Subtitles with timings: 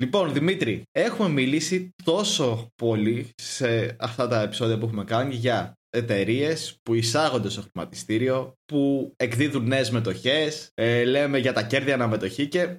[0.00, 6.78] Λοιπόν, Δημήτρη, έχουμε μιλήσει τόσο πολύ σε αυτά τα επεισόδια που έχουμε κάνει για εταιρείες
[6.82, 12.78] που εισάγονται στο χρηματιστήριο, που εκδίδουν νέες μετοχές, ε, λέμε για τα κέρδη αναμετοχή και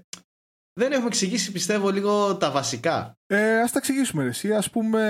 [0.73, 3.18] δεν έχουμε εξηγήσει, πιστεύω, λίγο τα βασικά.
[3.28, 4.53] Ε, Α τα εξηγήσουμε εσύ.
[4.53, 5.01] Α πούμε,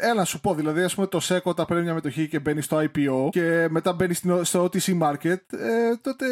[0.00, 0.54] έλα σου πω.
[0.54, 3.92] Δηλαδή, ας πούμε, το ΣΕΚΟ τα παίρνει μια μετοχή και μπαίνει στο IPO και μετά
[3.92, 5.40] μπαίνει στο OTC market.
[5.50, 6.24] Ε, τότε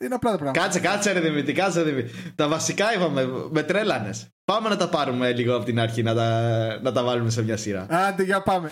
[0.00, 0.60] είναι απλά τα πράγματα.
[0.60, 2.10] Κάτσε, κάτσε, ρε Δημήτρη, κάτσε, ρε Δημήτρη.
[2.34, 4.26] Τα βασικά είπαμε, με τρέλανες.
[4.44, 7.56] Πάμε να τα πάρουμε λίγο από την αρχή, να τα, να τα βάλουμε σε μια
[7.56, 7.86] σειρά.
[7.90, 8.70] Άντε, για πάμε.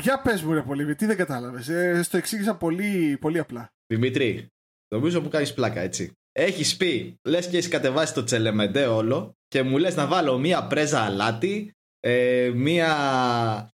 [0.00, 1.68] Για πες μου, ρε Πολύβη, τι δεν κατάλαβες.
[1.68, 3.72] Ε, στο εξήγησα πολύ, πολύ απλά.
[3.86, 4.46] Δημήτρη,
[4.94, 6.12] νομίζω που κάνεις πλάκα, έτσι.
[6.32, 10.66] Έχεις πει, λες και έχεις κατεβάσει το τσελεμεντέ όλο και μου λες να βάλω μία
[10.66, 12.94] πρέζα αλάτι, ε, μία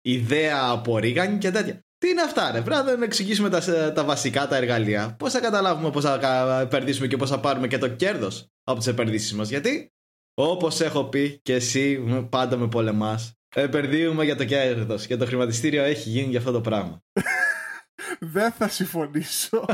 [0.01, 1.79] ιδέα από ρίγανη και τέτοια.
[1.97, 2.61] Τι είναι αυτά, ρε.
[2.61, 5.15] Πρέπει να εξηγήσουμε τα, τα βασικά τα εργαλεία.
[5.19, 8.87] Πώς θα καταλάβουμε πώς θα επενδύσουμε και πώς θα πάρουμε και το κέρδος από τις
[8.87, 9.49] επενδύσει μας.
[9.49, 9.91] Γιατί,
[10.33, 15.83] όπως έχω πει και εσύ πάντα με πολεμάς, επενδύουμε για το κέρδο και το χρηματιστήριο
[15.83, 17.03] έχει γίνει για αυτό το πράγμα.
[18.19, 19.65] Δεν θα συμφωνήσω.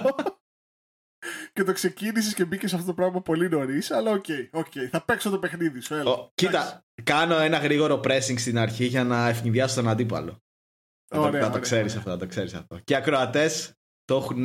[1.53, 4.87] και το ξεκίνησες και μπήκες σε αυτό το πράγμα πολύ νωρίς, αλλά OK, okay, okay,
[4.91, 5.93] θα παίξω το παιχνίδι σου.
[5.93, 6.31] Έλα.
[6.33, 10.41] κοίτα, κάνω ένα γρήγορο pressing στην αρχή για να αιφνιδιάσω τον αντίπαλο.
[11.09, 12.79] Ωραία, θα, το ξέρεις αυτό, θα το ξέρεις αυτό.
[12.83, 13.73] Και οι ακροατές
[14.05, 14.43] το, έχουν,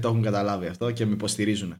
[0.00, 1.76] το έχουν καταλάβει αυτό και με υποστηρίζουν.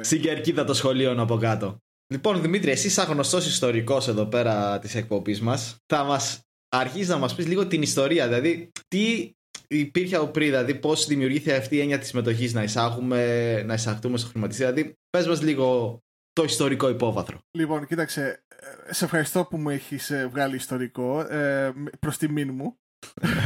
[0.00, 1.80] Στην κερκίδα το σχολείο από κάτω.
[2.14, 7.16] Λοιπόν, Δημήτρη, εσύ σαν γνωστός ιστορικός εδώ πέρα της εκπομπής μας, θα μας αρχίσεις να
[7.18, 8.26] μας πεις λίγο την ιστορία.
[8.28, 9.32] Δηλαδή, τι
[9.68, 14.18] υπήρχε από πριν, δηλαδή πώς δημιουργήθηκε αυτή η έννοια της συμμετοχής να εισάγουμε, να εισαχθούμε
[14.18, 14.72] στο χρηματιστήριο.
[14.72, 15.98] Δηλαδή, πες μας λίγο
[16.32, 17.38] το ιστορικό υπόβαθρο.
[17.50, 18.44] Λοιπόν, κοίταξε.
[18.88, 21.20] Ε, σε ευχαριστώ που μου έχεις ε, βγάλει ιστορικό.
[21.20, 22.78] Ε, Προς τιμήν μου.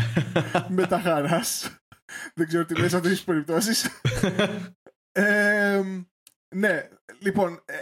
[0.69, 1.77] Με τα χαράς.
[2.35, 3.89] Δεν ξέρω τι λες αυτέ τις περιπτώσεις.
[5.13, 5.83] ε,
[6.55, 6.89] ναι,
[7.19, 7.75] λοιπόν, ε,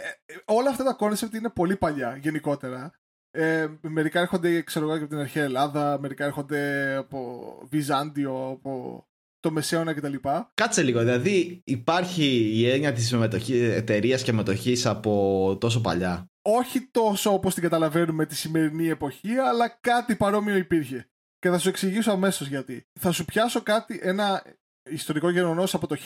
[0.45, 2.93] όλα αυτά τα concept είναι πολύ παλιά γενικότερα.
[3.31, 9.03] Ε, μερικά έρχονται, ξέρω εγώ, από την αρχαία Ελλάδα, μερικά έρχονται από Βυζάντιο, από
[9.41, 10.15] το Μεσαίωνα κτλ.
[10.55, 12.25] Κάτσε λίγο, δηλαδή υπάρχει
[12.55, 13.13] η έννοια της
[13.51, 19.79] εταιρείας και μετοχή από τόσο παλιά; Όχι τόσο όπως την καταλαβαίνουμε τη σημερινή εποχή, αλλά
[19.81, 21.09] κάτι παρόμοιο υπήρχε.
[21.39, 22.87] Και θα σου εξηγήσω αμέσως γιατί.
[23.01, 24.43] Θα σου πιάσω κάτι, ένα
[24.91, 25.97] ιστορικό γεγονός από το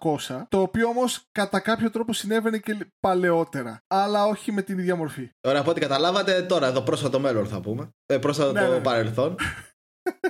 [0.00, 3.82] 1600, το οποίο όμως κατά κάποιο τρόπο συνέβαινε και παλαιότερα.
[3.86, 5.30] Αλλά όχι με την ίδια μορφή.
[5.40, 7.90] Ωραία, από ό,τι καταλάβατε, τώρα εδώ πρόσφατο μέλλον θα πούμε.
[8.06, 8.80] Ε, πρόσφατο ναι, ναι.
[8.80, 9.36] παρελθόν.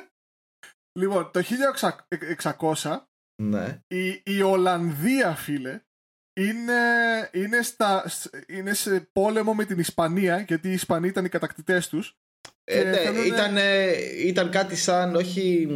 [1.01, 1.43] λοιπόν, το
[2.59, 2.99] 1600
[3.43, 3.83] ναι.
[3.87, 5.81] η, η Ολλανδία, φίλε,
[6.41, 6.81] είναι,
[7.33, 8.11] είναι, στα,
[8.47, 12.17] είναι σε πόλεμο με την Ισπανία, γιατί οι Ισπανοί ήταν οι κατακτητές τους.
[12.65, 13.57] Ε, ναι, ήταν,
[14.19, 15.69] ήταν κάτι σαν, όχι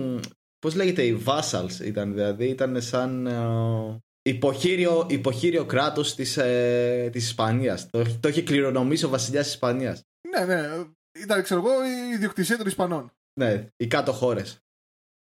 [0.62, 7.24] Πώς λέγεται, οι vassals ήταν, δηλαδή ήταν σαν uh, υποχείριο, υποχείριο κράτος της, ε, της
[7.24, 7.90] Ισπανίας.
[7.90, 10.02] Το, το είχε κληρονομήσει ο βασιλιάς της Ισπανίας.
[10.28, 10.84] Ναι, ναι.
[11.18, 13.12] Ήταν, ξέρω εγώ, η ιδιοκτησία των Ισπανών.
[13.40, 14.58] Ναι, οι κάτω χώρες.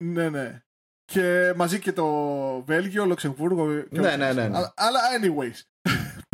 [0.03, 0.61] Ναι, ναι.
[1.05, 2.05] Και μαζί και το
[2.65, 3.65] Βέλγιο, Λουξεμβούργο.
[3.65, 4.57] Ναι, ναι, ναι, ναι.
[4.75, 5.61] Αλλά, anyways.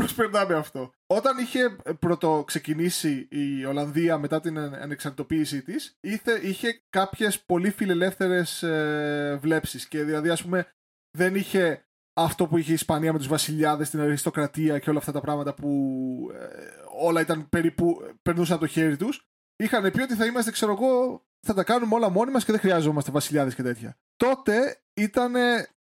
[0.05, 0.93] Προσπερνάμε αυτό.
[1.07, 5.97] Όταν είχε πρώτο ξεκινήσει η Ολλανδία μετά την ανεξαρτητοποίησή της,
[6.41, 9.87] είχε κάποιες πολύ φιλελεύθερες ε, βλέψεις.
[9.87, 10.67] Και δηλαδή, ας πούμε,
[11.17, 15.11] δεν είχε αυτό που είχε η Ισπανία με τους βασιλιάδες, την αριστοκρατία και όλα αυτά
[15.11, 15.69] τα πράγματα που
[16.33, 16.47] ε,
[16.99, 19.27] όλα ήταν περίπου περνούσαν από το χέρι τους.
[19.55, 22.61] Είχαν πει ότι θα είμαστε, ξέρω εγώ, θα τα κάνουμε όλα μόνοι μας και δεν
[22.61, 23.97] χρειάζομαστε βασιλιάδες και τέτοια.
[24.15, 25.33] Τότε ήταν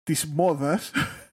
[0.02, 0.26] της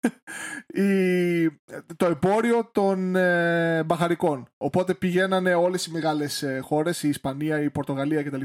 [0.73, 4.47] μόδα το εμπόριο των ε, μπαχαρικών.
[4.57, 8.41] Οπότε πηγαίνανε όλες οι μεγάλες ε, χώρες, η Ισπανία, η Πορτογαλία κτλ.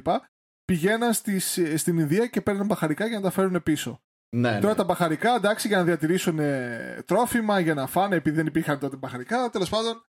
[0.65, 4.03] Πηγαίναν στις, ε, στην Ινδία και παίρνουν μπαχαρικά για να τα φέρουν πίσω.
[4.37, 4.75] Ναι, Τώρα ναι.
[4.75, 8.97] τα μπαχαρικά, εντάξει, για να διατηρήσουν ε, τρόφιμα, για να φάνε, επειδή δεν υπήρχαν τότε
[8.97, 9.51] μπαχαρικά.
[9.51, 10.05] Τέλος πάντων,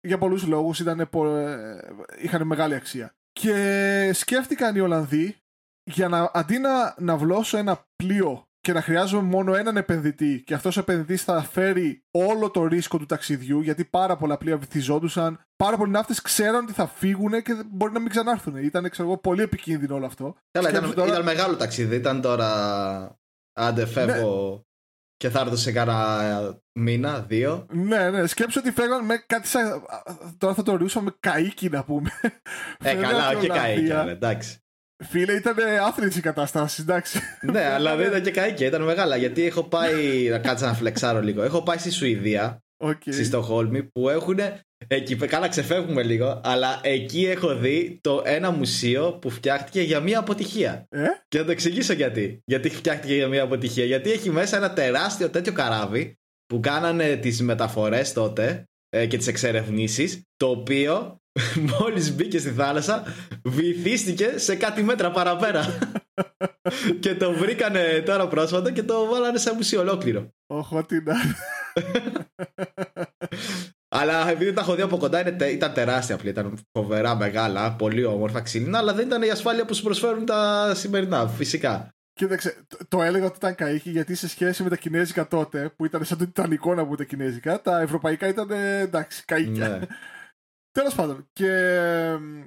[0.00, 0.82] για πολλούς λόγους
[2.18, 3.14] είχαν μεγάλη αξία.
[3.32, 5.36] Και σκέφτηκαν οι Ολλανδοί
[5.90, 10.54] για να αντί να, να βλώσω ένα πλοίο και να χρειάζομαι μόνο έναν επενδυτή και
[10.54, 15.40] αυτός ο επενδυτής θα φέρει όλο το ρίσκο του ταξιδιού γιατί πάρα πολλά πλοία βυθιζόντουσαν,
[15.56, 18.56] πάρα πολλοί ναύτες ξέραν ότι θα φύγουν και μπορεί να μην ξανάρθουν.
[18.56, 20.34] Ήταν ξέρω εγώ, πολύ επικίνδυνο όλο αυτό.
[20.50, 21.08] Καλά, ήταν, τώρα...
[21.08, 23.18] ήταν, μεγάλο ταξίδι, ήταν τώρα
[23.52, 24.60] άντε φεύγω ναι.
[25.16, 27.66] και θα έρθω σε κάνα μήνα, δύο.
[27.72, 29.82] Ναι, ναι, σκέψω ότι φεύγαν με κάτι σαν...
[30.38, 32.10] Τώρα θα το ορίσουμε με καίκι να πούμε.
[32.84, 34.58] Ε, καλά, όχι καίκι, εντάξει.
[35.08, 35.56] Φίλε, ήταν
[35.86, 37.20] άθληση η κατάσταση, εντάξει.
[37.52, 39.16] ναι, αλλά δεν ήταν και καίκια, ήταν μεγάλα.
[39.16, 40.28] Γιατί έχω πάει.
[40.30, 41.42] να κάτσα να φλεξάρω λίγο.
[41.42, 43.12] Έχω πάει στη Σουηδία, okay.
[43.12, 44.38] στη Στοχόλμη, που έχουν
[44.88, 50.18] Εκεί, καλά ξεφεύγουμε λίγο, αλλά εκεί έχω δει το ένα μουσείο που φτιάχτηκε για μια
[50.18, 50.86] αποτυχία.
[50.88, 52.42] Ε; Και θα το εξηγήσω γιατί.
[52.44, 53.84] Γιατί φτιάχτηκε για μια αποτυχία.
[53.84, 59.26] Γιατί έχει μέσα ένα τεράστιο τέτοιο καράβι που κάνανε τις μεταφορές τότε ε, και τις
[59.26, 61.18] εξερευνήσεις, το οποίο
[61.78, 63.02] μόλις μπήκε στη θάλασσα
[63.44, 65.78] βυθίστηκε σε κάτι μέτρα παραπέρα.
[67.00, 70.28] και το βρήκανε τώρα πρόσφατα και το βάλανε σε μουσείο ολόκληρο.
[70.46, 71.14] Οχ, τι να.
[73.96, 78.04] Αλλά επειδή τα έχω δει από κοντά είναι, ήταν τεράστια πλοία, ήταν φοβερά μεγάλα, πολύ
[78.04, 81.88] όμορφα ξύλινα, αλλά δεν ήταν η ασφάλεια που σου προσφέρουν τα σημερινά, φυσικά.
[82.12, 85.84] Κοίταξε, το, το έλεγα ότι ήταν καίκη γιατί σε σχέση με τα κινέζικα τότε, που
[85.84, 89.88] ήταν σαν το Τιτανικό να πούμε τα κινέζικα, τα ευρωπαϊκά ήταν εντάξει, καίκια.
[90.74, 90.82] Ναι.
[90.82, 91.50] Τέλος πάντων, και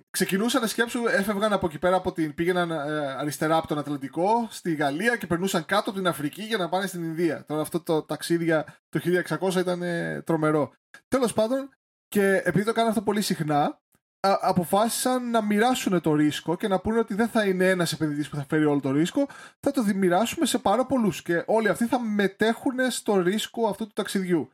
[0.09, 4.47] ξεκινούσαν να σκέψουν, έφευγαν από εκεί πέρα, από την, πήγαιναν ε, αριστερά από τον Ατλαντικό
[4.49, 7.45] στη Γαλλία και περνούσαν κάτω από την Αφρική για να πάνε στην Ινδία.
[7.45, 8.99] Τώρα αυτό το ταξίδια το
[9.39, 10.73] 1600 ήταν ε, τρομερό.
[11.07, 11.69] Τέλος πάντων,
[12.07, 13.81] και επειδή το κάνουν αυτό πολύ συχνά,
[14.19, 18.35] αποφάσισαν να μοιράσουν το ρίσκο και να πούνε ότι δεν θα είναι ένας επενδυτής που
[18.35, 19.27] θα φέρει όλο το ρίσκο,
[19.59, 21.21] θα το μοιράσουμε σε πάρα πολλούς.
[21.21, 24.49] Και όλοι αυτοί θα μετέχουν στο ρίσκο αυτού του ταξιδιού.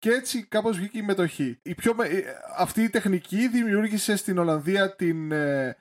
[0.00, 1.58] Και έτσι κάπως βγήκε η μετοχή.
[1.62, 2.22] Η πιο, ε,
[2.56, 5.32] αυτή η τεχνική δημιούργησε στην Ολλανδία την...
[5.32, 5.76] Ε,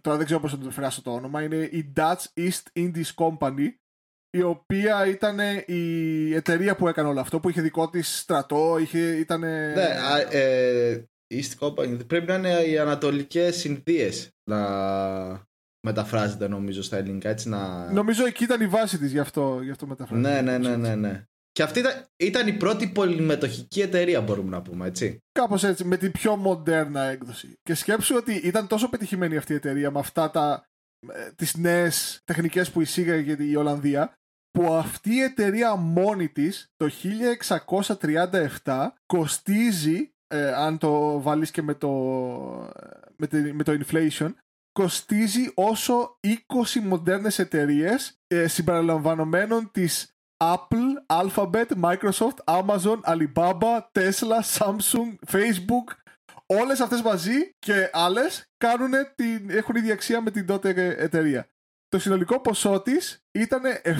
[0.00, 1.42] τώρα δεν ξέρω πώς θα το φράσω το όνομα.
[1.42, 3.68] Είναι η Dutch East Indies Company
[4.30, 9.16] η οποία ήταν η εταιρεία που έκανε όλο αυτό, που είχε δικό της στρατό, είχε,
[9.16, 9.40] ήταν...
[9.40, 9.88] Ναι,
[10.30, 15.48] ε, East Company, πρέπει να είναι οι Ανατολικές Ινδίες να
[15.86, 17.92] μεταφράζεται νομίζω στα ελληνικά, έτσι να...
[17.92, 20.42] Νομίζω εκεί ήταν η βάση της, γι' αυτό, γι αυτό μεταφράζεται.
[20.42, 21.24] Ναι, ναι, ναι, ναι, ναι.
[21.60, 25.18] Και αυτή ήταν, ήταν η πρώτη πολυμετοχική εταιρεία, μπορούμε να πούμε, έτσι.
[25.32, 27.58] Κάπως έτσι, με την πιο μοντέρνα έκδοση.
[27.62, 30.64] Και σκέψου ότι ήταν τόσο πετυχημένη αυτή η εταιρεία με αυτά τα.
[31.08, 34.12] Ε, τις νέες τεχνικές που εισήγαγε η Ολλανδία
[34.50, 36.90] που αυτή η εταιρεία μόνη της το
[38.64, 41.90] 1637 κοστίζει ε, αν το βάλεις και με το,
[43.16, 44.32] με, με το inflation
[44.72, 46.18] κοστίζει όσο
[46.76, 50.14] 20 μοντέρνες εταιρείες ε, συμπεριλαμβανομένων της
[50.44, 55.86] Apple, Alphabet, Microsoft, Amazon, Alibaba, Tesla, Samsung, Facebook,
[56.46, 61.48] όλες αυτές μαζί και άλλες κάνουν την, έχουν ίδια αξία με την τότε εταιρεία.
[61.88, 63.94] Το συνολικό ποσό της ήταν 7,9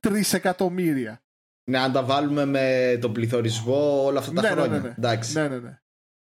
[0.00, 1.22] τρισεκατομμύρια.
[1.70, 4.78] Ναι, αν τα βάλουμε με τον πληθωρισμό όλα αυτά τα ναι, ναι χρόνια.
[4.78, 5.34] Ναι, ναι, Εντάξει.
[5.34, 5.80] ναι, ναι, ναι.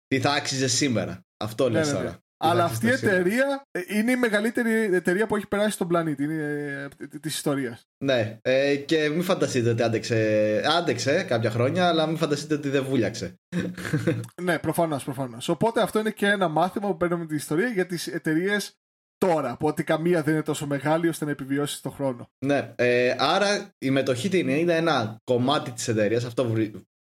[0.07, 1.27] Τι θα άξιζε σήμερα.
[1.37, 2.23] Αυτό λες ναι, ναι, τώρα.
[2.45, 6.89] Αλλά αυτή η εταιρεία ε, είναι η μεγαλύτερη εταιρεία που έχει περάσει στον πλανήτη είναι
[7.21, 7.87] της ιστορίας.
[8.05, 12.85] Ναι, ε, και μην φανταστείτε ότι άντεξε, άντεξε κάποια χρόνια, αλλά μην φανταστείτε ότι δεν
[12.85, 13.35] βούλιαξε.
[14.43, 15.49] ναι, προφανώς, προφανώς.
[15.49, 18.77] Οπότε αυτό είναι και ένα μάθημα που παίρνουμε την ιστορία για τις εταιρείες
[19.19, 22.31] τώρα, που ότι καμία δεν είναι τόσο μεγάλη ώστε να επιβιώσει στον χρόνο.
[22.47, 26.25] Ναι, ε, άρα η μετοχή την είναι, είναι ένα κομμάτι της εταιρείας.
[26.25, 26.45] Αυτό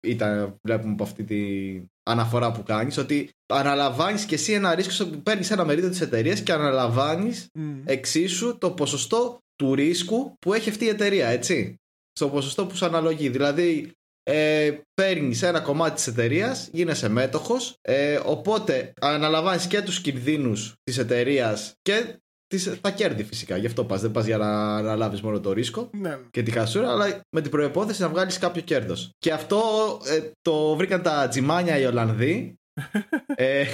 [0.01, 5.51] ήταν, βλέπουμε από αυτή την αναφορά που κάνεις, ότι αναλαμβάνεις και εσύ ένα ρίσκο, παίρνεις
[5.51, 7.47] ένα μερίδιο της εταιρείας και αναλαμβάνεις
[7.85, 11.75] εξίσου το ποσοστό του ρίσκου που έχει αυτή η εταιρεία, έτσι.
[12.13, 13.29] Στο ποσοστό που σου αναλογεί.
[13.29, 13.93] Δηλαδή,
[14.23, 17.77] ε, παίρνεις ένα κομμάτι της εταιρείας, γίνεσαι μέτοχος.
[17.81, 22.21] Ε, οπότε αναλαμβάνεις και τους κινδύνους της εταιρείας και
[22.51, 23.57] τις, τα κέρδη φυσικά.
[23.57, 24.01] Γι' αυτό πας.
[24.01, 26.19] Δεν πας για να αναλάβει μόνο το ρίσκο ναι.
[26.31, 29.11] και τη χασούρα, αλλά με την προπόθεση να βγάλεις κάποιο κέρδος.
[29.19, 29.61] Και αυτό
[30.07, 32.55] ε, το βρήκαν τα τζιμάνια οι Ολλανδοί.
[33.35, 33.65] ε,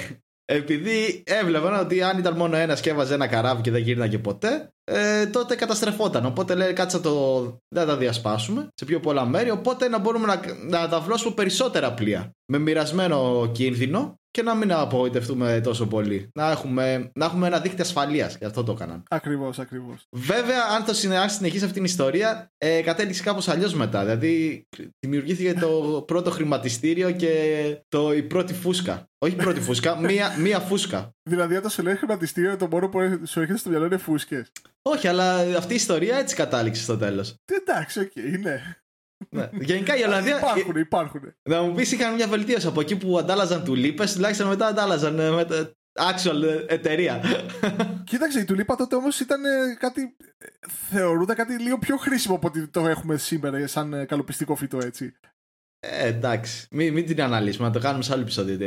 [0.45, 4.69] επειδή έβλεπαν ότι αν ήταν μόνο ένας και έβαζε ένα καράβι και δεν γύρναγε ποτέ,
[4.83, 6.25] ε, τότε καταστρεφόταν.
[6.25, 7.41] Οπότε λέει κάτσε το.
[7.75, 9.49] Δεν τα διασπάσουμε σε πιο πολλά μέρη.
[9.49, 12.31] Οπότε να μπορούμε να, να τα βλώσουμε περισσότερα πλοία.
[12.51, 16.29] Με μοιρασμένο κίνδυνο και να μην απογοητευτούμε τόσο πολύ.
[16.33, 18.37] Να έχουμε, να έχουμε ένα δίκτυο ασφαλείας.
[18.37, 19.03] Και αυτό το έκαναν.
[19.09, 20.07] Ακριβώς, ακριβώς.
[20.11, 23.99] Βέβαια, αν το συνεχίσει αυτήν την ιστορία, ε, κατέληξε κάπως αλλιώς μετά.
[23.99, 24.67] Δηλαδή,
[24.99, 27.33] δημιουργήθηκε το πρώτο χρηματιστήριο και
[27.87, 29.09] το, η πρώτη φούσκα.
[29.17, 31.11] Όχι η πρώτη φούσκα, μία, μία φούσκα.
[31.29, 34.51] Δηλαδή, όταν σου λέει χρηματιστήριο, το μόνο που σου έρχεται στο μυαλό είναι φούσκες.
[34.81, 37.35] Όχι, αλλά αυτή η ιστορία έτσι κατάληξε στο τέλος.
[37.61, 38.61] Εντάξει, OK, okay, ναι.
[39.29, 39.49] Ναι.
[39.59, 40.37] Γενικά η Ολλανδία.
[40.37, 41.21] υπάρχουν, υπάρχουν.
[41.49, 45.29] Να μου πεις, είχαν μια βελτίωση από εκεί που αντάλλαζαν τουλίπες, τουλάχιστον μετά αντάλλαζαν ε,
[45.31, 45.45] με,
[45.97, 47.21] actual ε, εταιρεία.
[48.03, 50.15] Κοίταξε, η τουλίπα τότε όμως ήταν ε, κάτι.
[50.89, 55.13] θεωρούνται κάτι λίγο πιο χρήσιμο από ότι το έχουμε σήμερα σαν καλλωπιστικό φυτό, έτσι.
[55.79, 56.67] Ε, εντάξει.
[56.71, 58.57] Μην, μην την αναλύσουμε, να το κάνουμε σε άλλο επεισόδιο.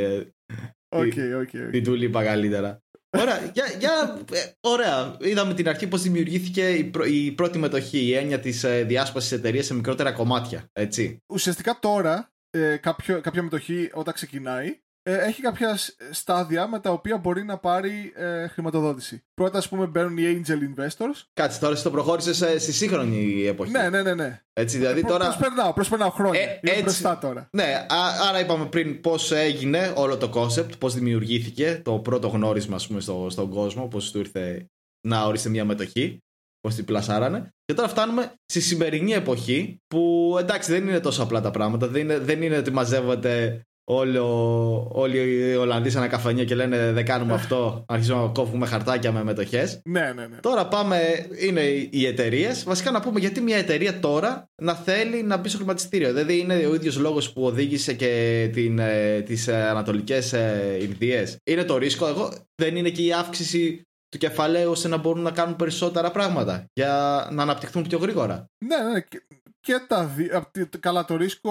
[0.90, 1.70] OK, OK.
[1.70, 2.82] Την τουλίπα καλύτερα.
[3.18, 5.16] Ωραία, για, για, ε, ωραία.
[5.20, 9.66] Είδαμε την αρχή πώς δημιουργήθηκε η, η, πρώτη μετοχή, η έννοια της ε, διάσπασης εταιρείας
[9.66, 10.68] σε μικρότερα κομμάτια.
[10.72, 11.22] Έτσι.
[11.26, 15.78] Ουσιαστικά τώρα, ε, κάποιο, κάποια μετοχή όταν ξεκινάει, ε, έχει κάποια
[16.10, 19.22] στάδια με τα οποία μπορεί να πάρει ε, χρηματοδότηση.
[19.34, 21.22] Πρώτα, ας πούμε, μπαίνουν οι angel investors.
[21.32, 23.70] Κάτσε τώρα, το προχώρησες στη σύγχρονη εποχή.
[23.70, 24.14] Ναι, ναι, ναι.
[24.14, 24.42] ναι.
[24.52, 25.24] Έτσι, δηλαδή τώρα...
[25.24, 26.40] Προσπερνάω, προσπερνάω χρόνια.
[26.40, 26.82] Ε, έτσι...
[26.82, 27.48] μπροστά τώρα.
[27.52, 27.86] Ναι,
[28.28, 33.00] άρα είπαμε πριν πώς έγινε όλο το concept, πώς δημιουργήθηκε το πρώτο γνώρισμα ας πούμε,
[33.00, 34.66] στο, στον κόσμο, πώς του ήρθε
[35.06, 36.18] να ορίστε μια μετοχή,
[36.60, 37.48] πώς την πλασάρανε.
[37.64, 41.88] Και τώρα φτάνουμε στη σημερινή εποχή που εντάξει δεν είναι τόσο απλά τα πράγματα.
[41.88, 46.92] Δεν είναι, δεν είναι ότι μαζεύονται όλο, όλοι οι Ολλανδοί σε ένα καφενείο και λένε
[46.92, 49.80] δεν κάνουμε αυτό, αρχίζουμε να κόβουμε χαρτάκια με μετοχές.
[49.84, 50.36] Ναι, ναι, ναι.
[50.40, 51.60] Τώρα πάμε, είναι
[51.90, 52.64] οι εταιρείες.
[52.64, 56.08] Βασικά να πούμε γιατί μια εταιρεία τώρα να θέλει να μπει στο χρηματιστήριο.
[56.08, 58.08] Δηλαδή είναι ο ίδιος λόγος που οδήγησε και
[58.78, 61.36] ε, τις ε, ανατολικές ε, Ινδίες.
[61.44, 62.06] Είναι το ρίσκο.
[62.06, 66.64] Εγώ δεν είναι και η αύξηση του κεφαλαίου ώστε να μπορούν να κάνουν περισσότερα πράγματα
[66.72, 68.44] για να αναπτυχθούν πιο γρήγορα.
[68.64, 69.00] Ναι, ναι.
[69.00, 69.22] Και,
[69.60, 70.50] και τα δύο.
[70.80, 71.50] Καλά, το ρίσκο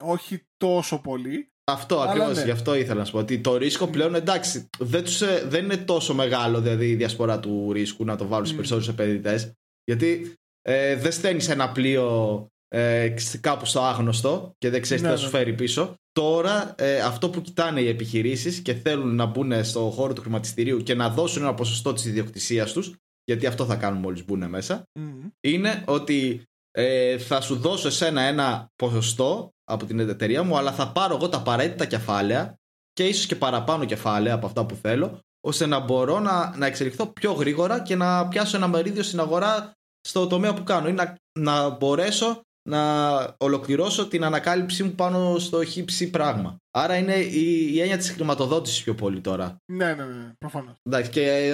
[0.00, 1.50] όχι τόσο πολύ.
[1.64, 2.44] Αυτό ακριβώς, ναι.
[2.44, 3.18] γι' αυτό ήθελα να σου πω.
[3.18, 7.40] Ότι το ρίσκο πλέον εντάξει, δεν, τους, ε, δεν είναι τόσο μεγάλο δηλαδή η διασπορά
[7.40, 8.58] του ρίσκου να το βάλουν στου mm.
[8.58, 9.52] περισσότερους επενδυτές.
[9.84, 15.14] Γιατί ε, δεν στέλνεις ένα πλοίο ε, κάπου στο άγνωστο και δεν ξέρεις τι ναι,
[15.14, 15.38] θα σου ναι.
[15.38, 15.94] φέρει πίσω.
[16.12, 20.82] Τώρα ε, αυτό που κοιτάνε οι επιχειρήσεις και θέλουν να μπουν στο χώρο του χρηματιστηρίου
[20.82, 24.82] και να δώσουν ένα ποσοστό της ιδιοκτησίας τους, γιατί αυτό θα κάνουν μόλις μπουν μέσα,
[24.98, 25.30] mm.
[25.40, 30.92] είναι ότι ε, θα σου δώσω εσένα ένα ποσοστό από την εταιρεία μου, αλλά θα
[30.92, 32.58] πάρω εγώ τα απαραίτητα κεφάλαια
[32.92, 37.06] και ίσως και παραπάνω κεφάλαια από αυτά που θέλω, ώστε να μπορώ να, να εξελιχθώ
[37.06, 41.16] πιο γρήγορα και να πιάσω ένα μερίδιο στην αγορά στο τομέα που κάνω ή να,
[41.38, 46.56] να μπορέσω να ολοκληρώσω την ανακάλυψή μου πάνω στο χύψη πράγμα.
[46.70, 49.56] Άρα είναι η, η έννοια της χρηματοδότησης πιο πολύ τώρα.
[49.72, 50.74] Ναι, ναι, ναι, προφανώς.
[50.82, 51.52] Εντάξει, και ε,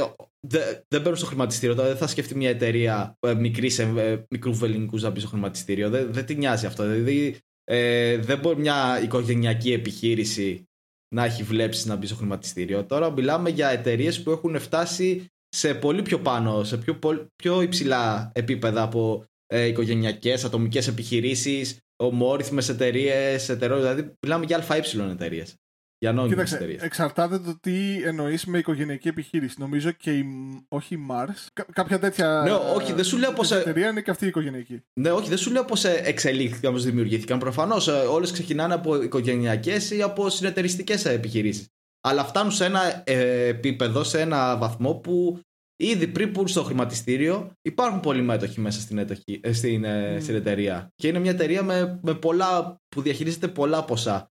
[0.48, 1.74] δεν δε μπαίνω στο χρηματιστήριο.
[1.74, 5.90] Τώρα δεν θα σκεφτεί μια εταιρεία ε, μικρής, ε, μικρού βεληνικούς να μπει στο χρηματιστήριο.
[5.90, 6.82] Δεν, δεν την νοιάζει αυτό.
[6.82, 10.68] Δηλαδή, ε, δεν μπορεί μια οικογενειακή επιχείρηση
[11.14, 12.84] να έχει βλέψεις να μπει στο χρηματιστήριο.
[12.84, 16.98] Τώρα μιλάμε για εταιρείες που έχουν φτάσει σε πολύ πιο πάνω, σε πιο,
[17.36, 23.76] πιο υψηλά επίπεδα από ε, οικογενειακές, ατομικές επιχειρήσεις, ομόρυθμες εταιρείες, εταιρείε.
[23.76, 25.54] Δηλαδή, μιλάμε για ΑΕ εταιρείες.
[25.98, 26.82] Για νόμιμες εταιρείες.
[26.82, 29.54] Εξαρτάται το τι εννοείς με οικογενειακή επιχείρηση.
[29.58, 30.24] Νομίζω και η.
[30.68, 31.62] Όχι η Mars.
[31.72, 32.42] κάποια τέτοια.
[32.44, 33.42] Ναι, όχι, δεν σου λέω πώ.
[33.42, 34.82] Η εταιρεία είναι και αυτή η οικογενειακή.
[35.00, 35.74] Ναι, όχι, δεν σου λέω πώ
[36.04, 37.38] εξελίχθηκαν, πώ δημιουργήθηκαν.
[37.38, 41.66] Προφανώς ε, όλες ξεκινάνε από οικογενειακές ή από συνεταιριστικές επιχειρήσεις.
[42.00, 45.40] Αλλά φτάνουν σε ένα ε, επίπεδο, σε ένα βαθμό που
[45.76, 50.16] Ήδη πριν πούν στο χρηματιστήριο υπάρχουν πολλοί μέτοχοι μέσα στην, έτοχη, ε, στην, mm.
[50.20, 50.92] στην εταιρεία.
[50.94, 54.30] Και είναι μια εταιρεία με, με πολλά, που διαχειρίζεται πολλά ποσά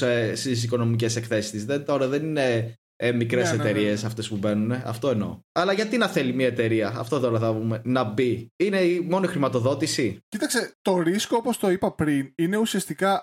[0.00, 1.84] ε, στις οικονομικές εκθέσεις της.
[1.84, 4.06] Τώρα δεν είναι ε, μικρές ναι, εταιρείε ναι, ναι.
[4.06, 4.72] αυτές που μπαίνουν.
[4.72, 5.40] Αυτό εννοώ.
[5.52, 8.52] Αλλά γιατί να θέλει μια εταιρεία, αυτό τώρα θα πούμε, να μπει.
[8.56, 13.22] Είναι η μόνη χρηματοδότηση; Κοίταξε, το ρίσκο όπως το είπα πριν είναι ουσιαστικά.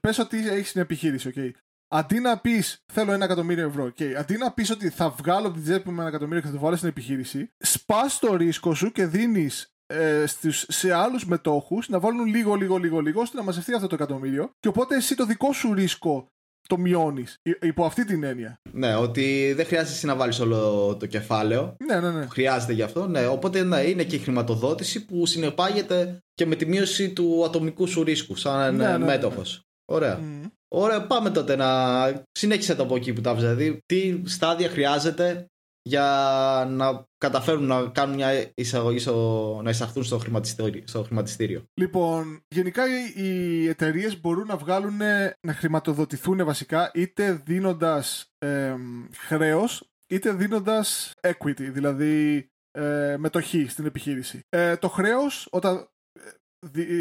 [0.00, 1.50] Πες ότι έχεις την επιχείρηση, okay
[1.88, 5.54] αντί να πεις θέλω ένα εκατομμύριο ευρώ, okay, αντί να πεις ότι θα βγάλω από
[5.54, 8.92] την τσέπη μου ένα εκατομμύριο και θα το βάλω στην επιχείρηση, σπάς το ρίσκο σου
[8.92, 13.74] και δίνεις ε, σε άλλους μετόχους να βάλουν λίγο, λίγο, λίγο, λίγο ώστε να μαζευτεί
[13.74, 14.50] αυτό το εκατομμύριο.
[14.60, 16.28] Και οπότε εσύ το δικό σου ρίσκο
[16.68, 18.60] το μειώνεις υπό αυτή την έννοια.
[18.72, 21.76] Ναι, ότι δεν χρειάζεται εσύ να βάλεις όλο το κεφάλαιο.
[21.86, 22.26] Ναι, ναι, ναι.
[22.26, 23.06] χρειάζεται γι' αυτό.
[23.06, 27.86] Ναι, οπότε ναι, είναι και η χρηματοδότηση που συνεπάγεται και με τη μείωση του ατομικού
[27.86, 29.54] σου ρίσκου, σαν ναι, ναι, ναι μέτοχος.
[29.54, 29.96] Ναι.
[29.96, 30.20] Ωραία.
[30.68, 35.46] Ωραία, πάμε τότε να συνέχισε το από εκεί που τα Δηλαδή, τι στάδια χρειάζεται
[35.82, 42.40] για να καταφέρουν να κάνουν μια εισαγωγή στο, να εισαχθούν στο χρηματιστήριο, στο χρηματιστήριο; Λοιπόν,
[42.48, 42.84] γενικά
[43.14, 44.96] οι εταιρείες μπορούν να βγάλουν,
[45.40, 48.74] να χρηματοδοτηθούν βασικά είτε δίνοντας ε,
[49.16, 54.40] χρέος είτε δίνοντας equity, δηλαδή ε, μετοχή στην επιχείρηση.
[54.48, 55.88] Ε, το χρέος όταν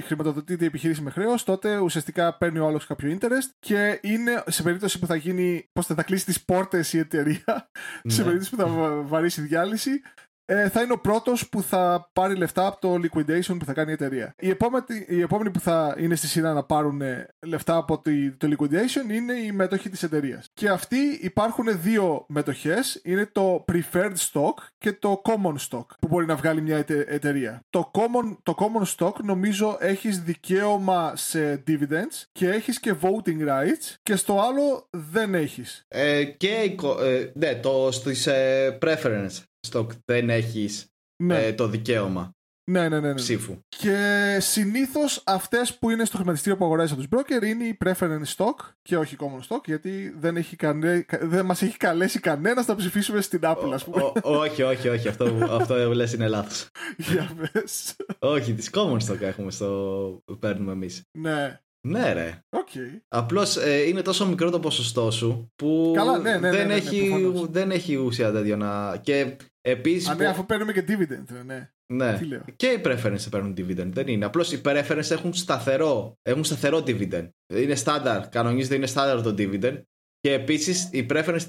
[0.04, 4.64] χρηματοδοτείται η επιχείρηση με χρέος, τότε ουσιαστικά παίρνει ο άλλος κάποιο interest και είναι σε
[4.64, 7.44] περίπτωση που θα γίνει, πώς θα, κλείσει τις πόρτες η εταιρεία,
[8.06, 8.24] σε ναι.
[8.24, 8.68] περίπτωση που θα
[9.02, 10.02] βαρύσει διάλυση,
[10.50, 13.90] ε, θα είναι ο πρώτος που θα πάρει λεφτά από το liquidation που θα κάνει
[13.90, 14.34] η εταιρεία.
[14.40, 18.02] Οι επόμενοι, οι επόμενοι που θα είναι στη σειρά να πάρουν ε, λεφτά από
[18.38, 20.48] το liquidation είναι οι μέτοχοι της εταιρείας.
[20.54, 23.02] Και αυτοί υπάρχουν δύο μετοχές.
[23.04, 27.62] Είναι το preferred stock και το common stock που μπορεί να βγάλει μια εταιρεία.
[27.70, 33.96] Το common, το common stock νομίζω έχεις δικαίωμα σε dividends και έχεις και voting rights
[34.04, 35.86] και στο άλλο δεν έχεις.
[35.88, 40.88] Ε, και ε, ναι, το στις ε, preference stock δεν έχεις
[41.24, 41.46] ναι.
[41.46, 42.38] ε, το δικαίωμα
[42.72, 43.14] ναι, ναι, ναι, ναι.
[43.14, 43.58] ψήφου.
[43.68, 43.98] Και
[44.40, 48.56] συνήθως αυτές που είναι στο χρηματιστήριο που αγοράζεις από τους broker είναι η preference stock
[48.82, 51.06] και όχι common stock, γιατί δεν, έχει κανε...
[51.22, 54.12] δεν μας έχει καλέσει κανένας να ψηφίσουμε στην Apple, ας πούμε.
[54.22, 55.08] όχι, όχι, όχι.
[55.08, 56.68] Αυτό, αυτό λες είναι λάθος.
[57.12, 57.96] Για πες.
[58.20, 60.24] όχι, τις common stock έχουμε στο.
[60.40, 61.04] παίρνουμε εμείς.
[61.18, 61.60] Ναι.
[61.88, 62.40] Ναι, ρε.
[62.50, 63.02] Okay.
[63.08, 66.74] Απλώς ε, είναι τόσο μικρό το ποσοστό σου που Καλά, ναι, ναι, δεν, ναι, ναι,
[66.74, 67.48] έχει, προφανώς.
[67.50, 68.98] δεν έχει ουσία τέτοιο να.
[68.98, 69.36] Και
[69.70, 70.10] επίσης.
[70.10, 71.72] Α, ναι, αφού παίρνουμε και dividend, ναι.
[71.94, 72.18] Ναι.
[72.18, 72.44] Τι λέω.
[72.56, 73.90] Και οι preference παίρνουν dividend.
[73.94, 74.26] Δεν είναι.
[74.26, 77.30] Απλώς οι preference έχουν σταθερό, έχουν σταθερό dividend.
[77.54, 78.30] Είναι στάνταρ.
[78.30, 79.82] Κανονίζεται είναι στάνταρ το dividend.
[80.20, 81.48] Και επίσης οι preference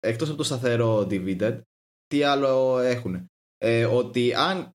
[0.00, 1.60] εκτός από το σταθερό dividend,
[2.06, 3.26] τι άλλο έχουν.
[3.58, 4.72] Ε, ότι αν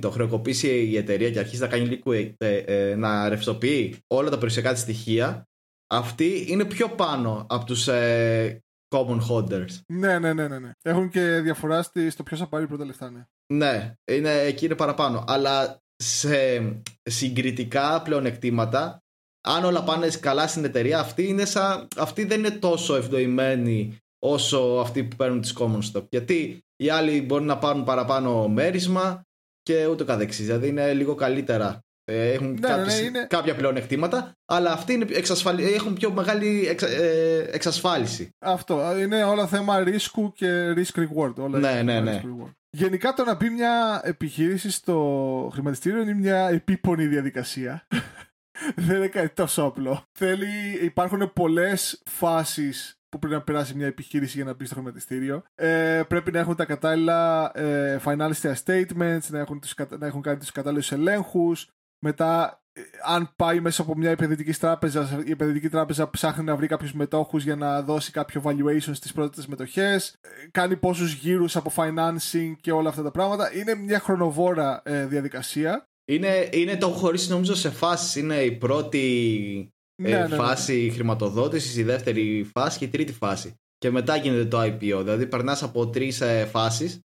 [0.00, 4.34] το χρεοκοπήσει η εταιρεία και αρχίσει να κάνει liquid, ε, ε, να ρευστοποιεί όλα τα
[4.34, 5.48] περιουσιακά της στοιχεία,
[5.90, 9.80] αυτοί είναι πιο πάνω από τους ε, common holders.
[9.86, 10.70] Ναι, ναι, ναι, ναι, ναι.
[10.82, 13.24] Έχουν και διαφορά στη, στο ποιος θα πάρει πρώτα λεφτά, ναι.
[13.52, 15.24] Ναι, είναι, εκεί είναι παραπάνω.
[15.26, 16.62] Αλλά σε
[17.02, 19.02] συγκριτικά πλεονεκτήματα,
[19.40, 24.58] αν όλα πάνε καλά στην εταιρεία, αυτή, είναι σαν, αυτή δεν είναι τόσο ευνοημένη όσο
[24.58, 26.04] αυτοί που παίρνουν τις common stock.
[26.10, 29.22] Γιατί οι άλλοι μπορεί να πάρουν παραπάνω μέρισμα
[29.62, 30.46] και ούτω καθεξής.
[30.46, 31.80] Δηλαδή είναι λίγο καλύτερα.
[32.10, 35.72] Ε, έχουν Ναι, κάποιες, ναι, είναι- κάποια πλεονεκτήματα, αλλά αυτοί είναι εξασφαλι...
[35.72, 36.86] έχουν πιο μεγάλη εξα...
[36.88, 38.28] ε, εξασφάλιση.
[38.38, 38.98] Αυτό.
[38.98, 41.34] Είναι όλα θέμα ρίσκου και risk reward.
[41.36, 42.20] Όλα Ναι, είναι ναι, θέμα ναι.
[42.22, 42.50] risk reward.
[42.76, 47.86] Γενικά το να μπει μια επιχείρηση στο χρηματιστήριο είναι μια επίπονη διαδικασία.
[48.76, 50.04] Δεν είναι κάτι τόσο απλό.
[50.18, 50.46] Θέλει,
[50.82, 55.42] υπάρχουν πολλές φάσεις που πρέπει να περάσει μια επιχείρηση για να μπει στο χρηματιστήριο.
[55.54, 60.22] Ε, πρέπει να έχουν τα κατάλληλα ε, financial statements, να έχουν, τους, κατα- να έχουν
[60.22, 61.68] κάνει τους κατάλληλους ελέγχους.
[62.00, 66.66] Μετά, ε, αν πάει μέσα από μια επενδυτική τράπεζα, η επενδυτική τράπεζα ψάχνει να βρει
[66.66, 70.08] κάποιους μετόχους για να δώσει κάποιο valuation στις πρώτες μετοχές.
[70.20, 73.54] Ε, κάνει πόσους γύρους από financing και όλα αυτά τα πράγματα.
[73.54, 75.84] Είναι μια χρονοβόρα ε, διαδικασία.
[76.04, 78.16] Είναι, είναι το έχω χωρίσει νομίζω σε φάσεις.
[78.16, 78.98] Είναι η πρώτη
[80.02, 80.36] ε, Ναι, ναι, ναι.
[80.36, 83.54] φάση χρηματοδότησης, η δεύτερη φάση και η τρίτη φάση.
[83.78, 85.00] Και μετά γίνεται το IPO.
[85.02, 87.00] Δηλαδή περνάς από τρεις ε, φάσεις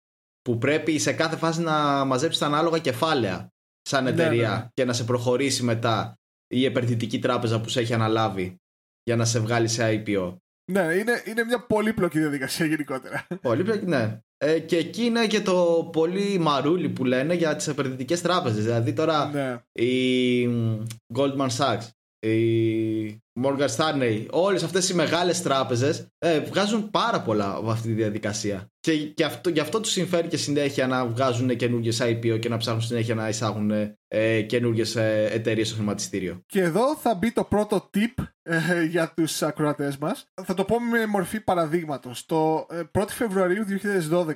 [0.42, 4.68] που πρέπει σε κάθε φάση να μαζέψεις τα ανάλογα κεφάλαια σαν Ναι, εταιρεία ναι, ναι.
[4.74, 6.16] και να σε προχωρήσει μετά
[6.48, 8.56] η επενδυτική τράπεζα που σε έχει αναλάβει
[9.04, 10.38] για να σε βγάλει σε IPO.
[10.72, 13.28] Ναι, είναι, είναι μια πολύπλοκη διαδικασία γενικότερα.
[13.42, 14.20] Πολύ πιο, ναι.
[14.38, 18.64] Ε, και εκεί είναι και το πολύ μαρούλι που λένε για τις επενδυτικές τράπεζες.
[18.64, 19.64] Δηλαδή τώρα ναι.
[19.86, 20.84] η μ,
[21.16, 21.88] Goldman Sachs,
[22.22, 27.94] η Morgan Stanley, όλες αυτές οι μεγάλες τράπεζες ε, βγάζουν πάρα πολλά από αυτή τη
[27.94, 28.68] διαδικασία.
[28.80, 32.58] Και, και αυτό, γι' αυτό τους συμφέρει και συνέχεια να βγάζουν καινούργιες IPO και να
[32.58, 33.72] ψάχνουν συνέχεια να εισάγουν
[34.08, 36.44] ε, καινούργιες ε, εταιρείες στο χρηματιστήριο.
[36.46, 40.26] Και εδώ θα μπει το πρώτο tip ε, για τους ακροατές μας.
[40.44, 42.26] Θα το πω με μορφή παραδείγματος.
[42.26, 43.66] Το ε, 1η Φεβρουαρίου
[44.12, 44.36] 2012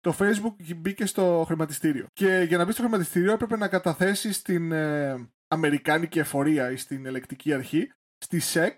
[0.00, 2.06] το Facebook μπήκε στο χρηματιστήριο.
[2.12, 5.14] Και για να μπει στο χρηματιστήριο έπρεπε να καταθέσεις στην ε,
[5.48, 8.72] Αμερικάνικη εφορία ή στην ελεκτική αρχή, στη SEC,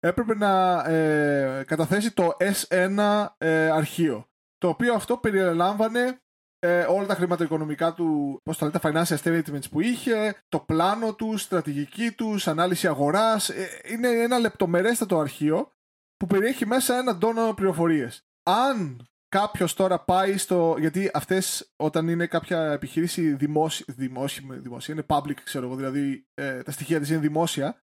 [0.00, 4.28] έπρεπε να ε, καταθέσει το S1 ε, αρχείο.
[4.58, 6.20] Το οποίο αυτό περιλάμβανε
[6.58, 11.14] ε, όλα τα χρηματοοικονομικά του, πώς το λέτε, τα financial statements που είχε, το πλάνο
[11.14, 13.48] τους, στρατηγική τους, ανάλυση αγοράς.
[13.48, 15.72] Ε, είναι ένα λεπτομερέστατο αρχείο
[16.16, 18.24] που περιέχει μέσα ένα τόνο πληροφορίες.
[18.42, 20.76] Αν κάποιος τώρα πάει στο.
[20.78, 26.62] Γιατί αυτές, όταν είναι κάποια επιχείρηση δημόσια, δημόσια, δημόσια είναι public, ξέρω εγώ, δηλαδή ε,
[26.62, 27.82] τα στοιχεία της είναι δημόσια,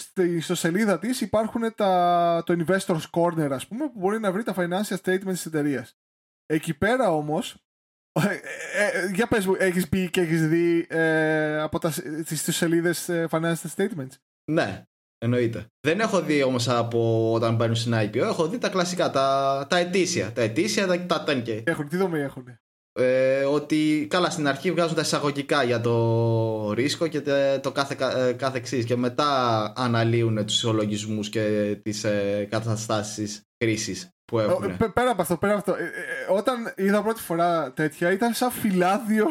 [0.00, 4.42] στη στο σελίδα της υπάρχουν τα, το Investors Corner, ας πούμε, που μπορεί να βρει
[4.42, 5.98] τα financial statements της εταιρείας.
[6.46, 7.64] Εκεί πέρα όμως.
[8.12, 8.40] Ε,
[8.74, 11.90] ε, για πες μου, έχεις μπει και έχεις δει ε, από τα,
[12.26, 14.14] τις, τις σελίδες ε, financial statements;
[14.50, 14.86] Ναι,
[15.24, 15.66] εννοείται.
[15.86, 19.78] Δεν έχω δει όμως από όταν μπαίνουν στην IPO, έχω δει τα κλασικά, τα, τα
[19.78, 20.32] ετήσια.
[20.32, 21.62] Τα ετήσια, τα, τα τένκε.
[21.66, 22.44] Έχουν, τι δομή έχουν;
[22.92, 27.94] Ε, ότι καλά στην αρχή βγάζουν τα εισαγωγικά για το ρίσκο και τε- το κάθε,
[27.94, 34.38] κα- ε, κάθε εξής και μετά αναλύουν τους ισολογισμούς και τις ε, καταστάσεις κρίσης που
[34.38, 34.70] έχουν.
[34.70, 35.82] Ε, πε- Πέρα από αυτό, πέρα από αυτό.
[35.84, 39.26] ε, ε, όταν είδα πρώτη φορά τέτοια, ήταν σαν φυλάδιο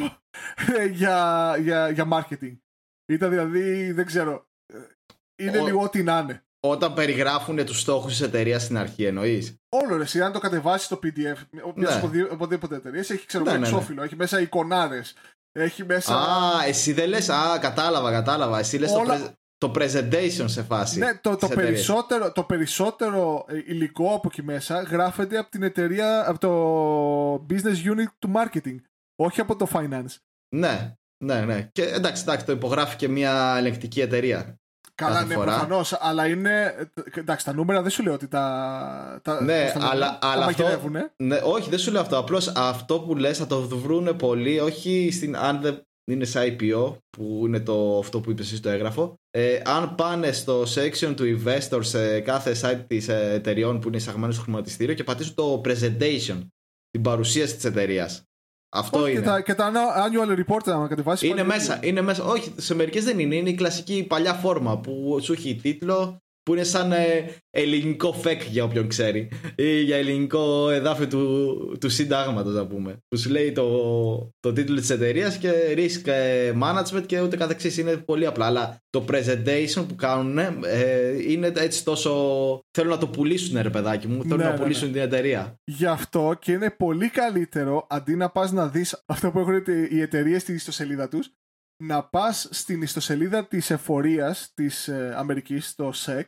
[0.77, 2.57] ε, για, για, για marketing.
[3.05, 4.48] Ήταν δηλαδή, δεν ξέρω.
[5.39, 6.43] Ε, Είναι Ο- λίγο ό,τι να είναι.
[6.59, 10.89] Όταν περιγράφουν τους στόχους της εταιρείας στην αρχή εννοείς; Όλο ρε, εσύ, αν το κατεβάσει
[10.89, 11.37] το PDF,
[11.75, 12.21] μιας Ναι.
[12.31, 13.71] οπουδήποτε εταιρείας, έχει ξέρω Ναι, εγώ ναι, ναι.
[13.73, 15.01] εξώφυλλο, έχει μέσα εικονάρε.
[15.51, 16.15] Έχει μέσα.
[16.15, 18.59] Α, εσύ δεν λες, α, κατάλαβα, κατάλαβα.
[18.59, 20.99] Εσύ λες το, Όλα- πρε- το presentation σε φάση.
[20.99, 21.69] Ναι, το, το, της εταιρείας.
[21.69, 27.91] περισσότερο, το περισσότερο ε, υλικό από εκεί μέσα γράφεται από την εταιρεία, από το business
[27.93, 28.75] unit του marketing,
[29.15, 30.15] όχι από το finance.
[30.55, 31.69] Ναι, ναι, ναι.
[31.71, 34.58] Και εντάξει, εντάξει, το υπογράφει και μια ελεγκτική εταιρεία.
[34.99, 35.51] Καλά, Κάθε ναι, φορά.
[35.51, 35.97] προφανώς.
[35.99, 36.75] Αλλά είναι.
[37.13, 39.19] ε, Εντάξει, τα νούμερα δεν σου λέω ότι τα.
[39.23, 40.63] τα Ναι, πώς τα λένε, αλλά, τα αλλά αυτό.
[40.63, 41.11] μαγειρεύουνε.
[41.23, 42.17] Ναι, όχι, δεν σου λέω αυτό.
[42.17, 45.81] Απλώς αυτό που λες θα το βρούνε πολύ, όχι στην, αν δεν
[46.11, 49.13] είναι σε IPO, που είναι το, αυτό που είπες εσύ στο έγγραφο.
[49.31, 53.97] Ε, αν πάνε στο section του investor σε κάθε site της ε, εταιριών που είναι
[53.97, 56.47] εισαγμένο στο χρηματιστήριο και πατήσουν το presentation,
[56.89, 58.23] την παρουσίαση της εταιρείας.
[58.69, 59.19] Αυτό είναι.
[59.19, 61.29] Και τα, και τα annual report να κατεβάσεις.
[61.29, 62.23] Είναι μέσα, είναι μέσα.
[62.23, 63.35] Όχι, σε μερικές δεν είναι.
[63.35, 68.41] Είναι η κλασική παλιά φόρμα που σου έχει τίτλο, που είναι σαν ε, ελληνικό φεκ
[68.43, 69.31] για όποιον ξέρει.
[69.55, 72.97] Ή για ελληνικό εδάφιο του, του συντάγματος να πούμε.
[73.07, 77.77] Που σου λέει το, το τίτλο της εταιρείας και risk ε, management και ούτε καθεξής.
[77.77, 78.45] Είναι πολύ απλά.
[78.45, 82.11] Αλλά το presentation που κάνουν ε, είναι έτσι τόσο
[82.77, 84.21] θέλουν να το πουλήσουν ρε παιδάκι μου.
[84.21, 84.93] Θέλουν Ναι, να ναι, πουλήσουν ναι.
[84.93, 85.55] την εταιρεία.
[85.63, 90.01] Γι' αυτό και είναι πολύ καλύτερο αντί να πας να δεις αυτό που έχουν οι
[90.01, 91.31] εταιρείες στην ιστοσελίδα τους
[91.83, 96.23] να πας στην ιστοσελίδα της εφορίας της ε, Αμερικής, το SEC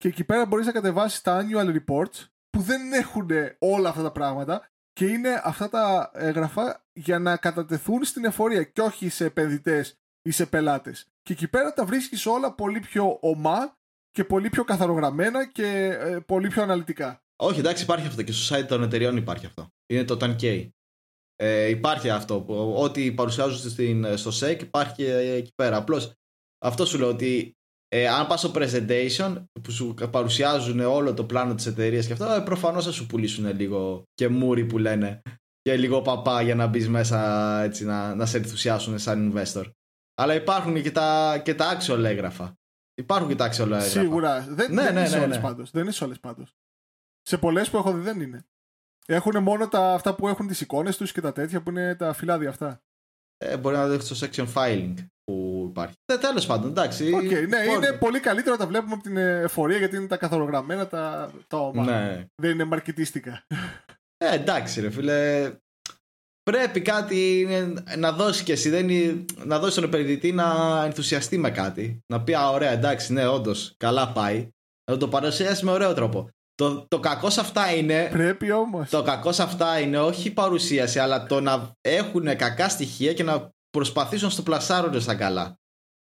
[0.00, 4.12] και εκεί πέρα μπορείς να κατεβάσεις τα annual reports που δεν έχουν όλα αυτά τα
[4.12, 9.98] πράγματα και είναι αυτά τα έγγραφα για να κατατεθούν στην εφορία και όχι σε επενδυτές
[10.22, 11.06] ή σε πελάτες.
[11.22, 13.78] Και εκεί πέρα τα βρίσκεις όλα πολύ πιο ομά
[14.10, 17.22] και πολύ πιο καθαρογραμμένα και ε, πολύ πιο αναλυτικά.
[17.36, 18.22] όχι εντάξει υπάρχει αυτό.
[18.22, 19.68] Και στο site των εταιρεών υπάρχει αυτό.
[19.86, 20.68] Είναι το TANK
[21.36, 22.40] ε, υπάρχει αυτό.
[22.40, 25.76] Που- ό,τι παρουσιάζουν στην, στο SEC υπάρχει ε, εκεί πέρα.
[25.76, 26.12] Απλώς
[26.64, 27.54] αυτό σου λέω ότι
[27.92, 32.32] ε, αν πας στο presentation που σου παρουσιάζουν όλο το πλάνο της εταιρείας και αυτό
[32.32, 35.22] ε, προφανώς θα σου πουλήσουν λίγο και μούρι που λένε
[35.62, 39.64] και λίγο παπά για να μπεις μέσα έτσι, να, να σε ενθουσιάσουν σαν investor
[40.14, 42.54] αλλά υπάρχουν και τα, και τα actual έγγραφα
[42.94, 44.40] υπάρχουν και τα actual έγγραφα Σίγουρα.
[44.40, 45.42] Δεν, Ναι, δεν ναι, είναι σε ναι, όλες ναι.
[45.42, 45.70] πάντως.
[45.70, 46.56] Δεν είναι σε όλες πάντως.
[47.22, 48.44] Σε πολλές που έχω δει δεν είναι.
[49.06, 52.12] Έχουν μόνο τα, αυτά που έχουν τις εικόνες τους και τα τέτοια που είναι τα
[52.12, 52.82] φυλλάδια αυτά.
[53.36, 54.94] ε, μπορεί να δει στο SEC filing
[55.30, 58.94] που υπάρχει ε, τέλος πάντων εντάξει Οκ, ναι, Μπορεί- είναι πολύ καλύτερο να τα βλέπουμε
[58.94, 61.84] από την εφορία γιατί είναι τα καθαρογραμμένα τα, τα ωμά.
[61.84, 62.24] ναι.
[62.42, 63.42] Δεν είναι μαρκετίστικα.
[64.16, 65.50] Ε, εντάξει ρε φίλε.
[66.42, 67.46] Πρέπει κάτι
[67.96, 71.98] να δώσεις και εσύ, δεν είναι, να δώσεις τον επενδυτή να ενθουσιαστεί με κάτι.
[72.06, 74.48] Να πει, α, ωραία, εντάξει, ναι, όντως, καλά πάει.
[74.90, 76.28] Να το παρουσιάσει με ωραίο τρόπο.
[76.54, 78.08] Το, το κακός σε αυτά είναι.
[78.12, 78.90] Πρέπει όμως.
[78.90, 83.22] Το κακός σε αυτά είναι όχι η παρουσίαση, αλλά το να έχουν κακά στοιχεία και
[83.22, 85.58] να προσπαθήσουν να στο πλασάρουν στα καλά.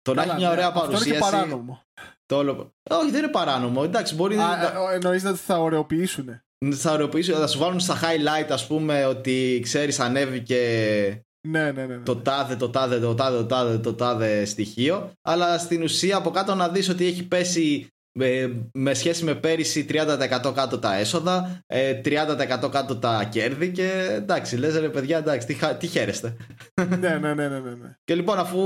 [0.01, 1.31] Το να Καλά, έχει μια ναι, ωραία Αυτό είναι και παρουσίαση.
[1.31, 1.83] παράνομο.
[2.25, 2.73] Το όλο...
[2.89, 3.81] Όχι, δεν είναι παράνομο.
[3.85, 4.91] Εντάξει, μπορεί Α, να...
[4.91, 6.41] ε, εννοείς ότι θα ωρεοποιήσουν.
[6.75, 10.57] θα ωρεοποιήσουν, θα σου βάλουν στα highlight, ας πούμε, ότι ξέρεις, ανέβηκε
[11.47, 11.95] Ναι, ναι, ναι.
[11.95, 12.03] ναι.
[12.03, 15.11] το τάδε, το τάδε, το τάδε, το τάδε, το τάδε στοιχείο.
[15.21, 17.87] Αλλά στην ουσία από κάτω να δεις ότι έχει πέσει
[18.19, 24.07] ε, με σχέση με πέρυσι 30% κάτω τα έσοδα, ε, 30% κάτω τα κέρδη και
[24.11, 26.35] εντάξει, λες ρε παιδιά, εντάξει, τι, χα- τι χαίρεστε.
[26.89, 27.93] ναι, ναι, ναι, ναι, ναι, ναι.
[28.03, 28.59] Και λοιπόν αφού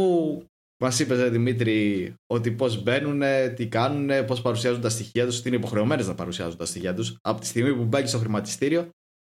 [0.84, 3.22] μας είπες ρε Δημήτρη ότι πώς μπαίνουν,
[3.56, 7.16] τι κάνουν, πώς παρουσιάζουν τα στοιχεία τους, ότι είναι υποχρεωμένες να παρουσιάζουν τα στοιχεία τους.
[7.22, 8.89] Από τη στιγμή που μπαίνει στο χρηματιστήριο,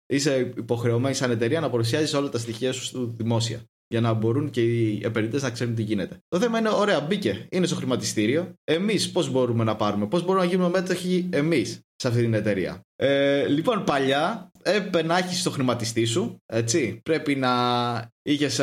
[0.06, 3.60] είσαι υποχρεωμένη σαν εταιρεία να παρουσιάζεις όλα τα στοιχεία σου στο δημόσια.
[3.92, 6.18] Για να μπορούν και οι επενδυτές να ξέρουν τι γίνεται.
[6.28, 8.54] Το θέμα είναι, ωραία, μπήκε, είναι στο χρηματιστήριο.
[8.64, 12.82] Εμείς πώς μπορούμε να πάρουμε, πώς μπορούμε να γίνουμε μέτοχοι εμείς σε αυτή την εταιρεία.
[12.96, 17.00] Ε, λοιπόν, παλιά έπρεπε να έχει το χρηματιστή σου, έτσι.
[17.04, 17.52] Πρέπει να
[18.22, 18.62] είχες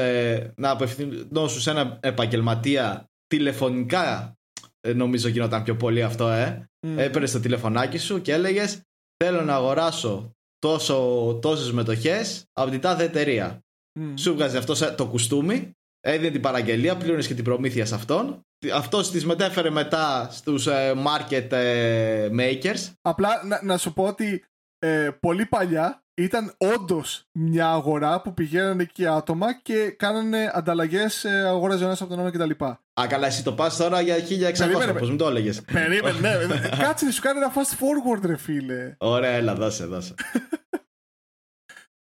[0.56, 4.32] να απευθυνόσου σε ένα επαγγελματία τηλεφωνικά.
[4.80, 6.68] ε, νομίζω γινόταν πιο πολύ αυτό, ε.
[6.86, 6.98] Μμ.
[6.98, 8.80] Έπαιρνες το τηλεφωνάκι σου και έλεγες:
[9.24, 13.60] Θέλω να αγοράσω τόσο, τόσες μετοχές από την τάδε εταιρεία.
[13.98, 14.14] Μμ.
[14.16, 18.40] Σου βγάζει αυτό σε- το κουστούμι, έδινε την παραγγελία, πλήρωνες και την προμήθεια σε αυτόν.
[18.74, 22.92] Αυτός τη μετέφερε μετά στους ε, market ε, makers.
[23.02, 24.44] Απλά να, να σου πω ότι
[24.78, 31.44] ε, πολύ παλιά ήταν όντως μια αγορά που πηγαίνανε εκεί άτομα και κάνανε ανταλλαγές, ε,
[31.46, 32.64] αγόραζε ο ένα από τον άλλο κτλ.
[33.00, 35.62] Α, καλά, εσύ το πας τώρα για 1600, Περίμενε, όπως μου το έλεγες.
[35.72, 36.68] Περίμενε, ναι.
[36.84, 38.94] Κάτσε να σου κάνει ένα fast forward, ρε φίλε.
[38.98, 40.14] Ωραία, έλα, δώσε, δώσε.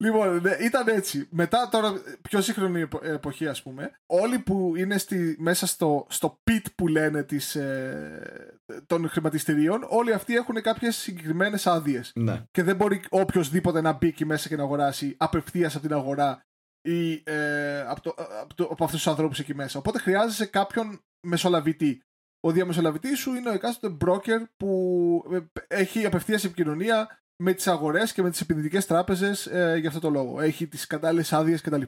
[0.04, 1.28] Λοιπόν, ναι, ήταν έτσι.
[1.32, 6.39] Μετά τώρα, πιο σύγχρονη επο- εποχή, ας πούμε, όλοι που είναι στη, μέσα στο, στο
[6.50, 12.12] pit που λένε της, ε, των χρηματιστηρίων, όλοι αυτοί έχουν κάποιες συγκεκριμένες άδειες.
[12.16, 12.44] ναι.
[12.52, 16.42] Και δεν μπορεί οποιοδήποτε να μπει εκεί μέσα και να αγοράσει απευθείας από την αγορά
[16.82, 19.80] ή ε, από, το, από, το, από αυτούς τους ανθρώπους εκεί μέσα.
[19.80, 22.02] Οπότε χρειάζεσαι κάποιον μεσολαβητή.
[22.39, 25.24] Ο διαμεσολαβητής σου είναι ο εκάστοτε broker που
[25.68, 30.00] ε, έχει απευθείας επικοινωνία με τις αγορές και με τις επενδυτικές τράπεζες ε, για αυτό
[30.00, 30.42] το λόγο.
[30.42, 31.82] Έχει τις κατάλληλες άδειες κτλ.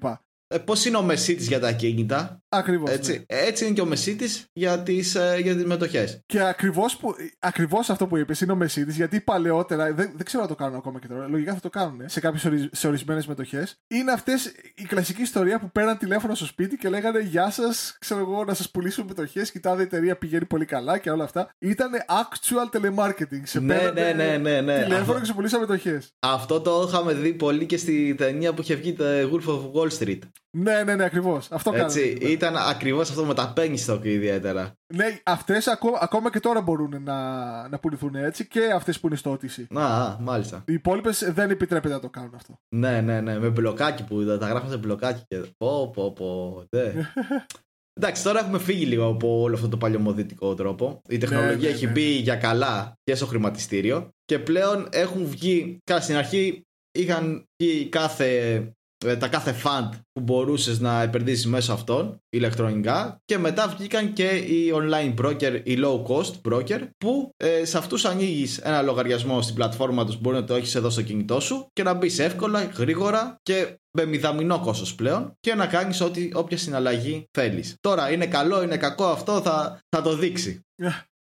[0.47, 2.89] Ε, Πώς είναι ο μεσίτης για τα ακίνητα, Ακριβώς.
[2.89, 3.23] έτσι.
[3.27, 6.21] Έτσι είναι και ο μεσίτης για τις ε, για τις μετοχές.
[6.25, 6.99] Και ακριβώς
[7.39, 10.75] ακριβώς αυτό που είπες είναι ο Μεσίτης, γιατί παλαιότερα, δεν, δεν ξέρω αν το κάνουν
[10.75, 13.75] ακόμα και τώρα, λογικά θα το κάνουν σε κάποιες σε ορισμένες μετοχές.
[13.87, 18.19] Είναι αυτές η κλασική ιστορία που πέραν τηλέφωνο στο σπίτι και λέγανε Γεια σας, ξέρω
[18.19, 19.51] εγώ, να σας πουλήσουμε μετοχές.
[19.51, 21.49] Κοιτάδε, η εταιρεία πηγαίνει πολύ καλά και όλα αυτά.
[21.59, 23.41] Ήταν actual telemarketing.
[23.43, 24.73] Σε Ναι, πέρανε ναι, ναι, ναι, ναι.
[24.83, 26.13] Τηλέφωνο Αυτό- και σε πουλήσαμε μετοχές.
[26.19, 29.89] Αυτό το είχαμε δει πολύ και στη ταινία που είχε βγει το Wolf of Wall
[29.99, 30.19] Street.
[30.57, 31.51] Ναι, ναι, ναι, ακριβώς.
[31.51, 32.31] Αυτό Έτσι, κάνουν.
[32.33, 34.73] Ήταν ακριβώς αυτό με τα penny stock ιδιαίτερα.
[34.93, 39.15] Ναι, αυτές ακόμα, ακόμα και τώρα μπορούν να, να πουληθούν έτσι και αυτές που είναι
[39.15, 39.65] στο OTC.
[39.69, 40.63] Να, α, μάλιστα.
[40.67, 42.59] Οι υπόλοιπες δεν επιτρέπεται να το κάνουν αυτό.
[42.75, 43.39] Ναι, ναι, ναι.
[43.39, 45.37] Με μπλοκάκι που τα, τα γράφουν σε μπλοκάκι και.
[45.57, 46.63] Πω, πω, πω.
[46.69, 46.93] Ναι.
[47.99, 51.01] Εντάξει, τώρα έχουμε φύγει λίγο από όλο αυτό το παλιωμοδίτικο τρόπο.
[51.07, 51.91] Η τεχνολογία Ναι, ναι, έχει ναι.
[51.91, 55.77] μπει για καλά και στο χρηματιστήριο και πλέον έχουν βγει.
[55.83, 58.71] Καλά, στην αρχή είχαν βγει κάθε, ε,
[59.19, 64.73] τα κάθε fund που μπορούσες να επενδύσεις μέσω αυτών ηλεκτρονικά και μετά βγήκαν και οι
[64.75, 70.05] online broker, οι low cost broker που ε, σε αυτούς ανοίγεις ένα λογαριασμό στην πλατφόρμα
[70.05, 73.79] τους μπορεί να το έχεις εδώ στο κινητό σου και να μπεις εύκολα, γρήγορα και
[73.97, 77.75] με μηδαμινό κόστος πλέον και να κάνεις ό,τι, όποια συναλλαγή θέλεις.
[77.79, 80.59] Τώρα είναι καλό, είναι κακό αυτό θα, θα το δείξει.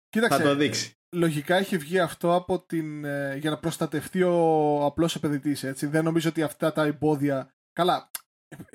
[0.10, 0.94] Κοίταξε, Θα το δείξει.
[1.16, 5.86] λογικά έχει βγει αυτό από την, ε, για να προστατευτεί ο απλός επενδυτής, έτσι.
[5.86, 7.54] Δεν νομίζω ότι αυτά τα εμπόδια...
[7.80, 8.10] Καλά,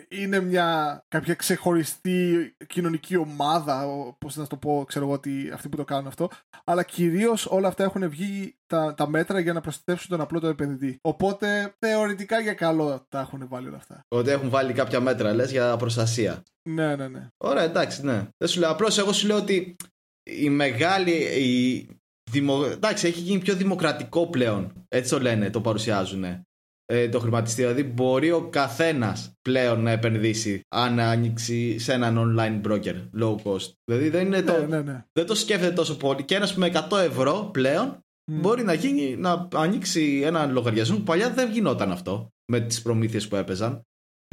[0.09, 5.69] είναι μια κάποια ξεχωριστή κοινωνική ομάδα, ο- πώς να το πω, ξέρω εγώ, ότι αυτοί
[5.69, 6.29] που το κάνουν αυτό,
[6.65, 10.51] αλλά κυρίως όλα αυτά έχουν βγει τα, τα μέτρα για να προστατεύσουν τον απλό τον
[10.51, 10.99] επενδυτή.
[11.01, 14.01] Οπότε, θεωρητικά για καλό τα έχουν βάλει όλα αυτά.
[14.09, 16.43] Ότι έχουν βάλει κάποια μέτρα λες για προστασία.
[16.69, 17.29] Ναι, ναι, ναι.
[17.37, 18.29] Ωραία, εντάξει, ναι.
[18.37, 18.71] Δεν σου λέω.
[18.71, 19.77] Απλώς εγώ σου λέω ότι
[20.31, 21.13] η μεγάλη.
[21.43, 21.89] Η
[22.31, 22.65] δημο...
[22.65, 24.73] Εντάξει, έχει γίνει πιο δημοκρατικό πλέον.
[24.89, 26.25] Έτσι το λένε, το παρουσιάζουν.
[26.87, 27.75] Ε, το χρηματιστήριο.
[27.75, 33.73] Δηλαδή, μπορεί ο καθένας πλέον να επενδύσει αν ανοίξει σε έναν online broker low cost.
[33.85, 34.67] Δηλαδή, δεν, είναι Ναι, το...
[34.67, 35.05] ναι, ναι.
[35.13, 36.23] δεν το σκέφτεται τόσο πολύ.
[36.25, 37.99] Και ένας με 100 ευρώ πλέον
[38.33, 38.41] Μμ.
[38.41, 43.29] μπορεί να, γίνει, να ανοίξει ένα λογαριασμό που παλιά δεν γινόταν αυτό με τις προμήθειες
[43.29, 43.83] που έπαιζαν.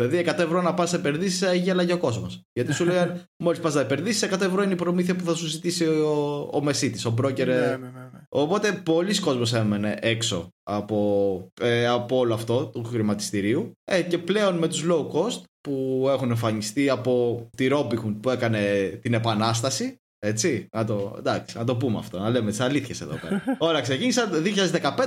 [0.07, 2.41] Δηλαδή 100 ευρώ να πας να επενδύσει, έχει γέλαγε ο κόσμος.
[2.53, 2.97] Γιατί σου λέει,
[3.43, 6.63] μόλις πας να επενδύσει, 100 ευρώ είναι η προμήθεια που θα σου ζητήσει ο, ο
[6.63, 7.35] μεσίτης, ο broker.
[7.35, 8.21] Ναι, ε, ναι, ναι, ναι.
[8.29, 14.57] Οπότε πολλοί κόσμος έμενε έξω από, ε, από όλο αυτό του χρηματιστηρίου ε, και πλέον
[14.57, 18.59] με τους low cost που έχουν εμφανιστεί από τη Robinhood που έκανε
[19.01, 23.15] την επανάσταση έτσι, να το, εντάξει, να το πούμε αυτό, να λέμε τις αλήθειες εδώ
[23.15, 23.43] πέρα.
[23.67, 24.37] Ωραία, ξεκίνησα το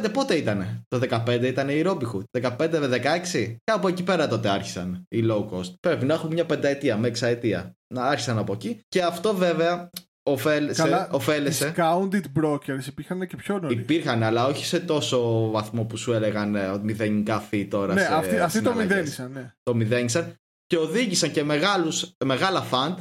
[0.04, 3.00] 2015, πότε ήτανε; Το 2015 ήταν η Robinhood, 15 με
[3.32, 5.74] 16, και από εκεί πέρα τότε άρχισαν οι low cost.
[5.80, 9.90] Πρέπει να έχουν μια πενταετία με εξαετία να άρχισαν από εκεί και αυτό βέβαια
[10.22, 11.74] ωφέλεσε, Καλά, ωφέλεσε.
[11.76, 13.78] Discounted brokers υπήρχαν και πιο νωρίς.
[13.78, 17.94] Υπήρχαν, αλλά όχι σε τόσο βαθμό που σου έλεγαν ε, ότι μηδενικά φύ τώρα.
[17.94, 18.96] Ναι, σε αυτοί, αυτοί το συναλλαγές.
[18.96, 19.52] μηδένισαν, ναι.
[19.62, 20.34] Το μηδένισαν
[20.66, 22.94] και οδήγησαν και μεγάλους, μεγάλα fund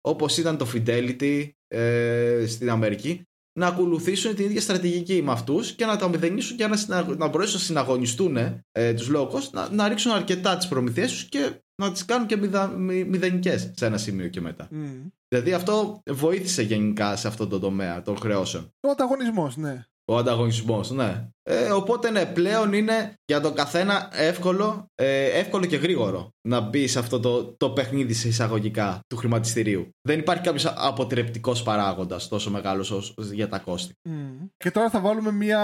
[0.00, 3.22] όπως ήταν το Fidelity ε, στην Αμερική
[3.58, 7.28] να ακολουθήσουν την ίδια στρατηγική με αυτούς και να τα μηδενίσουν και να, συνα, να
[7.28, 8.36] μπορέσουν να συναγωνιστούν
[8.72, 12.26] ε, τους low cost, να, να ρίξουν αρκετά τις προμηθειές τους και να τις κάνουν
[12.26, 14.68] και μηδα, μη, μηδενικές σε ένα σημείο και μετά.
[14.70, 15.06] Μμ.
[15.28, 18.74] Δηλαδή αυτό βοήθησε γενικά σε αυτό το τομέα των χρεώσεων.
[18.80, 19.84] Ο ανταγωνισμός, ναι.
[20.04, 21.28] Ο ανταγωνισμός, ναι.
[21.50, 26.86] Ε, οπότε ναι, πλέον είναι για τον καθένα εύκολο, ε, εύκολο και γρήγορο να μπει
[26.86, 29.88] σε αυτό το, το παιχνίδι σε εισαγωγικά του χρηματιστηρίου.
[30.02, 33.94] Δεν υπάρχει κάποιος αποτρεπτικός παράγοντας τόσο μεγάλος για τα κόστη.
[34.08, 34.46] Μμ.
[34.56, 35.62] Και τώρα θα βάλουμε μια.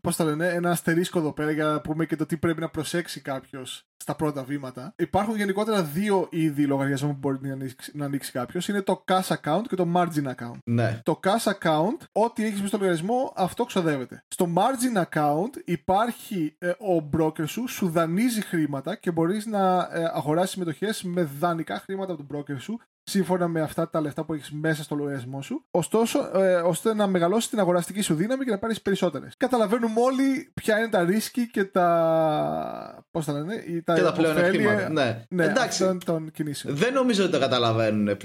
[0.00, 2.68] Πώς τα λένε, ένα αστερίσκο εδώ πέρα για να πούμε και το τι πρέπει να
[2.68, 4.94] προσέξει κάποιος στα πρώτα βήματα.
[4.98, 8.68] Υπάρχουν γενικότερα δύο είδη λογαριασμών που μπορεί να ανοίξει, να ανοίξει κάποιος.
[8.68, 10.58] Είναι το cash account και το margin account.
[10.64, 11.00] Ναι.
[11.02, 14.24] Το cash account, ό,τι έχεις μέσα στο λογαριασμό, αυτό ξοδεύεται.
[14.28, 20.10] Στο margin account υπάρχει ε, ο broker σου, σου δανείζει χρήματα και μπορείς να ε,
[20.12, 24.34] αγοράσεις συμμετοχές με δανεικά χρήματα από τον broker σου, σύμφωνα με αυτά τα λεφτά που
[24.34, 25.64] έχεις μέσα στο λογαριασμό σου.
[25.70, 29.34] Ωστόσο, ε, ώστε να μεγαλώσεις την αγοραστική σου δύναμη και να πάρεις περισσότερες.
[29.36, 33.04] Καταλαβαίνουμε όλοι ποια είναι τα ρίσκη και τα.
[33.10, 34.88] Πώς τα λένε, ή τα, Και τα πλέον ωφέλη, εκτήματα.
[34.88, 35.24] Ναι.
[35.28, 35.82] Ναι, Εντάξει.
[35.82, 36.76] αυτών των κινήσεων.
[36.76, 38.16] Δεν νομίζω ότι το καταλαβαίνουν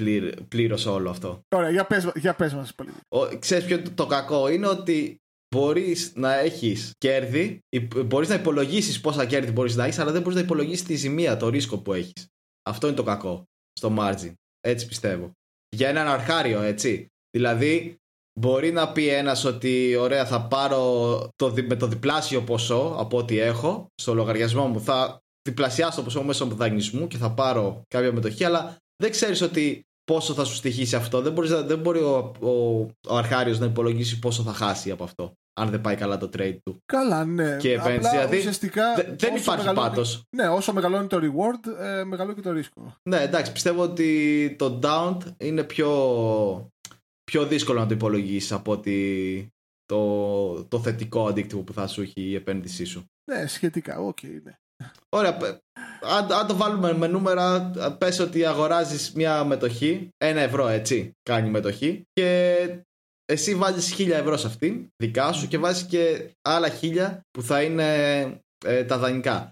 [0.47, 1.43] πλήρως όλο αυτό.
[1.55, 2.91] Ωραία, για πες, για πες μας πολύ.
[3.07, 5.21] Ο, ξέρεις ποιο το, το κακό είναι ότι
[5.55, 10.21] μπορείς να έχεις κέρδη, υπ- μπορείς να υπολογίσεις πόσα κέρδη μπορείς να έχεις, αλλά δεν
[10.21, 12.27] μπορείς να υπολογίσεις τη ζημία, το ρίσκο που έχεις.
[12.69, 14.33] Αυτό είναι το κακό στο margin.
[14.59, 15.31] Έτσι πιστεύω.
[15.75, 17.07] Για έναν αρχάριο, έτσι.
[17.37, 17.95] Δηλαδή,
[18.39, 20.81] μπορεί να πει ένας ότι ωραία θα πάρω
[21.35, 26.03] το, δι- με το διπλάσιο ποσό από ό,τι έχω στο λογαριασμό μου, θα διπλασιάσω το
[26.03, 30.53] ποσό μέσω δανεισμού και θα πάρω κάποια μετοχή, αλλά δεν ξέρεις ότι πόσο θα σου
[30.55, 31.21] στοιχήσει αυτό.
[31.21, 32.49] Δεν, μπορείς, να- δεν μπορεί ο, ο,
[33.09, 36.57] ο αρχάριος να υπολογίσει πόσο θα χάσει από αυτό, αν δεν πάει καλά το trade
[36.63, 36.77] του.
[36.85, 37.57] Καλά, ναι.
[37.57, 40.23] Και επένδυση, Απλά, δηλαδή, ουσιαστικά, Δε- δεν όσο υπάρχει μεγαλώνει- πάτος.
[40.35, 42.95] Ναι, όσο μεγαλώνει το reward, ε, μεγαλώνει και το ρίσκο.
[43.09, 46.69] Ναι, εντάξει, πιστεύω ότι το down είναι πιο,
[47.23, 49.47] πιο δύσκολο να το υπολογίσεις από ότι
[49.85, 53.05] το, το θετικό αντίκτυπο που θα σου έχει η επένδυσή σου.
[53.31, 54.53] Ναι, σχετικά, οκ, ναι.
[55.09, 55.57] Ωραία, πε-
[56.01, 61.49] αν, αν το βάλουμε με νούμερα, πες ότι αγοράζεις μια μετοχή, ένα ευρώ έτσι κάνει
[61.49, 62.57] μετοχή και
[63.25, 67.61] εσύ βάζεις χίλια ευρώ σε αυτήν, δικά σου και βάζεις και άλλα χίλια που θα
[67.61, 67.93] είναι
[68.65, 69.51] ε, τα δανεικά.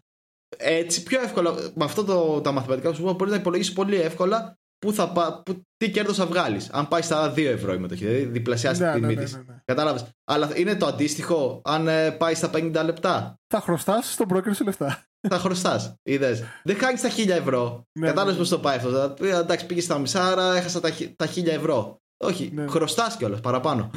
[0.57, 3.95] έτσι πιο εύκολα, με αυτό το, τα μαθηματικά που σου πω, μπορεί να υπολογίσει πολύ
[4.01, 5.11] εύκολα που θα,
[5.45, 6.69] που, τι κέρδος θα βγάλεις.
[6.69, 9.33] Αν πάει στα 2 ευρώ η μετοχή, δηλαδή διπλασιάσει Ναι, την ναι, τιμή ναι, της.
[9.35, 9.59] ναι, ναι.
[9.65, 13.35] Κατάλαβες; Αλλά είναι το αντίστοιχο αν ε, πάει στα 50 λεπτά.
[13.53, 15.03] Θα χρωστάς στον broker σου λεφτά.
[15.29, 15.93] Θα χρωστάς.
[16.03, 16.43] Είδες.
[16.63, 17.83] Δεν χάνεις τα 1000 ευρώ.
[17.99, 18.89] Ναι, Κατάλαβες ναι, πώς το πάει αυτό.
[18.89, 21.97] Θα πει, Εντάξει, πήγες στα μισά, άρα έχασα τα, χι- τα 1000 ευρώ.
[22.23, 22.67] Όχι, Ναι.
[22.67, 23.91] χρωστάς κιόλας παραπάνω.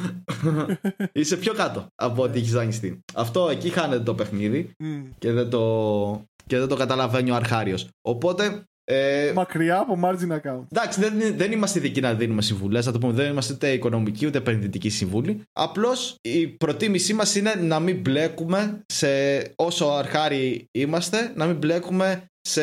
[1.11, 2.99] Είσαι πιο κάτω από ό,τι έχεις δανειστεί.
[3.13, 5.01] Αυτό εκεί χάνεται το παιχνίδι Μμ.
[5.17, 7.87] και δεν το, και δεν το καταλαβαίνει ο αρχάριος.
[8.01, 8.63] Οπότε.
[8.91, 10.63] Ε, Μακριά από margin account.
[10.71, 12.85] Εντάξει, δεν, δεν είμαστε ειδικοί να δίνουμε συμβουλές.
[12.85, 15.41] Να το πούμε, δεν είμαστε ούτε οικονομικοί ούτε επενδυτικοί σύμβουλοι.
[15.53, 19.07] Απλώς η προτίμησή μας είναι να μην μπλέκουμε σε
[19.55, 22.61] όσο αρχάρι είμαστε, να μην μπλέκουμε σε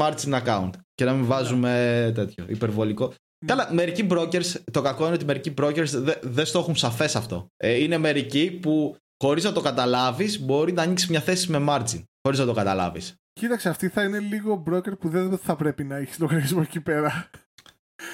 [0.00, 3.12] margin account και να μην βάζουμε τέτοιο υπερβολικό.
[3.46, 7.46] Καλά, μερικοί brokers, το κακό είναι ότι μερικοί brokers δεν δεν στο έχουν σαφές αυτό.
[7.56, 12.02] Ε, είναι μερικοί που χωρίς να το καταλάβεις μπορεί να ανοίξεις μια θέση με margin.
[12.22, 13.14] Χωρίς να το καταλάβεις.
[13.38, 17.30] Κοίταξε, αυτή θα είναι λίγο broker που δεν θα πρέπει να έχει λογαριασμό εκεί πέρα.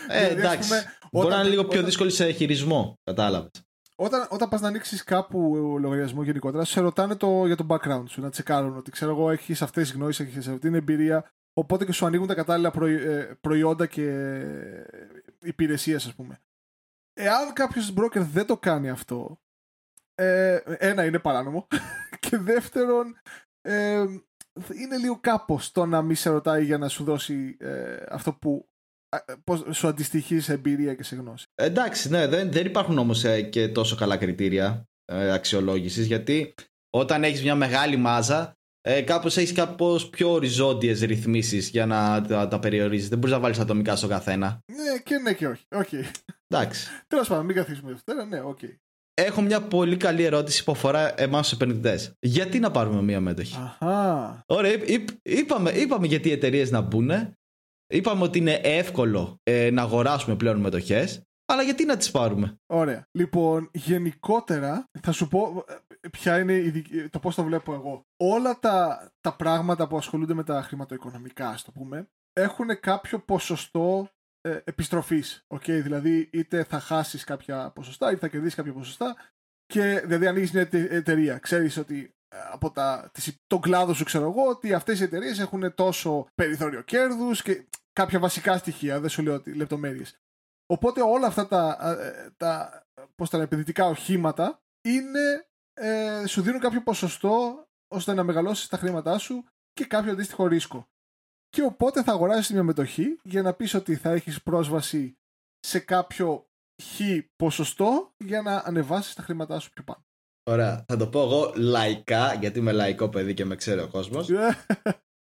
[0.09, 0.69] Ε, Δηλαδή, ας εντάξει.
[0.69, 2.99] πούμε, μπορεί όταν- να είναι λίγο πιο όταν- δύσκολη σε χειρισμό.
[3.05, 3.51] Κατάλαβες.
[3.97, 8.21] Όταν, όταν πας να ανοίξεις κάπου λογαριασμό γενικότερα, σε ρωτάνε το, για το background σου,
[8.21, 11.33] να τσεκάρουν ότι ξέρω εγώ έχεις αυτές τις γνώσεις, έχεις αυτή την εμπειρία.
[11.53, 14.11] Οπότε και σου ανοίγουν τα κατάλληλα προϊ- ε, προϊόντα και
[15.43, 16.39] υπηρεσίες, ας πούμε.
[17.15, 19.41] Εάν κάποιος broker δεν το κάνει αυτό,
[20.15, 21.67] ε, ένα είναι παράνομο.
[22.21, 23.17] και δεύτερον,
[23.61, 24.05] ε,
[24.81, 28.69] είναι λίγο κάπως το να μην σε ρωτάει για να σου δώσει ε, αυτό που
[29.09, 31.47] ε, πώς σου αντιστοιχεί σε εμπειρία και σε γνώση.
[31.55, 36.55] Εντάξει, ναι, δεν, δεν υπάρχουν όμως ε, και τόσο καλά κριτήρια ε, αξιολόγησης γιατί
[36.91, 42.49] όταν έχεις μια μεγάλη μάζα ε, κάπως έχεις κάπως πιο οριζόντιες ρυθμίσεις για να τα,
[42.49, 43.09] τα περιορίζεις.
[43.09, 44.61] Δεν μπορείς να βάλεις ατομικά στο καθένα.
[44.67, 45.65] Ναι, και ναι και όχι.
[45.69, 46.05] Okay.
[46.49, 46.89] Εντάξει.
[47.07, 48.25] Τέλος πάντων, μην καθίσουμε Δευτέρα.
[48.25, 48.59] Ναι, οκ.
[49.15, 52.13] Έχω μια πολύ καλή ερώτηση που αφορά εμάς τους επενδυτές.
[52.21, 54.43] Γιατί να πάρουμε μια μετοχή; Αχά.
[54.47, 57.11] Ωραία, είπ- είπ- είπαμε, είπαμε γιατί οι εταιρείες να μπουν.
[57.87, 61.23] Είπαμε ότι είναι εύκολο ε, να αγοράσουμε πλέον μετοχές.
[61.47, 63.07] Αλλά γιατί να τις πάρουμε; Ωραία.
[63.13, 65.65] Λοιπόν, γενικότερα θα σου πω
[66.01, 68.07] ε, ποια είναι η δικ- το πώς το βλέπω εγώ.
[68.17, 74.09] Όλα τα, τα πράγματα που ασχολούνται με τα χρηματοοικονομικά, ας το πούμε, έχουν κάποιο ποσοστό
[74.49, 75.45] ε, επιστροφής.
[75.49, 75.81] Okay?
[75.83, 79.17] Δηλαδή, είτε θα χάσεις κάποια ποσοστά, είτε θα κερδίσεις κάποια ποσοστά.
[79.67, 81.39] Και δηλαδή, ανοίγεις μια εται- εταιρεία.
[81.39, 85.39] Ξέρεις ότι ε, από τα, τις, τον κλάδο σου ξέρω εγώ ότι αυτές οι εταιρείες
[85.39, 90.19] έχουν τόσο περιθώριο κέρδους και κάποια βασικά στοιχεία, δεν σου λέω ότι λεπτομέρειες.
[90.67, 92.83] Οπότε όλα αυτά τα, ε, τα,
[93.15, 98.77] πώς τα λένε, επενδυτικά οχήματα είναι, ε, σου δίνουν κάποιο ποσοστό ώστε να μεγαλώσεις τα
[98.77, 100.89] χρήματά σου και κάποιο αντίστοιχο ρίσκο.
[101.55, 105.19] Και οπότε θα αγοράσεις μια μετοχή για να πεις ότι θα έχεις πρόσβαση
[105.61, 106.47] σε κάποιο
[106.83, 107.01] χ
[107.37, 110.05] ποσοστό για να ανεβάσεις τα χρήματά σου πιο πάνω.
[110.51, 114.29] Ωραία, θα το πω εγώ λαϊκά, γιατί είμαι λαϊκό παιδί και με ξέρει ο κόσμος.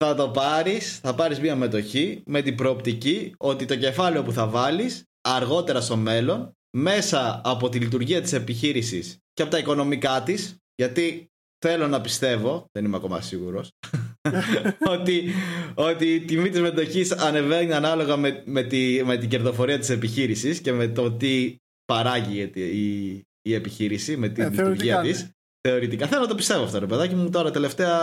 [0.04, 4.46] θα το πάρεις, θα πάρεις μια μετοχή με την προοπτική ότι το κεφάλαιο που θα
[4.46, 10.56] βάλεις αργότερα στο μέλλον μέσα από τη λειτουργία της επιχείρησης και από τα οικονομικά της
[10.74, 13.70] γιατί θέλω να πιστεύω, δεν είμαι ακόμα σίγουρος
[14.88, 15.30] ότι,
[15.74, 20.60] ότι η τιμή της μετοχής ανεβαίνει ανάλογα με, με, τη, με την κερδοφορία της επιχείρησης
[20.60, 25.30] και με το τι παράγει η, η, η επιχείρηση με την Ε, λειτουργία θεωρητικά, της
[25.68, 26.06] Θεωρητικά.
[26.06, 27.30] Θέλω να το πιστεύω αυτό, ρε παιδάκι μου.
[27.30, 27.96] Τώρα τελευταία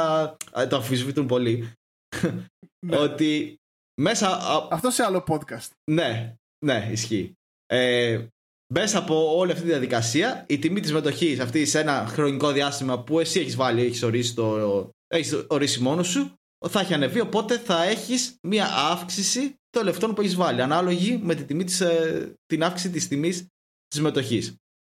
[0.51, 1.71] α, το αμφισβητούν πολύ.
[2.85, 2.97] Ναι.
[2.97, 3.55] ότι
[4.01, 4.27] μέσα.
[4.27, 5.69] α- Αυτό σε άλλο podcast.
[5.91, 7.33] ναι, ναι, ισχύει.
[7.65, 8.25] Ε,
[8.73, 13.03] μέσα από όλη αυτή τη διαδικασία, η τιμή της μετοχής αυτή σε ένα χρονικό διάστημα
[13.03, 16.33] που εσύ έχεις βάλει, έχεις ορίσει, το, έχεις ορίσει μόνος σου,
[16.69, 17.19] θα έχει ανεβεί.
[17.19, 20.61] Οπότε θα έχεις μία αύξηση των λεφτών που έχεις βάλει.
[20.61, 23.47] Ανάλογη με την, τιμή της, ε, την αύξηση της τιμής
[23.87, 24.37] της μετοχή.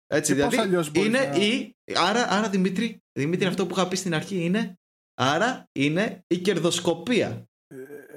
[0.07, 1.75] Έτσι, Και πώς δηλαδή αλλιώς μπορείς είναι να- η.
[1.95, 4.75] Άρα, άρα Δημήτρη, Δημήτρη, αυτό που είχα πει στην αρχή είναι.
[5.21, 7.45] Άρα είναι η κερδοσκοπία.
[7.67, 7.75] Ε,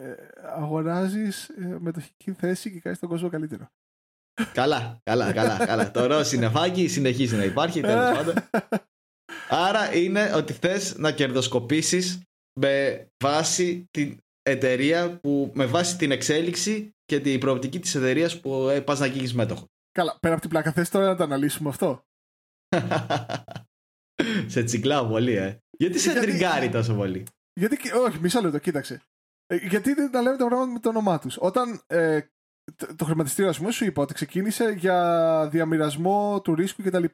[0.08, 0.14] ε,
[0.56, 3.68] αγοράζεις ε, μετοχική θέση και κάνεις τον κόσμο καλύτερο.
[4.52, 5.90] καλά, καλά, καλά, καλά.
[5.90, 8.34] Το ροζ συννεφάκι συνεχίζει να υπάρχει, τέλος πάντων.
[9.48, 12.20] Άρα είναι ότι θες να κερδοσκοπήσεις
[12.60, 18.68] με βάση την εταιρεία που με βάση την εξέλιξη και την προοπτική της εταιρείας που
[18.68, 19.64] ε, πας να γίνεις μέτοχο.
[19.92, 22.02] Καλά, πέρα από την πλάκα, θες τώρα να το αναλύσουμε αυτό;
[24.46, 25.58] σε τσιγκλάω πολύ, ε.
[25.78, 27.26] Γιατί σε Γιατί- τριγκάρει τόσο πολύ;
[27.60, 29.02] Γιατί, και- όχι, μισό λεπτό, κοίταξε.
[29.46, 31.36] Ε, γιατί δεν τα λέμε τα πράγματα με το όνομά τους.
[31.40, 32.20] Όταν ε,
[32.76, 37.04] το, το χρηματιστήριο, ας πούμε, σου είπα ότι ξεκίνησε για διαμοιρασμό του ρίσκου κτλ.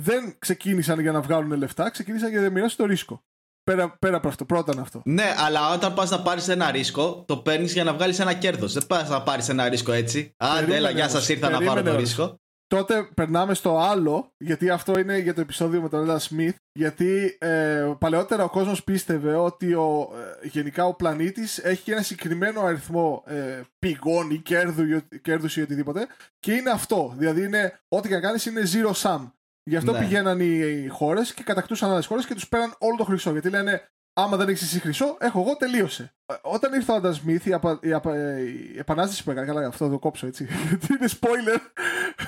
[0.00, 3.22] Δεν ξεκίνησαν για να βγάλουν λεφτά, ξεκίνησαν για να διαμοιράσουν το ρίσκο.
[3.62, 5.02] Πέρα, πέρα από αυτό, πρώτα είναι αυτό.
[5.04, 8.72] Ναι, αλλά όταν πας να πάρεις ένα ρίσκο, το παίρνεις για να βγάλεις ένα κέρδος.
[8.72, 10.34] Δεν πας να πάρεις ένα ρίσκο έτσι.
[10.36, 12.02] Άντε, Περίμενε έλα, γεια όμως, σας, ήρθα να πάρω περίμενε το όμως.
[12.02, 12.40] ρίσκο.
[12.66, 17.36] Τότε περνάμε στο άλλο, γιατί αυτό είναι για το επεισόδιο με τον Έλα Σμιθ, Γιατί
[17.40, 20.10] ε, παλαιότερα ο κόσμος πίστευε ότι ο,
[20.42, 24.84] ε, γενικά ο πλανήτης έχει ένα συγκεκριμένο αριθμό ε, πηγών ή κέρδου,
[25.22, 26.06] κέρδους ή οτιδήποτε
[26.38, 27.14] και είναι αυτό.
[27.16, 29.30] Δηλαδή είναι, ό,τι και να κάνεις είναι zero sum.
[29.68, 29.98] Γι' αυτό ναι.
[29.98, 33.32] πηγαίναν οι, οι χώρες και κατακτούσαν άλλες χώρες και τους πέραν όλο το χρυσό.
[33.32, 36.14] Γιατί λένε, άμα δεν έχεις εσύ χρυσό, έχω εγώ, τελείωσε.
[36.26, 39.46] Ε, όταν ήρθε ο Άντα Σμιθ, η, απα, η, απα, η, επανάσταση που έκανε.
[39.46, 40.46] Καλά, αυτό το κόψω έτσι.
[40.68, 41.58] Γιατί είναι spoiler.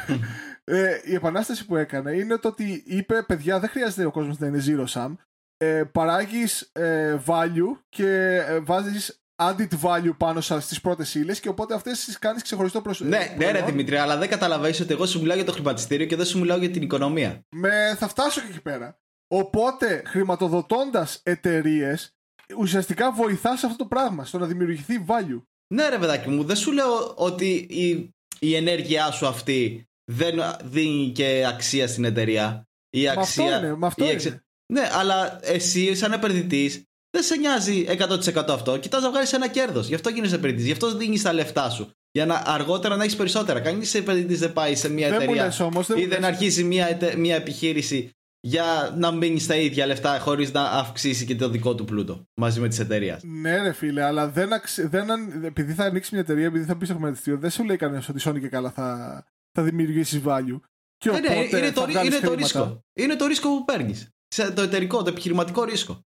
[0.64, 4.47] ε, η επανάσταση που έκανε είναι το ότι είπε, παιδιά, δεν χρειάζεται ο κόσμος να
[4.47, 5.14] είναι zero sum.
[5.57, 11.74] Ε, Παράγεις ε, value και ε, βάζεις added value πάνω στις πρώτες ύλες και οπότε
[11.74, 13.16] αυτές τις κάνεις ξεχωριστό προσωπικό.
[13.16, 16.16] Ναι, ναι, ρε Δημήτρη, αλλά δεν καταλαβαίνεις ότι εγώ σου μιλάω για το χρηματιστήριο και
[16.16, 17.41] δεν σου μιλάω για την οικονομία.
[17.57, 18.99] Με, θα φτάσω και εκεί πέρα.
[19.34, 22.12] Οπότε, χρηματοδοτώντας εταιρείες,
[22.59, 25.43] ουσιαστικά βοηθάς αυτό το πράγμα, στο να δημιουργηθεί value.
[25.74, 31.12] Ναι, ρε παιδάκι μου, δεν σου λέω ότι η, η ενέργειά σου αυτή δεν δίνει
[31.12, 32.68] και αξία στην εταιρεία.
[32.91, 33.45] Η αξία.
[33.45, 33.76] Με αυτό είναι.
[33.76, 34.43] Με αυτό είναι.
[34.72, 37.87] Ναι, αλλά εσύ, σαν επενδυτής, δεν σε νοιάζει
[38.35, 38.79] 100% αυτό.
[38.79, 39.87] Κοιτάς να βγάλεις ένα κέρδος.
[39.89, 40.67] Γι' αυτό γίνεσαι επενδυτής.
[40.67, 41.91] Γι' αυτό δίνεις τα λεφτά σου.
[42.11, 43.61] Για να αργότερα να έχεις περισσότερα.
[43.61, 47.37] Κανείς επενδυτής δεν πάει σε μια δεν εταιρεία όμως, δεν ή δεν αρχίζει μια, μια
[47.37, 52.29] επιχείρηση για να μείνει στα ίδια λεφτά χωρίς να αυξήσει και το δικό του πλούτο
[52.35, 53.21] μαζί με τη εταιρεία.
[53.23, 55.09] Ναι, ρε φίλε, αλλά δεν, δεν,
[55.45, 58.19] επειδή θα ανοίξεις μια εταιρεία, επειδή θα μπει στο χρηματιστήριο, δεν σου λέει κανένας ότι
[58.19, 60.61] σώνει και καλά θα, θα δημιουργήσει value.
[60.97, 62.85] Και ε, ναι, είναι, το, είναι το ρίσκο.
[62.93, 64.09] Είναι το ρίσκο που παίρνεις.
[64.55, 66.03] Το εταιρικό, το επιχειρηματικό ρίσκο.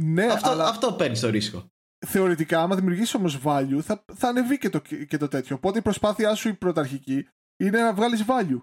[0.00, 0.68] Ναι, αυτό, αλλά...
[0.68, 1.70] αυτό παίρνεις το ρίσκο.
[2.06, 5.56] Θεωρητικά, άμα δημιουργήσεις όμως value, θα, θα ανεβεί και το, και το τέτοιο.
[5.56, 8.62] Οπότε η προσπάθειά σου η πρωταρχική είναι να βγάλεις value.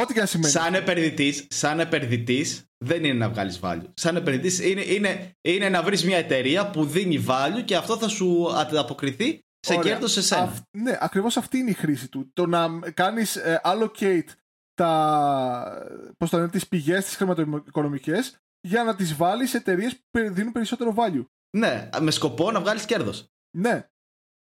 [0.00, 0.52] ό,τι και να σημαίνει.
[0.52, 3.90] Σαν επενδυτής, σαν επενδυτής, δεν είναι να βγάλεις value.
[3.94, 8.08] Σαν επενδυτής είναι, είναι, είναι να βρεις μια εταιρεία που δίνει value και αυτό θα
[8.08, 10.66] σου ανταποκριθεί σε κέρδος σε σένα.
[10.70, 12.30] ναι, ακριβώς αυτή είναι η χρήση του.
[12.32, 14.28] Το να κάνεις ε, allocate
[14.74, 15.86] τα,
[16.16, 20.94] πώς το τις πηγές τις χρηματοοικονομικές για να τις βάλεις σε εταιρείες που δίνουν περισσότερο
[20.96, 21.24] value.
[21.56, 23.26] Ναι, με σκοπό να βγάλεις κέρδος.
[23.56, 23.88] Ναι.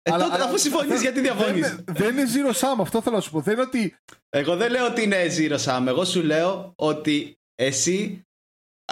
[0.03, 1.61] Ε, αλλά, τότε, αφού συμφωνείς, γιατί διαφωνεί.
[1.61, 3.41] Δεν, δεν, είναι zero sum, αυτό θέλω να σου πω.
[3.41, 3.97] Δεν είναι ότι.
[4.29, 5.85] Εγώ δεν λέω ότι είναι zero sum.
[5.87, 8.23] Εγώ σου λέω ότι εσύ,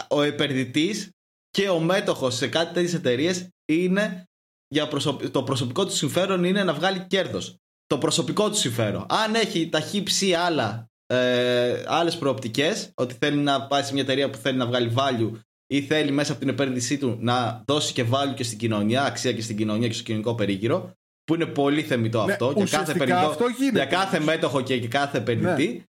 [0.08, 1.10] ο επενδυτής
[1.50, 4.24] και ο μέτοχος σε κάτι τέτοιες εταιρείες είναι
[4.68, 4.88] για
[5.30, 7.56] το προσωπικό του συμφέρον είναι να βγάλει κέρδος.
[7.86, 9.06] Το προσωπικό του συμφέρον.
[9.08, 14.30] Αν έχει τα χύψη άλλα ε, άλλες προοπτικές, ότι θέλει να πάει σε μια εταιρεία
[14.30, 15.30] που θέλει να βγάλει value
[15.66, 19.32] ή θέλει μέσα από την επένδυσή του να δώσει και value και στην κοινωνία, αξία
[19.32, 20.92] και στην κοινωνία και στο κοινωνικό περίγυρο.
[21.24, 22.52] Που είναι πολύ θεμητό ναι, αυτό.
[22.56, 25.66] Για κάθε, περιτό, αυτό για κάθε μέτοχο και για κάθε επενδυτή.
[25.72, 25.84] Ναι.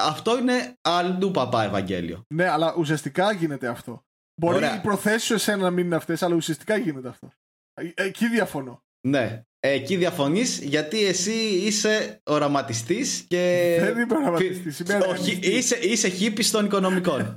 [0.00, 2.24] Αυτό είναι αλλού παπά Ευαγγέλιο.
[2.34, 4.02] Ναι, αλλά ουσιαστικά γίνεται αυτό.
[4.40, 4.76] Μπορεί Ωραία.
[4.76, 7.32] οι προθέσεις σου εσένα να μην είναι αυτές, αλλά ουσιαστικά γίνεται αυτό.
[7.74, 8.82] Ε, εκεί διαφωνώ.
[9.08, 9.42] Ναι.
[9.60, 13.76] Εκεί διαφωνείς γιατί εσύ είσαι οραματιστής και.
[13.80, 14.82] Δεν είμαι οραματιστής.
[15.08, 17.36] Όχι, είσαι, είσαι χύπη των οικονομικών.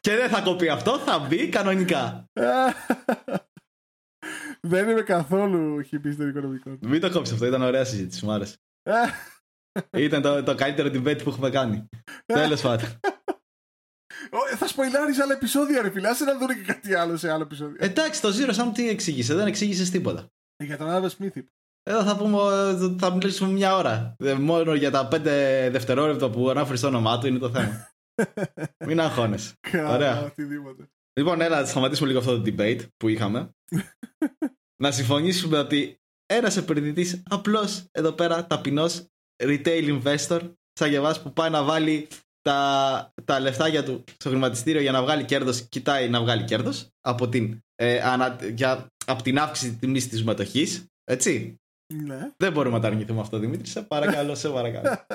[0.00, 2.24] και δεν θα κοπεί αυτό, θα μπει κανονικά.
[4.60, 6.78] δεν είμαι καθόλου χύπη των οικονομικών.
[6.82, 8.56] Μην το κόψεις αυτό, ήταν ωραία συζήτηση, μου άρεσε.
[10.06, 11.88] ήταν το, το καλύτερο debate που έχουμε κάνει.
[12.26, 12.88] Τέλος πάντων.
[14.56, 17.76] Θα σποϊλάρει άλλα επεισόδια, ρε φιλά, να δουν και κάτι άλλο σε άλλο επεισόδιο.
[17.78, 20.28] Εντάξει, το Zero Sum τι εξήγησε, δεν εξήγησες τίποτα.
[20.56, 21.42] Ε, για τον Άδε Smith.
[21.82, 22.38] Εδώ θα, πούμε,
[22.98, 24.16] θα μιλήσουμε μια ώρα.
[24.18, 27.92] Ε, μόνο για τα πέντε δευτερόλεπτα που ανάφερε το όνομά του είναι το θέμα.
[28.86, 29.54] Μην αγχώνεσαι.
[29.88, 30.32] Ωραία.
[31.20, 33.50] Λοιπόν, έλα, να σταματήσουμε λίγο αυτό το debate που είχαμε.
[34.82, 39.06] να συμφωνήσουμε ότι ένας επενδυτής απλώς εδώ πέρα ταπεινός
[39.42, 40.40] retail investor,
[40.72, 42.08] σαν για που πάει να βάλει
[42.44, 47.28] τα, τα λεφτάκια του στο χρηματιστήριο για να βγάλει κέρδος, κοιτάει να βγάλει κέρδος από,
[47.28, 48.00] την, ε,
[49.06, 50.66] από την αύξηση της τιμής της μετοχή.
[51.04, 51.56] Έτσι.
[51.94, 52.32] Ναι.
[52.36, 53.66] Δεν μπορούμε να τα αρνηθούμε αυτό, Δημήτρη.
[53.66, 55.06] Σε παρακαλώ, σε παρακαλώ.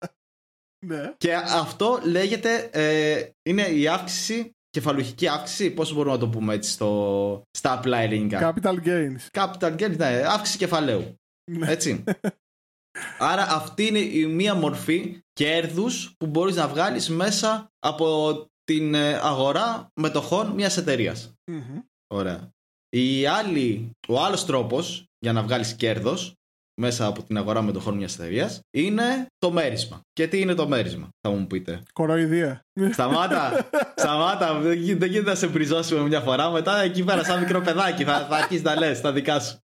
[0.86, 1.14] ναι.
[1.16, 2.68] Και αυτό λέγεται.
[2.72, 5.70] Ε, είναι η αύξηση, κεφαλουχική αύξηση.
[5.70, 8.54] Πώς μπορούμε να το πούμε έτσι στο, στα απλά ελληνικά.
[8.54, 9.26] Capital gains.
[9.30, 10.22] Capital gains, ναι.
[10.26, 11.14] Αύξηση κεφαλαίου.
[11.50, 11.70] Ναι.
[11.70, 12.04] Έτσι.
[13.18, 19.14] Άρα αυτή είναι η μία μορφή κέρδους που μπορείς να βγάλεις μέσα από την ε,
[19.14, 21.32] αγορά μετοχών μιας εταιρείας.
[22.06, 22.50] Ωραία.
[22.88, 26.34] Η άλλη, ο άλλος τρόπος για να βγάλεις κέρδος
[26.80, 30.00] μέσα από την αγορά μετοχών μιας εταιρείας είναι το μέρισμα.
[30.12, 32.60] Και τι είναι το μέρισμα, θα μου πείτε; Κοροϊδία.
[32.92, 38.04] Σταμάτα, σταμάτα, δεν γίνεται να σε μπριζώσουμε μια φορά, μετά εκεί πέρα σαν μικρό παιδάκι
[38.04, 39.58] θα, θα αρχίσεις να λες τα δικά σου.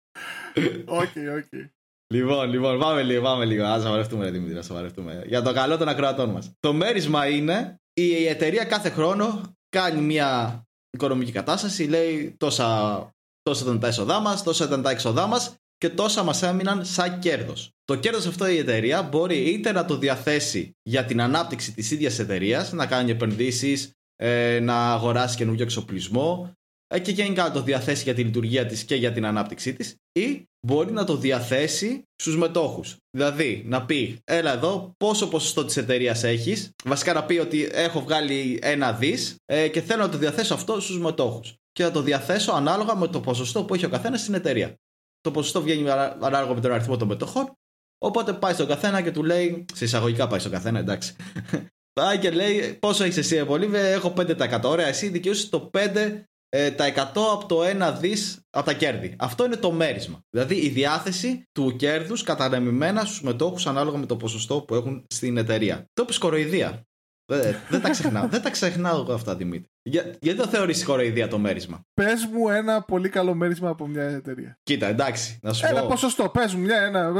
[0.85, 1.45] OK, okay, OK.
[1.53, 1.78] Okay.
[2.15, 3.65] Λοιπόν, λοιπόν, πάμε λίγο, πάμε λίγο.
[3.65, 5.23] Α σοβαρευτούμε, Δημήτρη, να σοβαρευτούμε.
[5.27, 6.51] Για το καλό των ακροατών μας.
[6.61, 13.11] Το μέρισμα είναι η εταιρεία κάθε χρόνο κάνει μια οικονομική κατάσταση, λέει τόσα,
[13.43, 17.19] τόσα ήταν τα έσοδά μας, τόσα ήταν τα έξοδά μας και τόσα μας έμειναν σαν
[17.19, 17.71] κέρδος.
[17.85, 22.19] Το κέρδος αυτό η εταιρεία μπορεί είτε να το διαθέσει για την ανάπτυξη της ίδιας
[22.19, 26.58] εταιρείας, να κάνει επενδύσεις, ε, να αγοράσει καινούργιο εξοπλισμό ε,
[27.03, 30.45] και γενικά να το διαθέσει για τη λειτουργία της και για την ανάπτυξή της ή
[30.67, 32.97] μπορεί να το διαθέσει στους μετόχους.
[33.17, 38.01] Δηλαδή να πει έλα εδώ πόσο ποσοστό της εταιρείας έχεις βασικά να πει ότι έχω
[38.01, 42.03] βγάλει ένα δις ε, και θέλω να το διαθέσω αυτό στους μετόχους και να το
[42.03, 44.75] διαθέσω ανάλογα με το ποσοστό που έχει ο καθένας στην εταιρεία.
[45.21, 47.53] Το ποσοστό βγαίνει ανάλογα με τον αριθμό των μετοχών
[47.99, 49.65] Οπότε πάει στον καθένα και του λέει.
[49.75, 51.17] Σε εισαγωγικά πάει στον καθένα, εντάξει.
[52.01, 54.61] Πάει και λέει πόσο έχεις εσύ, Ευολίβε, έχω 5%.
[54.65, 56.99] Ωραία, εσύ δικαιούσες το 5% ε, τα 100
[57.33, 59.17] από το 1 δις από τα κέρδη.
[59.19, 60.21] Αυτό είναι το μέρισμα.
[60.31, 65.37] Δηλαδή η διάθεση του κέρδους κατανεμημένα στους μετόχους ανάλογα με το ποσοστό που έχουν στην
[65.37, 65.85] εταιρεία.
[65.93, 66.83] Το είπες κοροϊδία.
[67.31, 68.29] Δεν, δεν τα ξεχνάω.
[68.35, 69.69] δεν τα ξεχνάω εγώ αυτά, Δημήτρη.
[69.83, 74.03] Για, γιατί το θεωρείς χοροϊδία το μέρισμα; Πες μου ένα πολύ καλό μέρισμα από μια
[74.03, 74.59] εταιρεία.
[74.63, 75.39] Κοίτα, εντάξει.
[75.43, 75.87] Να σου ένα πω...
[75.87, 76.29] ποσοστό.
[76.29, 77.13] Πες μου μια, ένα.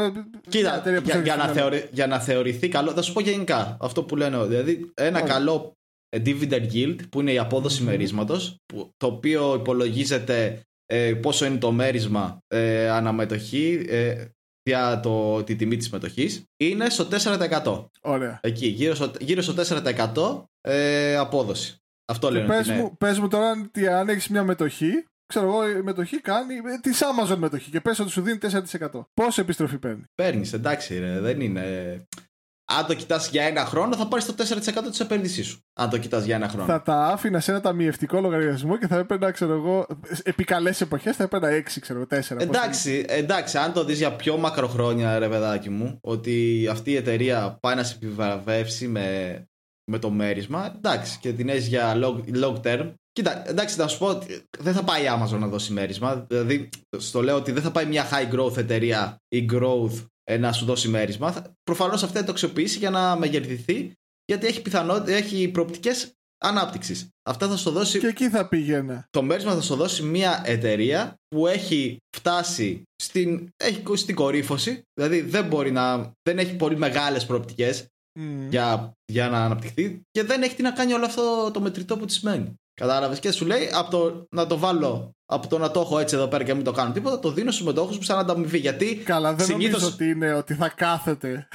[0.49, 2.93] Κοίτα, μια για, για, να θεωρη, για να θεωρηθεί καλό.
[2.93, 4.45] Θα σου πω γενικά αυτό που λένε.
[4.47, 5.78] Δηλαδή, ένα καλό
[6.17, 7.87] dividend yield που είναι η απόδοση mm-hmm.
[7.87, 8.57] μερίσματος
[8.97, 14.25] το οποίο υπολογίζεται ε, πόσο είναι το μέρισμα ε, αναμετοχή ε,
[14.63, 17.09] για το, τη τιμή της μετοχής είναι στο
[17.65, 17.87] 4%.
[18.01, 18.39] Ωραία.
[18.43, 19.55] Εκεί, γύρω στο, γύρω στο
[20.61, 21.77] 4% ε, απόδοση.
[22.05, 22.47] Αυτό λένε.
[22.47, 26.55] Πες, μου, πες μου τώρα ότι αν έχεις μια μετοχή, ξέρω εγώ, η μετοχή κάνει
[26.55, 28.39] ε, της Amazon μετοχή και πες ότι σου δίνει
[28.81, 28.89] 4%.
[29.15, 31.65] Πόση επιστροφή παίρνεις; Παίρνεις, εντάξει, ρε, δεν είναι
[32.73, 35.61] αν το κοιτάς για ένα χρόνο, θα πάρεις το 4% της επένδυσής σου.
[35.73, 36.65] Αν το κοιτάς για ένα χρόνο.
[36.65, 39.87] Θα τα άφηνα σε ένα ταμιευτικό λογαριασμό και θα έπαιρνα, ξέρω εγώ,
[40.23, 42.41] επί καλές εποχές θα έπαιρνα 6, ξέρω 4.
[42.41, 47.59] Εντάξει, εντάξει, αν το δεις για πιο μακροχρόνια, ρε παιδάκι μου, ότι αυτή η εταιρεία
[47.61, 49.47] πάει να σε επιβραβεύσει με,
[49.91, 52.93] με το μέρισμα, εντάξει, και την έχεις για long, long term.
[53.13, 56.27] Κοίτα, εντάξει, να σου πω ότι δεν θα πάει η Amazon να δώσει μέρισμα.
[56.29, 60.53] Δηλαδή, στο λέω ότι δεν θα πάει μια high growth εταιρεία ή growth ε, να
[60.53, 61.55] σου δώσει μέρισμα.
[61.63, 63.93] Προφανώς αυτή θα το αξιοποιήσει για να μεγεθυνθεί,
[64.25, 67.09] γιατί έχει, πιθανότητα, έχει προοπτικές ανάπτυξης.
[67.23, 67.99] Αυτά θα σου δώσει.
[67.99, 69.05] Και εκεί θα πήγαινε.
[69.11, 74.83] Το μέρισμα θα σου δώσει μια εταιρεία που έχει φτάσει στην, έχει, στην κορύφωση.
[74.95, 76.13] Δηλαδή δεν μπορεί να.
[76.23, 77.87] δεν έχει πολύ μεγάλες προοπτικές
[78.49, 82.05] για, για να αναπτυχθεί και δεν έχει τι να κάνει όλο αυτό το μετρητό που
[82.05, 82.55] της σημαίνει.
[82.79, 86.15] Κατάλαβες και σου λέει από το να το βάλω από το να το έχω έτσι
[86.15, 88.59] εδώ πέρα και μην το κάνω τίποτα, το δίνω στους μετόχου μου σαν ανταμοιβή.
[88.59, 89.81] Γιατί Καλά, δεν συνήθως...
[89.81, 91.49] νομίζω ότι είναι ότι θα κάθεται.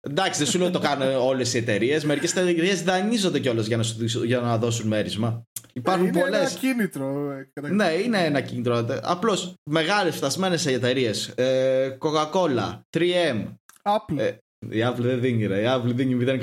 [0.00, 2.04] Εντάξει, δεν σου λέω ότι το κάνουν όλες οι εταιρείες.
[2.04, 3.84] Μερικές εταιρείες δανείζονται κιόλας για, να
[4.24, 5.42] για να δώσουν μέρισμα.
[5.72, 6.38] Υπάρχουν είναι πολλές.
[6.38, 7.30] Είναι ένα κίνητρο.
[7.52, 8.86] Ε, ναι, είναι ένα κίνητρο.
[9.02, 11.28] Απλώς μεγάλες φτασμένες εταιρείες.
[11.28, 13.44] Ε, Coca-Cola, 3M.
[13.82, 14.18] Apple.
[14.18, 14.36] Ε,
[14.68, 15.60] η Apple δεν δίνει, ρε.
[15.60, 16.40] Η Apple δίνει 0,36%.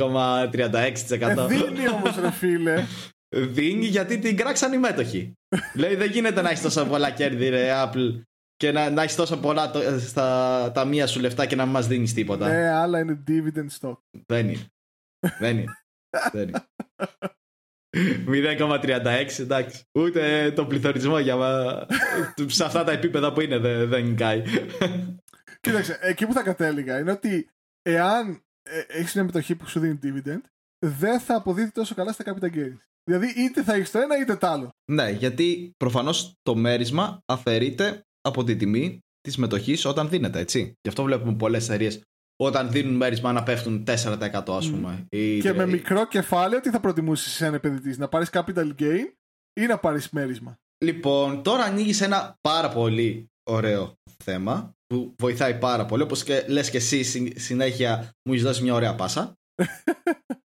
[0.51, 2.83] Ε, δίνει όμως, ρε φίλε
[3.33, 5.33] δίνει γιατί την κράξαν οι μέτοχοι.
[5.81, 8.21] Λέει δεν γίνεται να έχεις τόσα πολλά κέρδη, ρε Apple,
[8.55, 11.87] και να, να έχεις τόσα πολλά το, στα ταμεία σου λεφτά και να μην μας
[11.87, 12.47] δίνεις τίποτα.
[12.47, 13.97] Ναι, άλλα είναι dividend stock.
[14.25, 14.65] Δεν είναι.
[15.39, 15.73] δεν είναι.
[16.31, 16.65] δεν είναι.
[18.27, 19.83] 0,36 εντάξει.
[19.91, 21.35] Ούτε το πληθωρισμό για
[22.45, 24.43] σε αυτά τα επίπεδα που είναι δεν, δεν κάει.
[25.61, 27.49] Κοίταξε, εκεί που θα κατέληγα είναι ότι
[27.81, 30.41] εάν ε, έχεις μια μετοχή που σου δίνει dividend,
[30.85, 32.77] δεν θα αποδίδει τόσο καλά στα capital gains.
[33.03, 34.69] Δηλαδή είτε θα έχεις το ένα είτε το άλλο.
[34.91, 40.59] Ναι, γιατί προφανώς το μέρισμα αφαιρείται από τη τιμή της μετοχής όταν δίνεται, έτσι.
[40.59, 42.01] Γι' αυτό βλέπουμε πολλές εταιρείες
[42.35, 45.07] όταν δίνουν μέρισμα να πέφτουν 4% ας πούμε.
[45.11, 45.39] Mm.
[45.41, 49.13] Και με μικρό κεφάλαιο, τι θα προτιμούσε σαν επενδυτή, να πάρεις capital gain
[49.53, 53.93] ή να πάρεις μέρισμα; Λοιπόν, τώρα ανοίγεις ένα πάρα πολύ ωραίο
[54.23, 56.03] θέμα που βοηθάει πάρα πολύ.
[56.03, 57.03] Όπως και λες και εσύ
[57.39, 59.33] συνέχεια μου έχεις δώσει μια ωραία πάσα.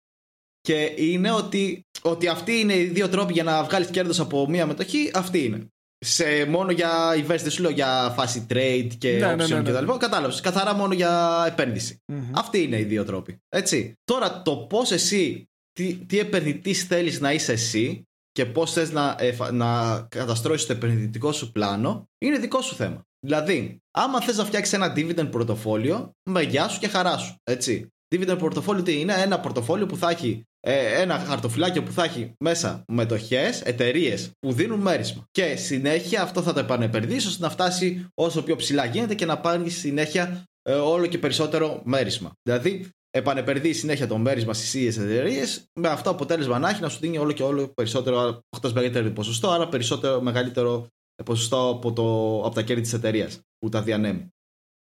[0.69, 4.67] και είναι ότι, ότι αυτοί είναι οι δύο τρόποι για να βγάλεις κέρδος από μία
[4.67, 5.11] μετοχή.
[5.15, 5.67] Αυτή είναι.
[5.99, 9.71] Σε, μόνο για invest, σου λέω για φάση trade και ναι, option ναι, ναι, ναι.
[9.71, 9.93] κτλ.
[9.93, 10.41] Κατάλαβες.
[10.41, 11.97] Καθαρά μόνο για επένδυση.
[12.13, 12.31] Mm-hmm.
[12.33, 13.39] Αυτοί είναι οι δύο τρόποι.
[13.49, 13.93] Έτσι.
[14.05, 19.17] Τώρα το πώς εσύ, τι, τι επενδυτής θέλεις να είσαι εσύ και πώς θες να,
[19.53, 23.03] να καταστρώσεις το επενδυτικό σου πλάνο είναι δικό σου θέμα.
[23.27, 27.35] Δηλαδή, άμα θες να φτιάξεις ένα dividend πορτοφόλιο, με γεια σου και χαρά σου.
[27.43, 27.89] Έτσι.
[28.15, 32.33] Dividend πορτοφόλιο τι είναι, ένα πορτοφόλιο που θα έχει ε, ένα χαρτοφυλάκιο που θα έχει
[32.39, 35.25] μέσα μετοχές, εταιρείες που δίνουν μέρισμα.
[35.31, 39.39] Και συνέχεια αυτό θα το επανεπενδύσει ώστε να φτάσει όσο πιο ψηλά γίνεται και να
[39.39, 42.31] πάρει συνέχεια ε, όλο και περισσότερο μέρισμα.
[42.43, 46.99] Δηλαδή, επανεπενδύει συνέχεια το μέρισμα στις ίδιες εταιρείες, με αυτό αποτέλεσμα να έχει να σου
[47.01, 50.87] δίνει όλο και όλο περισσότερο, χωρί μεγαλύτερο ποσοστό, άρα περισσότερο μεγαλύτερο
[51.25, 54.29] ποσοστό από, το, από τα κέρδη της εταιρείας που τα διανέμει.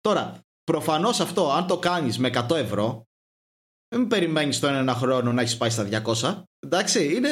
[0.00, 3.04] Τώρα, προφανώς αυτό, αν το κάνεις με 100 ευρώ,
[3.96, 5.88] μην περιμένεις το ένα χρόνο να έχεις πάει στα
[6.20, 6.42] 200.
[6.58, 7.28] Εντάξει, είναι,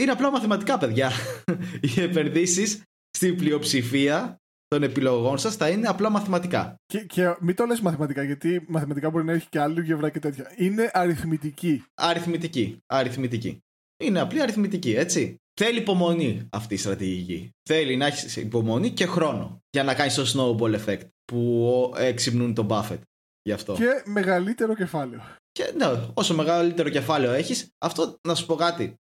[0.00, 1.10] είναι απλά μαθηματικά, παιδιά.
[1.96, 6.74] Οι επενδύσεις στην πλειοψηφία των επιλογών σας θα είναι απλά μαθηματικά.
[6.86, 10.18] Και, και μην το λες μαθηματικά, γιατί μαθηματικά μπορεί να έχει και άλλη γευρά και
[10.18, 10.52] τέτοια.
[10.56, 11.84] Είναι αριθμητική.
[11.94, 12.82] Αριθμητική.
[12.86, 13.62] Αριθμητική.
[14.04, 15.36] Είναι απλή αριθμητική, έτσι.
[15.60, 17.50] Θέλει υπομονή αυτή η στρατηγική.
[17.62, 22.66] Θέλει να έχεις υπομονή και χρόνο για να κάνεις το snowball effect που εξυμνούν τον
[22.70, 23.00] Buffett.
[23.42, 23.74] Γι' αυτό.
[23.74, 25.20] Και μεγαλύτερο κεφάλαιο.
[25.58, 28.94] Και ναι, όσο μεγαλύτερο κεφάλαιο έχεις, αυτό να σου πω κάτι.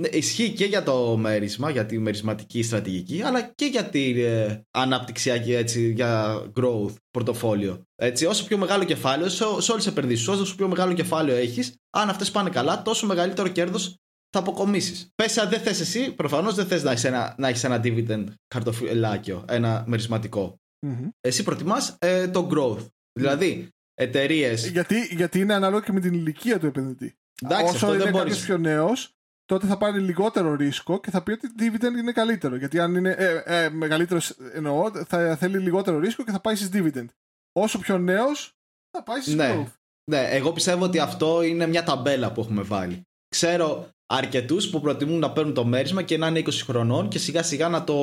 [0.00, 4.60] Ναι, ισχύει και για το μέρισμα, για τη μερισματική στρατηγική, αλλά και για τη ε,
[4.70, 7.82] αναπτυξιακή, έτσι, για growth πορτοφόλιο.
[7.96, 11.74] Έτσι, όσο πιο μεγάλο κεφάλαιο, σε, σε όλες τις επενδύσεις, όσο πιο μεγάλο κεφάλαιο έχεις,
[11.90, 13.96] αν αυτές πάνε καλά, τόσο μεγαλύτερο κέρδος
[14.30, 15.08] θα αποκομίσεις.
[15.14, 18.24] Πες, αν δεν θες εσύ, προφανώς δεν θες να έχεις ένα, να έχεις ένα dividend
[18.54, 20.56] χαρτοφυλάκιο, ένα μερισματικό.
[20.86, 21.08] Mm-hmm.
[21.20, 22.86] Εσύ προτιμάς ε, το growth.
[23.12, 23.68] Δηλαδή,
[24.00, 24.68] εταιρείες.
[24.68, 27.14] Γιατί, γιατί είναι ανάλογο και με την ηλικία του επενδυτή.
[27.42, 31.54] Εντάξει, Όσο είναι κάποιος πιο νέος, τότε θα πάρει λιγότερο ρίσκο και θα πει ότι
[31.54, 32.56] το dividend είναι καλύτερο.
[32.56, 36.68] Γιατί αν είναι ε, ε, μεγαλύτερος, εννοώ, θα θέλει λιγότερο ρίσκο και θα πάει στις
[36.72, 37.06] dividend.
[37.52, 38.56] Όσο πιο νέος,
[38.90, 39.54] θα πάει στις ναι.
[39.54, 39.72] growth.
[40.10, 43.02] Ναι, εγώ πιστεύω ότι αυτό είναι μια ταμπέλα που έχουμε βάλει.
[43.28, 47.42] Ξέρω αρκετούς που προτιμούν να παίρνουν το μέρισμα και να είναι 20 χρονών και σιγά
[47.42, 47.94] σιγά να το,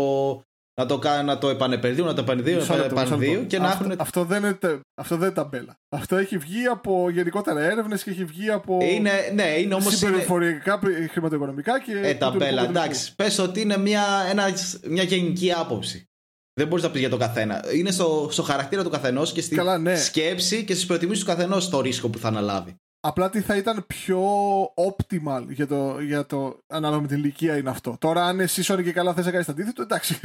[0.77, 3.95] να το, να το επανεπενδύουν, να το επενδύουν, να το επανδύουν και να αυτό, έχουν.
[3.99, 4.57] Αυτό δεν, είναι,
[4.95, 5.79] αυτό δεν είναι ταμπέλα.
[5.89, 8.77] Αυτό έχει βγει από γενικότερα έρευνες και έχει βγει από.
[8.81, 9.95] Είναι, ναι, είναι όμως.
[9.95, 11.07] Συμπεριφορικά, είναι...
[11.07, 11.99] χρηματοοικονομικά και.
[12.03, 13.15] Ε, ταμπέλα, εντάξει.
[13.15, 14.43] Πες ότι είναι μια, ένα,
[14.87, 16.09] μια γενική άποψη.
[16.53, 17.63] Δεν μπορείς να πεις για τον καθένα.
[17.73, 19.95] Είναι στο, στο χαρακτήρα του καθενός και στη Καλά, ναι.
[19.95, 22.75] σκέψη και στις προτιμήσεις του καθενός το ρίσκο που θα αναλάβει.
[23.07, 24.21] Απλά τι θα ήταν πιο
[24.63, 27.95] optimal για το, για το ανάλογα με την ηλικία είναι αυτό.
[27.99, 30.19] Τώρα, αν εσύ ντε και καλά θες να κάνεις το αντίθετο, εντάξει.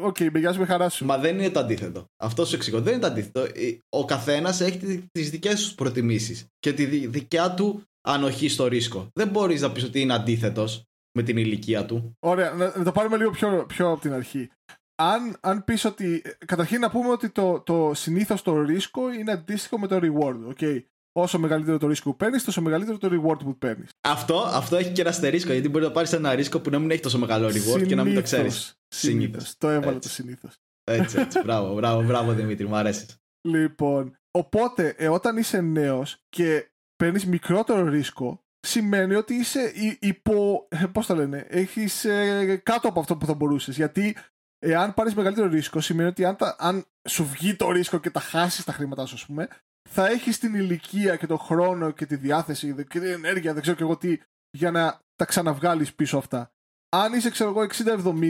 [0.00, 1.04] OK, okay, με με χαράς σου.
[1.04, 2.06] Μα δεν είναι το αντίθετο.
[2.16, 2.80] Αυτό σου εξηγώ.
[2.80, 3.46] Δεν είναι το αντίθετο.
[3.88, 9.08] Ο καθένας έχει τις δικές τους προτιμήσεις και τη δικιά του ανοχή στο ρίσκο.
[9.12, 12.16] Δεν μπορείς να πεις ότι είναι αντίθετος με την ηλικία του.
[12.18, 14.50] Ωραία, να, το πάρουμε λίγο πιο, πιο από την αρχή.
[14.94, 16.22] Αν, αν πεις ότι.
[16.46, 20.54] Καταρχήν να πούμε ότι το, το συνήθως το ρίσκο είναι αντίστοιχο με το reward.
[20.54, 20.82] Okay
[21.20, 23.90] όσο μεγαλύτερο το ρίσκο που παίρνεις, τόσο μεγαλύτερο το reward που παίρνεις.
[24.00, 26.90] Αυτό, αυτό έχει και ένα αστερίσκο, γιατί μπορεί να πάρεις ένα ρίσκο που να μην
[26.90, 28.74] έχει τόσο μεγάλο reward συνήθως, και να μην το ξέρεις.
[28.88, 29.54] Συνήθως.
[29.58, 30.52] Το έβαλα το συνήθως.
[30.84, 31.40] Έτσι, έτσι.
[31.44, 33.06] μπράβο, μπράβο, μπράβο Δημήτρη, μου αρέσει.
[33.48, 40.66] Λοιπόν, οπότε ε, όταν είσαι νέος και παίρνεις μικρότερο ρίσκο, σημαίνει ότι είσαι υπό.
[40.70, 43.76] Ε, Πώς το λένε, έχεις ε, κάτω από αυτό που θα μπορούσες.
[43.76, 44.16] Γιατί
[44.58, 48.20] εάν πάρεις μεγαλύτερο ρίσκο, σημαίνει ότι αν, τα, αν σου βγει το ρίσκο και τα
[48.20, 49.48] χάσεις τα χρήματά σου, ας πούμε,
[49.88, 53.76] θα έχεις την ηλικία και τον χρόνο και τη διάθεση και την ενέργεια, δεν ξέρω
[53.76, 54.18] και εγώ τι,
[54.50, 56.52] για να τα ξαναβγάλεις πίσω αυτά.
[56.88, 57.66] Αν είσαι, ξέρω εγώ,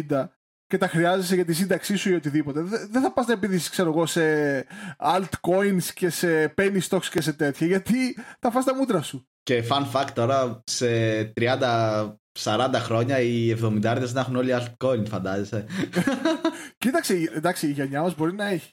[0.08, 0.28] 60-70
[0.66, 3.90] και τα χρειάζεσαι για τη σύνταξή σου ή οτιδήποτε, δεν θα πας να επενδύσει, ξέρω
[3.90, 4.22] εγώ, σε
[4.98, 9.28] altcoins και σε penny stocks και σε τέτοια, γιατί θα φας τα μούτρα σου.
[9.42, 10.86] Και fun fact τώρα, σε
[11.36, 13.80] 30 40 χρόνια οι 70
[14.12, 15.66] να έχουν όλοι altcoin, φαντάζεσαι.
[16.78, 18.72] Κοίταξε, εντάξει, η γενιά μας μπορεί να έχει.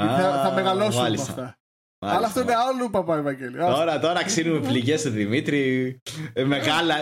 [0.00, 1.59] θα, θα μεγαλώσουν αυτά.
[2.02, 3.66] Αλλά αυτό είναι άλλο παπά Ευαγγέλιο.
[3.66, 5.96] Τώρα, τώρα ξύνουμε πληγές του Δημήτρη.
[6.32, 6.44] Ε,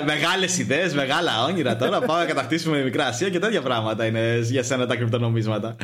[0.06, 1.76] Μεγάλες ιδέες, μεγάλα όνειρα.
[1.76, 5.76] Τώρα πάμε να κατακτήσουμε μικρά Ασία και τέτοια πράγματα είναι για σένα τα κρυπτονομίσματα.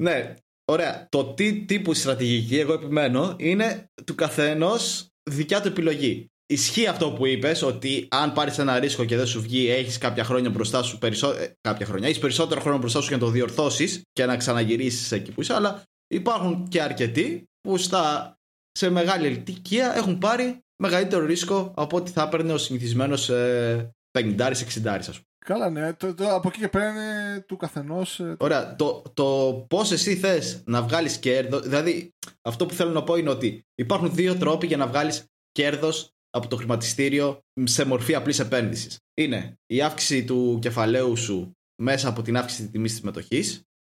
[0.00, 0.34] ναι,
[0.64, 1.06] ωραία.
[1.08, 6.28] Το τι τύπου στρατηγική εγώ επιμένω είναι του καθενός δικιά του επιλογή.
[6.46, 10.24] Ισχύει αυτό που είπες, ότι αν πάρεις ένα ρίσκο και δεν σου βγει, έχεις κάποια
[10.24, 11.30] χρόνια μπροστά σου, περισσο...
[11.30, 15.12] Ε, κάποια χρόνια, έχεις περισσότερο χρόνο μπροστά σου για να το διορθώσεις και να ξαναγυρίσεις
[15.12, 15.54] εκεί που είσαι.
[15.54, 15.82] Αλλά
[16.14, 18.36] υπάρχουν και αρκετοί που στα
[18.78, 24.50] σε μεγάλη ηλικία έχουν πάρει μεγαλύτερο ρίσκο από ό,τι θα έπαιρνε ο συνηθισμένος ε, 50-60,
[24.86, 25.22] ας πούμε.
[25.44, 25.92] Καλά, ναι.
[25.92, 28.20] Το, το, από εκεί και πέρα είναι του καθενός.
[28.20, 28.76] Ε, Ωραία.
[28.76, 31.62] Το, το πώς εσύ θες να βγάλεις κέρδος.
[31.62, 36.10] Δηλαδή, αυτό που θέλω να πω είναι ότι υπάρχουν δύο τρόποι για να βγάλεις κέρδος
[36.30, 38.98] από το χρηματιστήριο σε μορφή απλής επένδυσης.
[39.14, 41.52] Είναι η αύξηση του κεφαλαίου σου
[41.82, 43.44] μέσα από την αύξηση της τιμής της μετοχή.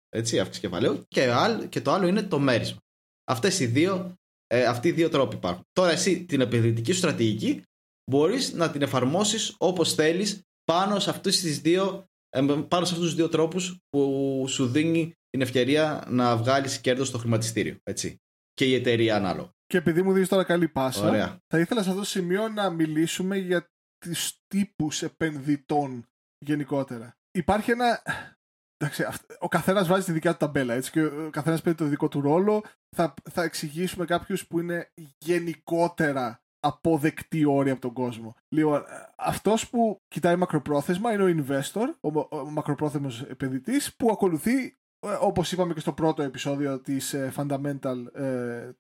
[0.10, 1.06] Έτσι, αύξηση κεφαλαίου.
[1.08, 1.30] Και,
[1.70, 2.80] και το άλλο είναι το μέρισμα.
[3.24, 4.14] Αυτές οι δύο
[4.48, 5.64] ε, αυτοί οι δύο τρόποι υπάρχουν.
[5.72, 7.64] Τώρα εσύ την επενδυτική σου στρατηγική
[8.12, 13.08] μπορείς να την εφαρμόσεις όπως θέλεις πάνω σε αυτούς τις δύο ε, πάνω σε αυτούς
[13.08, 17.78] τους δύο τρόπους που σου δίνει την ευκαιρία να βγάλεις κέρδος στο χρηματιστήριο.
[17.84, 18.20] Έτσι.
[18.54, 19.50] Και η εταιρεία ανάλογα.
[19.66, 23.38] Και επειδή μου δίνεις τώρα καλή πάσα, θα ήθελα σε αυτό το σημείο να μιλήσουμε
[23.38, 26.06] για τις τύπους επενδυτών
[26.38, 27.18] γενικότερα.
[27.32, 28.02] Υπάρχει ένα
[28.78, 29.06] Εντάξει,
[29.40, 32.22] ο καθένας βάζει τη δικιά του ταμπέλα έτσι, και ο καθένας παίρνει το δικό του
[32.22, 32.64] ρόλο.
[32.96, 38.36] Θα, θα εξηγήσουμε κάποιους που είναι γενικότερα αποδεκτοί όροι από τον κόσμο.
[38.48, 38.84] Λοιπόν,
[39.16, 45.52] αυτός που κοιτάει μακροπρόθεσμα είναι ο investor, ο, ο μακροπρόθεσμος επενδυτής, που ακολουθεί, ε, όπως
[45.52, 48.72] είπαμε και στο πρώτο επεισόδιο της ε, fundamental ε,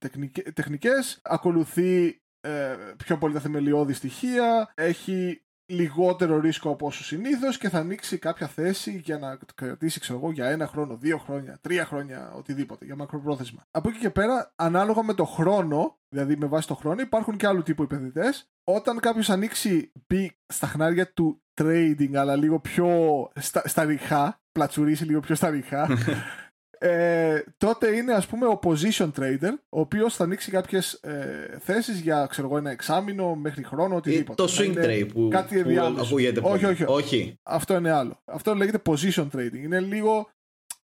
[0.54, 7.70] τεχνικές, ακολουθεί ε, πιο πολύ τα θεμελιώδη στοιχεία, έχει λιγότερο ρίσκο από όσο συνήθως και
[7.70, 11.86] θα ανοίξει κάποια θέση για να κρατήσει, ξέρω εγώ, για ένα χρόνο, δύο χρόνια, τρία
[11.86, 13.66] χρόνια, οτιδήποτε, για μακροπρόθεσμα.
[13.72, 17.47] Από εκεί και πέρα, ανάλογα με το χρόνο, δηλαδή με βάση το χρόνο, υπάρχουν και
[17.47, 18.49] άλλου τύπου επενδυτές.
[18.63, 22.89] Όταν κάποιος ανοίξει, μπει στα χνάρια του trading, αλλά λίγο πιο
[23.36, 25.88] στα, στα ριχά, πλατσουρίσει λίγο πιο στα ριχά,
[26.78, 31.99] ε, τότε είναι ας πούμε ο position trader ο οποίος θα ανοίξει κάποιες ε, θέσεις
[31.99, 34.43] για ξέρω εγώ ένα εξάμεινο μέχρι χρόνο οτιδήποτε.
[34.43, 37.39] το swing trade που, κάτι που ακούγεται όχι, όχι, όχι.
[37.43, 38.21] Αυτό είναι άλλο.
[38.26, 39.63] Αυτό λέγεται position trading.
[39.63, 40.30] Είναι λίγο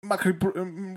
[0.00, 0.38] μακρι,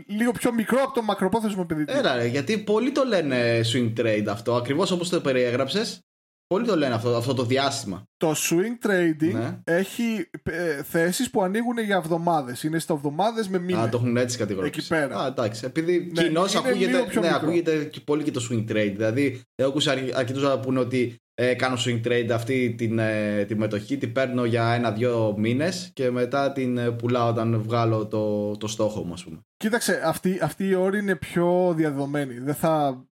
[0.07, 1.93] λίγο πιο μικρό από το μακροπρόθεσμο επενδυτή.
[1.97, 6.05] Έλα, γιατί πολλοί το λένε swing trade αυτό, ακριβώς όπως το περιέγραψες.
[6.52, 8.04] Πολλοί το λένε αυτό, αυτό το διάστημα.
[8.18, 9.60] Το swing trading ναι.
[9.64, 12.64] έχει ε, θέσεις που ανοίγουν για εβδομάδες.
[12.64, 13.80] Είναι στα εβδομάδες με μήνε.
[13.80, 14.74] Α, το έχουν έτσι κατηγορήσει.
[14.78, 15.20] Εκεί πέρα.
[15.20, 15.66] Α, εντάξει.
[15.66, 18.91] Επειδή ναι, κοινώς ακούγεται, ναι, ακούγεται και πολύ και το swing trade.
[18.95, 23.56] Δηλαδή, έχω ακούσει αρκετούς να πούνε ότι ε, κάνω swing trade αυτή την, ε, τη
[23.56, 28.68] μετοχή, την παίρνω για ένα-δύο μήνες και μετά την ε, πουλάω όταν βγάλω το, το
[28.68, 29.39] στόχο μου, ας πούμε.
[29.58, 32.39] Κοίταξε, αυτή, αυτή η όρη είναι πιο διαδεδομένη.
[32.39, 33.06] Δεν θα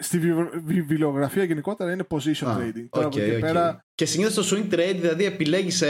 [0.00, 0.18] στη
[0.64, 2.88] βιβλιογραφία γενικότερα είναι position trading.
[2.90, 3.84] Okay, και, πέρα...
[3.94, 5.82] και συνήθως το swing trade δηλαδή επιλέγεις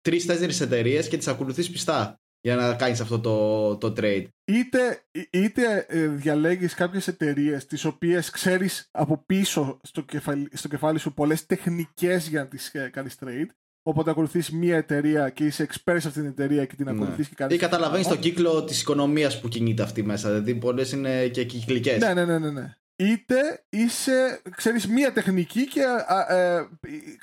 [0.00, 4.24] τρει-τέσσερι εταιρείες και τις ακολουθείς πιστά για να κάνεις αυτό το, το trade.
[4.44, 10.98] Είτε, είτε ε, διαλέγεις κάποιες εταιρείες τις οποίες ξέρεις από πίσω στο κεφάλι, στο κεφάλι
[10.98, 13.48] σου πολλές τεχνικές για να τις ε, κάνεις trade
[13.82, 16.90] Οπότε ακολουθείς μία εταιρεία και είσαι expert σε αυτήν την εταιρεία και την ναι.
[16.90, 17.56] ακολουθείς και κάνεις.
[17.56, 20.28] Ή καταλαβαίνεις το κύκλο της οικονομίας που κινείται αυτή μέσα.
[20.28, 21.98] Δηλαδή, πολλές είναι και κυκλικές.
[21.98, 25.82] Ναι, ναι, ναι, ναι, ναι είτε είσαι, ξέρεις, μία τεχνική και
[26.28, 26.64] ε,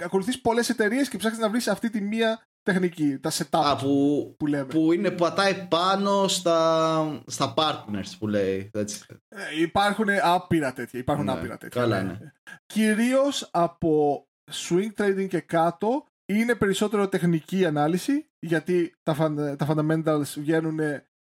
[0.04, 4.36] ακολουθείς πολλές εταιρείες και ψάχνεις να βρεις αυτή τη μία τεχνική, τα setup Α, που,
[4.40, 4.66] που λέμε.
[4.66, 8.70] Που είναι που πατάει πάνω στα, στα partners που λέει.
[8.74, 9.06] Έτσι.
[9.28, 11.00] Ε, υπάρχουν άπειρα τέτοια.
[11.00, 11.82] Υπάρχουν ναι, άπειρα τέτοια.
[11.82, 12.18] Καλά, ναι.
[12.66, 20.80] Κυρίως από swing trading και κάτω είναι περισσότερο τεχνική ανάλυση γιατί τα, τα fundamentals βγαίνουν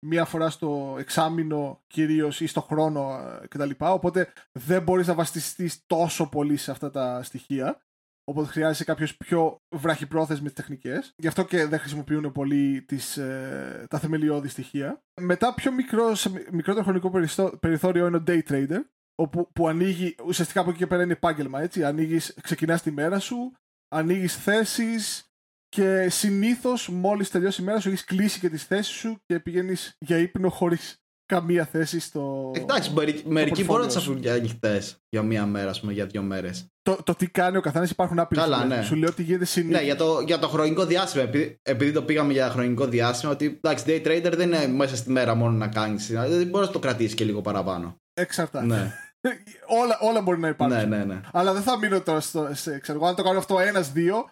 [0.04, 3.70] μία φορά στο εξάμεινο κυρίως ή στο χρόνο ε, κτλ.
[3.78, 7.82] Οπότε δεν μπορείς να βασιστείς τόσο πολύ σε αυτά τα στοιχεία.
[8.26, 11.14] Οπότε χρειάζεσαι κάποιες πιο βραχυπρόθεσμες τεχνικές.
[11.18, 15.04] Γι' αυτό και δεν χρησιμοποιούν πολύ τις, ε, τα θεμελιώδη στοιχεία.
[15.22, 17.12] Μετά, πιο μικρό, σε μικρότερο χρονικό
[17.60, 18.80] περιθώριο είναι ο day trader.
[19.16, 21.62] Όπου, που ανοίγει, ουσιαστικά από εκεί και πέρα είναι επάγγελμα.
[21.62, 21.84] Έτσι.
[21.84, 23.54] Ανοίγεις, ξεκινάς τη μέρα σου,
[23.88, 25.33] ανοίγεις θέσεις,
[25.74, 29.96] και συνήθως, μόλις τελειώσει η μέρα σου, έχεις κλείσει και τις θέσεις σου και πηγαίνεις
[30.00, 32.52] για ύπνο χωρίς καμία θέση στο.
[32.56, 32.94] Εντάξει,
[33.26, 36.68] μερικοί μπορούν να τις αφήνουν ανοιχτές για μία μέρα, ας πούμε, για δύο μέρες.
[36.82, 38.82] Το, το τι κάνει ο καθένας υπάρχουν άπειρες Καλά, ναι.
[38.82, 39.80] Σου λέω ότι γίνεται συνήθως.
[39.80, 41.24] Ναι, για το, για το χρονικό διάστημα.
[41.24, 45.12] Επειδή, επειδή το πήγαμε για χρονικό διάστημα, ότι εντάξει, day trader δεν είναι μέσα στη
[45.12, 46.08] μέρα μόνο να κάνεις.
[46.08, 47.98] Δηλαδή μπορείς να το κρατήσεις και λίγο παραπάνω.
[48.14, 48.66] Εξαρτάται.
[48.66, 48.94] Ναι.
[49.84, 50.78] όλα, όλα μπορεί να υπάρχουν.
[50.78, 51.22] Ναι, ναι, ναι.
[51.32, 52.50] Αλλά δεν θα μείνω τώρα στο.
[52.52, 54.26] Σε, ξέρω, αν το κάνω αυτό ένα-δύο,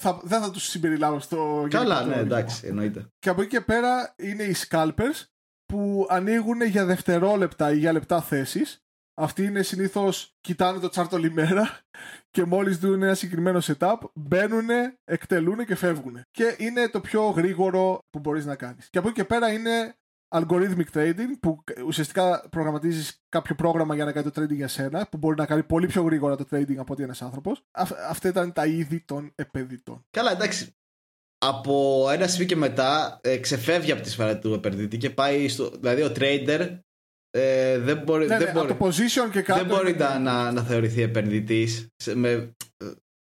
[0.00, 3.06] θα, δεν θα τους συμπεριλάβω στο Καλά, ναι, εντάξει, εννοείται.
[3.18, 5.24] Και από εκεί και πέρα είναι οι scalpers
[5.66, 8.80] που ανοίγουν για δευτερόλεπτα ή για λεπτά θέσεις.
[9.18, 11.78] Αυτοί είναι συνήθως κοιτάνε το chart όλη μέρα
[12.34, 14.68] και μόλις δουν ένα συγκεκριμένο setup, μπαίνουν,
[15.04, 16.20] εκτελούν και φεύγουν.
[16.30, 18.90] Και είναι το πιο γρήγορο που μπορείς να κάνεις.
[18.90, 19.96] Και από εκεί και πέρα είναι
[20.34, 25.16] algorithmic trading που ουσιαστικά προγραμματίζεις κάποιο πρόγραμμα για να κάνει το trading για σένα που
[25.16, 27.62] μπορεί να κάνει πολύ πιο γρήγορα το trading από ότι ένας άνθρωπος.
[28.08, 30.06] Αυτά ήταν τα είδη των επενδυτών.
[30.10, 30.76] Καλά, εντάξει.
[31.38, 35.70] Από ένα σημείο και μετά ε, ξεφεύγει από τη σφαίρα του επενδυτή και πάει στο.
[35.70, 36.78] Δηλαδή ο trader
[37.30, 40.52] ε, δεν μπορεί, ναι, δεν ναι, μπορεί, το position και κάτω δεν μπορεί να, να,
[40.52, 41.88] να θεωρηθεί επενδυτής.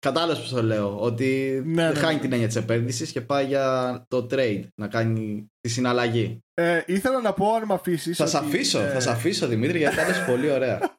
[0.00, 1.00] Κατάλαβες που το λέω.
[1.00, 5.50] Ότι ναι, ναι, χάνει την έννοια της επένδυσης και πάει για το trade, να κάνει
[5.60, 6.38] τη συναλλαγή.
[6.54, 8.16] Ε, ήθελα να πω αν με αφήσεις.
[8.16, 8.90] Θα σε αφήσω, ε...
[8.90, 10.96] θα σε αφήσω Δημήτρη, γιατί θα πολύ ωραία.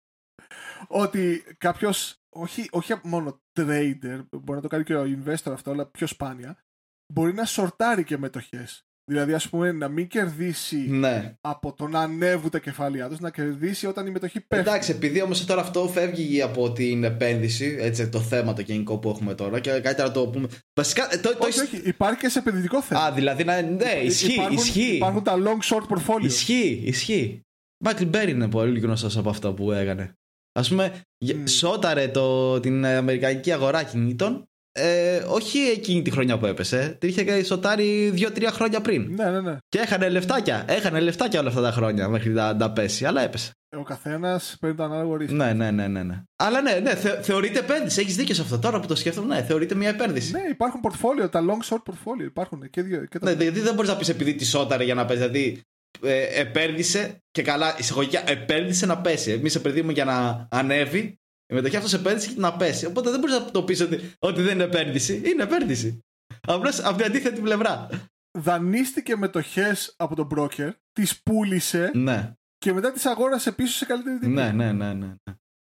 [1.02, 5.86] ότι κάποιος, όχι, όχι μόνο trader, μπορεί να το κάνει και ο investor αυτό, αλλά
[5.86, 6.58] πιο σπάνια,
[7.12, 8.84] μπορεί να σορτάρει και μετοχές.
[9.10, 11.34] Δηλαδή, ας πούμε, να μην κερδίσει ναι.
[11.40, 14.68] από το να ανέβουν τα κεφάλια τους, να κερδίσει όταν η μετοχή πέφτει.
[14.68, 19.10] Εντάξει, επειδή όμως τώρα αυτό φεύγει από την επένδυση, έτσι, το θέμα το γενικό που
[19.10, 20.48] έχουμε τώρα, και καλύτερα το πούμε.
[20.74, 21.62] Βασικά, ε, το, όχι, το...
[21.62, 23.00] όχι, υπάρχει και σε επενδυτικό θέμα.
[23.00, 24.94] Α, δηλαδή, ναι, ισχύει, υπάρχουν, ισχύει.
[24.94, 26.24] Υπάρχουν τα long short portfolio.
[26.24, 27.40] Ισχύει, ισχύει.
[27.84, 30.14] Μάικλ Μπέρι είναι πολύ γνωστός από αυτά που έκανε.
[30.52, 31.34] Α πούμε, mm.
[31.44, 34.49] σώταρε το, την Αμερικανική αγορά κινήτων
[34.80, 36.96] ε, όχι εκείνη τη χρονιά που έπεσε.
[37.00, 39.14] Την είχε σοτάρει δύο-τρία χρόνια πριν.
[39.14, 39.56] Ναι, ναι, ναι.
[39.68, 40.64] Και έχανε λεφτάκια.
[40.68, 43.04] Έχανε λεφτάκια όλα αυτά τα χρόνια μέχρι να, να πέσει.
[43.04, 43.50] Αλλά έπεσε.
[43.76, 45.34] Ο καθένας παίρνει το ανάλογο ρίσκο.
[45.34, 46.22] Ναι, ναι, ναι, ναι, ναι.
[46.36, 48.00] Αλλά ναι, ναι θε, θεωρείται επένδυση.
[48.00, 48.58] Έχεις δίκιο σε αυτό.
[48.58, 50.32] Τώρα που το σκέφτομαι, ναι, θεωρείται μια επένδυση.
[50.32, 51.28] Ναι, υπάρχουν πορτφόλιο.
[51.28, 53.04] Τα long short portfolio υπάρχουν και δύο.
[53.04, 53.34] Και τα...
[53.34, 55.18] Ναι, γιατί δεν μπορείς να πεις επειδή τη σόταρε για να πέσει.
[55.18, 55.60] Δηλαδή
[56.02, 59.30] ε, επένδυσε και καλά, εισαγωγικά επένδυσε να πέσει.
[59.30, 61.19] Εμείς επενδύουμε για να ανέβει
[61.50, 62.86] Η μετοχή αυτός επένδυση και να πέσει.
[62.86, 65.22] Οπότε δεν μπορείς να το πεις ότι, ότι δεν είναι επένδυση.
[65.24, 65.98] Είναι επένδυση.
[66.46, 67.88] Απλώς από την αντίθετη πλευρά.
[68.38, 72.32] Δανείστηκε μετοχές από τον broker, τις πούλησε Ναι.
[72.58, 74.34] και μετά τις αγόρασε πίσω σε καλύτερη τιμή.
[74.34, 75.14] Ναι, ναι, ναι, ναι.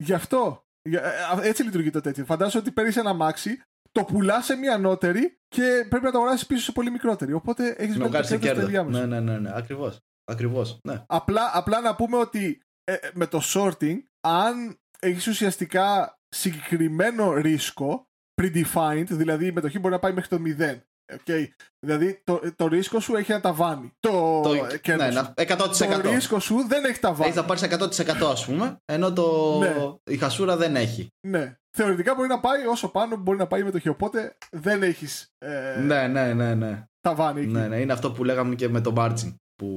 [0.04, 0.66] Γι' αυτό.
[0.90, 2.26] Για- ε, Έτσι λειτουργεί το τέτοιο.
[2.26, 3.62] Φαντάζομαι ότι παίρνεις ένα μάξι,
[3.92, 7.34] το πουλάς σε μία ανώτερη και πρέπει να το αγοράσεις πίσω σε πολύ μικρότερη.
[7.34, 8.64] Οπότε έχεις Να βγάλει το βγάλεις κέρδο στο κέρδος.
[8.64, 9.00] ενδιάμεσο.
[9.06, 9.52] Ναι, ναι, ναι, ναι.
[9.58, 10.00] Ακριβώς.
[10.32, 10.80] Ακριβώς.
[10.84, 11.04] Ναι.
[11.08, 18.04] Απλά, απλά να πούμε ότι ε, ε, με το sorting, αν έχει ουσιαστικά συγκεκριμένο ρίσκο,
[18.42, 20.78] predefined, δηλαδή η μετοχή μπορεί να πάει μέχρι το 0.
[21.26, 21.48] Okay.
[21.80, 23.92] Δηλαδή το, το ρίσκο σου έχει ένα ταβάνι.
[24.00, 25.34] Το, Το, ε, κέρδος ναι, σου.
[25.36, 25.56] να-
[25.98, 26.02] 100%.
[26.04, 27.30] Το ρίσκο σου δεν έχει ταβάνι.
[27.30, 29.58] Έχει να πάρεις 100% ας πούμε, ενώ το...
[29.60, 29.76] Ναι.
[30.14, 31.08] η χασούρα δεν έχει.
[31.28, 31.56] Ναι.
[31.78, 33.90] Θεωρητικά μπορεί να πάει όσο πάνω μπορεί να πάει η μετοχή.
[33.90, 36.84] Οπότε δεν έχεις ε, Ναι, ναι, ναι, ναι.
[37.02, 37.42] ταβάνι.
[37.42, 37.50] εκεί.
[37.52, 37.80] ναι, ναι.
[37.80, 39.68] Είναι αυτό που λέγαμε και με το margin που,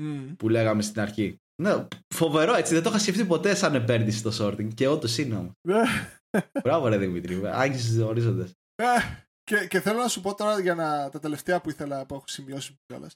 [0.00, 0.32] Μμ.
[0.36, 1.36] που λέγαμε στην αρχή.
[1.62, 2.74] Ναι, φοβερό έτσι.
[2.74, 4.74] Δεν το είχα σκεφτεί ποτέ σαν επένδυση το sorting.
[4.74, 5.52] Και όντως είναι όμως.
[5.68, 5.80] Ναι.
[6.62, 7.40] Μπράβο, ρε Δημήτρη.
[7.44, 8.50] Άγγιζε ορίζοντες.
[8.74, 8.84] Ε,
[9.44, 12.24] και, και θέλω να σου πω τώρα για να, τα τελευταία που ήθελα που έχω
[12.26, 13.12] σημειώσει κιόλας.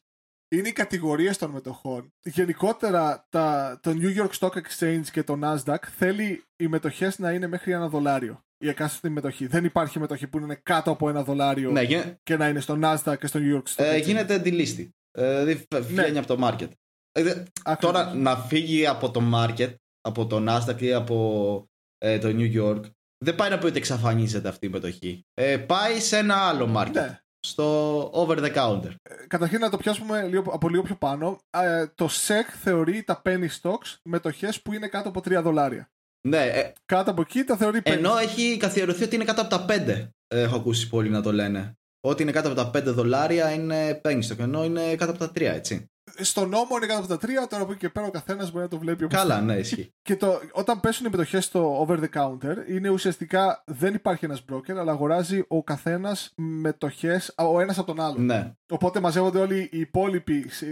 [0.55, 2.13] Είναι οι κατηγορίες των μετοχών.
[2.23, 7.47] Γενικότερα τα, το New York Stock Exchange και το Nasdaq θέλει οι μετοχές να είναι
[7.47, 8.41] μέχρι ένα δολάριο.
[8.65, 9.47] Η εκάστοτε μετοχή.
[9.47, 12.79] Δεν υπάρχει μετοχή που είναι κάτω από ένα δολάριο Ναι, γι- και να είναι στο
[12.83, 14.05] Nasdaq και στο New York Stock ε, Exchange.
[14.05, 14.89] γίνεται delisting.
[15.11, 16.69] Ε, δηλαδή φε- βγαίνει από το market.
[17.17, 17.79] Ε, δε- Ακριβώς.
[17.95, 21.65] τώρα να φύγει από το market, από το Nasdaq ή από
[21.99, 22.81] ε, το New York,
[23.25, 25.23] δεν πάει να πει ότι εξαφανίζεται αυτή η μετοχή.
[25.35, 26.91] Ε, πάει σε ένα άλλο market.
[26.93, 27.19] Ναι.
[27.47, 28.91] Στο over the counter.
[29.03, 31.39] Ε, Καταρχήν να το πιάσουμε λίγο, από λίγο πιο πάνω.
[31.51, 35.91] Ε, το SEC θεωρεί τα penny stocks μετοχές που είναι κάτω από 3 δολάρια.
[36.29, 39.51] Ναι, ε, Κάτω από εκεί τα θεωρεί penny ενώ έχει καθιερωθεί ότι είναι κάτω από
[39.51, 40.09] τα 5.
[40.27, 41.73] Ε, έχω ακούσει πολλοί να το λένε.
[42.01, 45.31] Ότι είναι κάτω από τα 5 δολάρια είναι penny stock, ενώ είναι κάτω από τα
[45.35, 45.87] 3, έτσι.
[46.19, 48.63] Στο νόμο είναι κάτω από τα τρία, τώρα από εκεί και πέρα ο καθένας μπορεί
[48.63, 49.47] να το βλέπει όπως Καλά, θέλει.
[49.47, 49.93] ναι, ισχύει.
[50.03, 54.45] Και το, όταν πέσουν οι μετοχές στο over the counter, είναι ουσιαστικά δεν υπάρχει ένας
[54.53, 58.25] broker, αλλά αγοράζει ο καθένας μετοχές, ο ένας από τον άλλον.
[58.25, 58.53] ναι.
[58.71, 60.67] Οπότε μαζεύονται όλοι οι υπόλοιποι σε,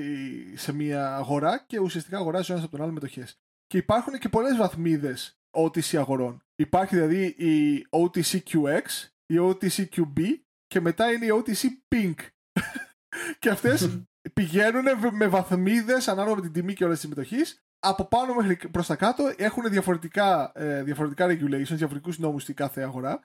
[0.55, 3.39] σε μια αγορά και ουσιαστικά αγοράζει ο ένας από τον άλλο μετοχές.
[3.67, 6.43] Και υπάρχουν και πολλές βαθμίδες OTC αγορών.
[6.57, 10.21] Υπάρχει δηλαδή η OTCQX, η OTCQB
[10.67, 11.65] και μετά είναι η OTC
[11.95, 12.15] Pink.
[13.39, 13.89] και αυτές
[14.33, 17.41] πηγαίνουν με βαθμίδες ανάλογα με την τιμή και όλες τη μετοχή.
[17.79, 22.83] Από πάνω μέχρι προς τα κάτω έχουν διαφορετικά, ε, διαφορετικά regulations, διαφορετικούς νόμους στην κάθε
[22.83, 23.21] αγορά.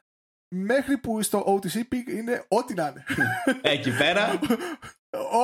[0.55, 3.03] Μέχρι που στο OTC Pink είναι ό,τι να είναι.
[3.61, 4.29] Εκεί πέρα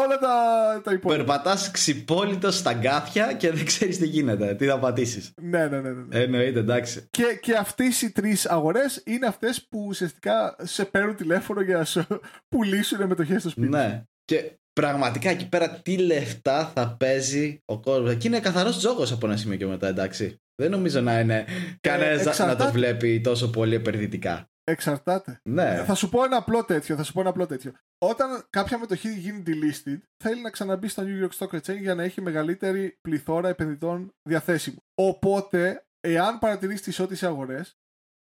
[0.04, 1.16] Όλα τα, τα υπόλοιπα.
[1.16, 4.56] περπατάς ξυπόλυτος στα γκάθια και δεν ξέρεις τι γίνεται.
[4.56, 5.34] Τι θα πατήσεις.
[5.42, 5.90] Ναι, ναι, ναι.
[5.90, 6.20] ναι, ναι.
[6.20, 7.08] Εννοείται, εντάξει.
[7.12, 11.84] Και, και αυτές οι τρεις αγορές είναι αυτές που ουσιαστικά σε παίρνουν τηλέφωνο για να
[11.84, 12.06] σου
[12.48, 13.68] πουλήσουν μετοχές στο σπίτι.
[13.68, 14.04] Ναι.
[14.24, 18.12] Και πραγματικά εκεί πέρα τι λεφτά θα παίζει ο κόσμος.
[18.12, 20.40] Εκεί είναι καθαρός τζόγος από ένα σημείο και μετά, εντάξει.
[20.62, 21.46] Δεν νομίζω να είναι
[21.82, 22.72] κανένας να το εξαρτάται.
[22.72, 24.50] βλέπει τόσο πολύ επενδυτικά.
[24.64, 25.40] Εξαρτάται.
[25.50, 25.84] Ναι.
[25.86, 26.96] Θα σου πω ένα απλό τέτοιο.
[26.96, 27.74] Θα σου πω ένα απλό τέτοιο.
[27.98, 32.04] Όταν κάποια μετοχή γίνει delisted, θέλει να ξαναμπεί στο New York Stock Exchange για να
[32.04, 34.84] έχει μεγαλύτερη πληθώρα επενδυτών διαθέσιμου.
[35.02, 37.78] Οπότε, εάν παρατηρήσεις τις ό,τι αγορές,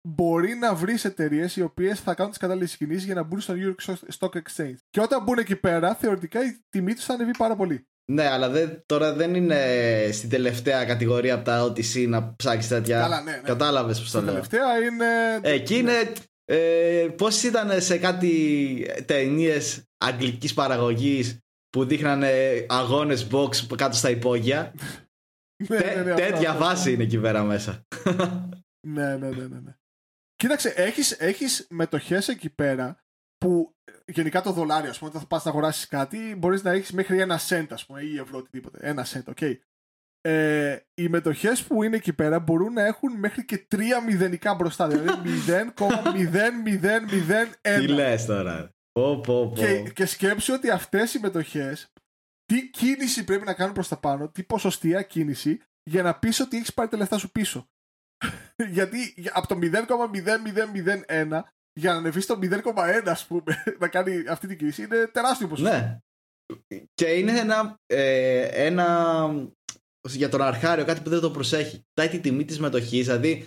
[0.09, 3.55] μπορεί να βρεις εταιρείες οι οποίες θα κάνουν τις κατάλληλες κινήσεις για να μπουν στο
[3.57, 4.75] New York Stock Exchange.
[4.91, 7.87] Και όταν μπουν εκεί πέρα, θεωρητικά η τιμή τους θα ανεβεί πάρα πολύ.
[8.13, 9.59] Ναι, αλλά δεν, τώρα δεν είναι
[10.13, 13.01] στην τελευταία κατηγορία από τα OTC να ψάξεις τέτοια.
[13.01, 13.39] Καλά, ναι, ναι.
[13.45, 14.33] Κατάλαβες που το Στα λέω.
[14.33, 15.07] τελευταία είναι.
[15.43, 16.13] Εκεί είναι.
[16.45, 21.39] Ε, Πώς ήταν σε κάτι ταινίες αγγλικής παραγωγής
[21.71, 22.31] που δείχνανε
[22.69, 24.73] αγώνες box κάτω στα υπόγεια;
[25.69, 26.65] Ναι, Τέ- ναι, ναι, αυτό, τέτοια αυτό.
[26.65, 27.83] βάση είναι εκεί πέρα μέσα.
[28.87, 29.77] Ναι, ναι, ναι, ναι.
[30.47, 30.55] Ναι.
[30.55, 32.97] Κοίταξε, έχεις, έχεις μετοχές εκεί πέρα
[33.39, 36.71] που ε, γενικά το δολάριο, ας πούμε, όταν θα πας να αγοράσεις κάτι, μπορείς να
[36.71, 38.79] έχεις μέχρι ένα cent, ας πούμε, ή ευρώ, οτιδήποτε.
[38.81, 39.41] Ένα cent, OK.
[40.21, 44.89] Ε, οι μετοχές που είναι εκεί πέρα μπορούν να έχουν μέχρι και τρία μηδενικά μπροστά,
[44.89, 45.09] δηλαδή
[45.49, 47.79] 0,00001.
[47.79, 49.55] Τι λες τώρα; Πω, πω, πω.
[49.55, 51.93] Και, και σκέψου ότι αυτές οι μετοχές
[52.45, 56.57] τι κίνηση πρέπει να κάνουν προς τα πάνω, τι ποσοστία κίνηση για να πεις ότι
[56.57, 57.71] έχεις πάρει τα λεφτά σου πίσω.
[58.79, 61.45] Γιατί για- από το 0,0001
[61.75, 65.73] για να ανεβείς στο 0,1 ας πούμε να κάνει αυτή την κίνηση είναι τεράστιο ποσοστό.
[65.75, 65.99] Ναι.
[66.95, 69.29] Και είναι ένα, ε, ένα
[70.09, 71.77] για τον αρχάριο κάτι που δεν το προσέχει.
[71.89, 73.47] Κοιτάει τη τιμή της μετοχής, δηλαδή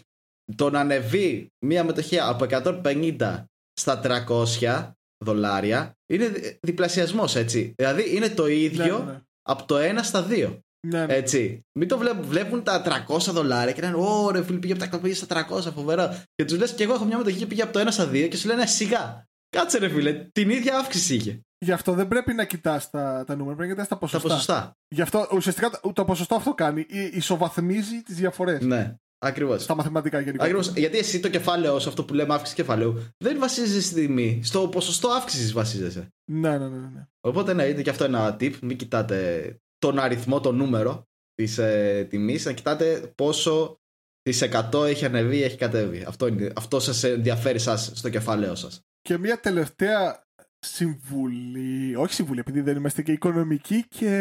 [0.56, 3.44] το να ανεβεί μία μετοχή από 150
[3.74, 4.92] στα 300
[5.26, 7.74] δολάρια είναι δι- διπλασιασμός έτσι.
[7.76, 9.20] Δηλαδή είναι το ίδιο Ναι, ναι, ναι.
[9.42, 10.60] από το 1 στα 2.
[10.92, 11.14] Ναι, ναι.
[11.14, 11.66] Έτσι.
[11.80, 15.00] Μην το βλέπουν, βλέπουν τα 300 δολάρια και λένε Ω ρε φίλοι πήγε από τα
[15.04, 16.16] 150 στα 300, φοβερό.
[16.36, 18.28] Και τους λες και εγώ έχω μια μετοχή και πήγε από το 1 στα 2
[18.30, 19.24] και σου λένε σιγά.
[19.50, 21.40] Κάτσε ρε φίλε, την ίδια αύξηση είχε.
[21.58, 24.28] Γι' αυτό δεν πρέπει να κοιτάς τα, τα νούμερα, πρέπει να κοιτάς τα Τα ποσοστά.
[24.30, 24.72] ποσοστά.
[24.88, 28.62] Γι' αυτό ουσιαστικά το, το ποσοστό αυτό κάνει, ι- ισοβαθμίζει τις διαφορές.
[28.62, 28.96] Ναι.
[29.18, 29.64] Ακριβώς.
[29.64, 30.44] Στα μαθηματικά γενικά.
[30.44, 30.68] Ακριβώς.
[30.76, 34.42] Γιατί εσύ το κεφάλαιο σου, αυτό που λέμε αύξηση κεφαλαίου, δεν βασίζεσαι στη τιμή.
[34.44, 36.08] Στο ποσοστό αύξησης βασίζεσαι.
[36.32, 37.08] Ναι, ναι, ναι, ναι.
[37.22, 38.54] Οπότε ναι, είναι και αυτό ένα tip.
[38.62, 43.80] Μην κοιτάτε τον αριθμό, το νούμερο της ε, τιμής, να κοιτάτε πόσο
[44.22, 44.38] τη
[44.72, 46.04] 100 έχει ανεβεί ή έχει κατέβει.
[46.08, 48.82] Αυτό, είναι, αυτό σας ενδιαφέρει σας στο κεφάλαιό σας.
[49.02, 50.26] Και μια τελευταία
[50.60, 54.12] συμβουλή, όχι συμβουλή, επειδή δεν είμαστε και οικονομική και...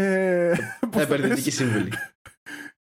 [0.97, 1.93] Επενδυτική συμβουλή.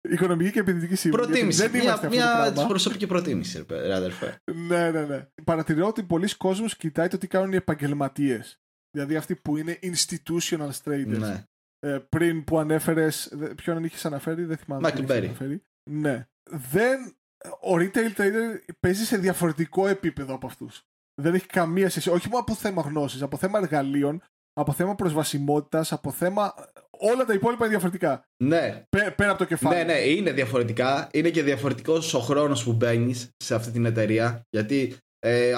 [0.01, 1.27] Οικονομική και επενδυτική συμβουλή.
[1.27, 1.69] Προτίμηση.
[1.69, 4.41] Δεν μια, μια προσωπική προτίμηση, ρε αδερφέ.
[4.69, 5.29] ναι, ναι, ναι.
[5.45, 8.61] Παρατηρώ ότι πολλοί κόσμος κοιτάει το τι κάνουν οι επαγγελματίες.
[8.91, 11.19] Δηλαδή αυτοί που είναι institutional traders.
[11.19, 11.45] Ναι.
[11.85, 13.35] Ε, πριν που ανέφερες.
[13.57, 14.93] Ποιον είχες αναφέρει, δεν θυμάμαι.
[14.93, 15.57] Michael Berry.
[15.91, 16.27] Ναι.
[16.51, 17.17] Δεν.
[17.61, 20.83] Ο retail trader παίζει σε διαφορετικό επίπεδο από αυτούς.
[21.23, 22.11] Δεν έχει καμία σχέση.
[22.11, 24.23] Όχι μόνο από θέμα γνώσης, από θέμα εργαλείων,
[24.53, 26.55] από θέμα προσβασιμότητας, από θέμα.
[26.91, 28.25] Όλα τα υπόλοιπα είναι διαφορετικά.
[28.45, 28.85] Ναι.
[28.91, 29.77] πέρα από το κεφάλι.
[29.77, 31.09] Ναι, ναι, είναι διαφορετικά.
[31.13, 34.43] Είναι και διαφορετικός ο χρόνος που μπαίνεις σε αυτή την εταιρεία.
[34.51, 35.53] Γιατί ε,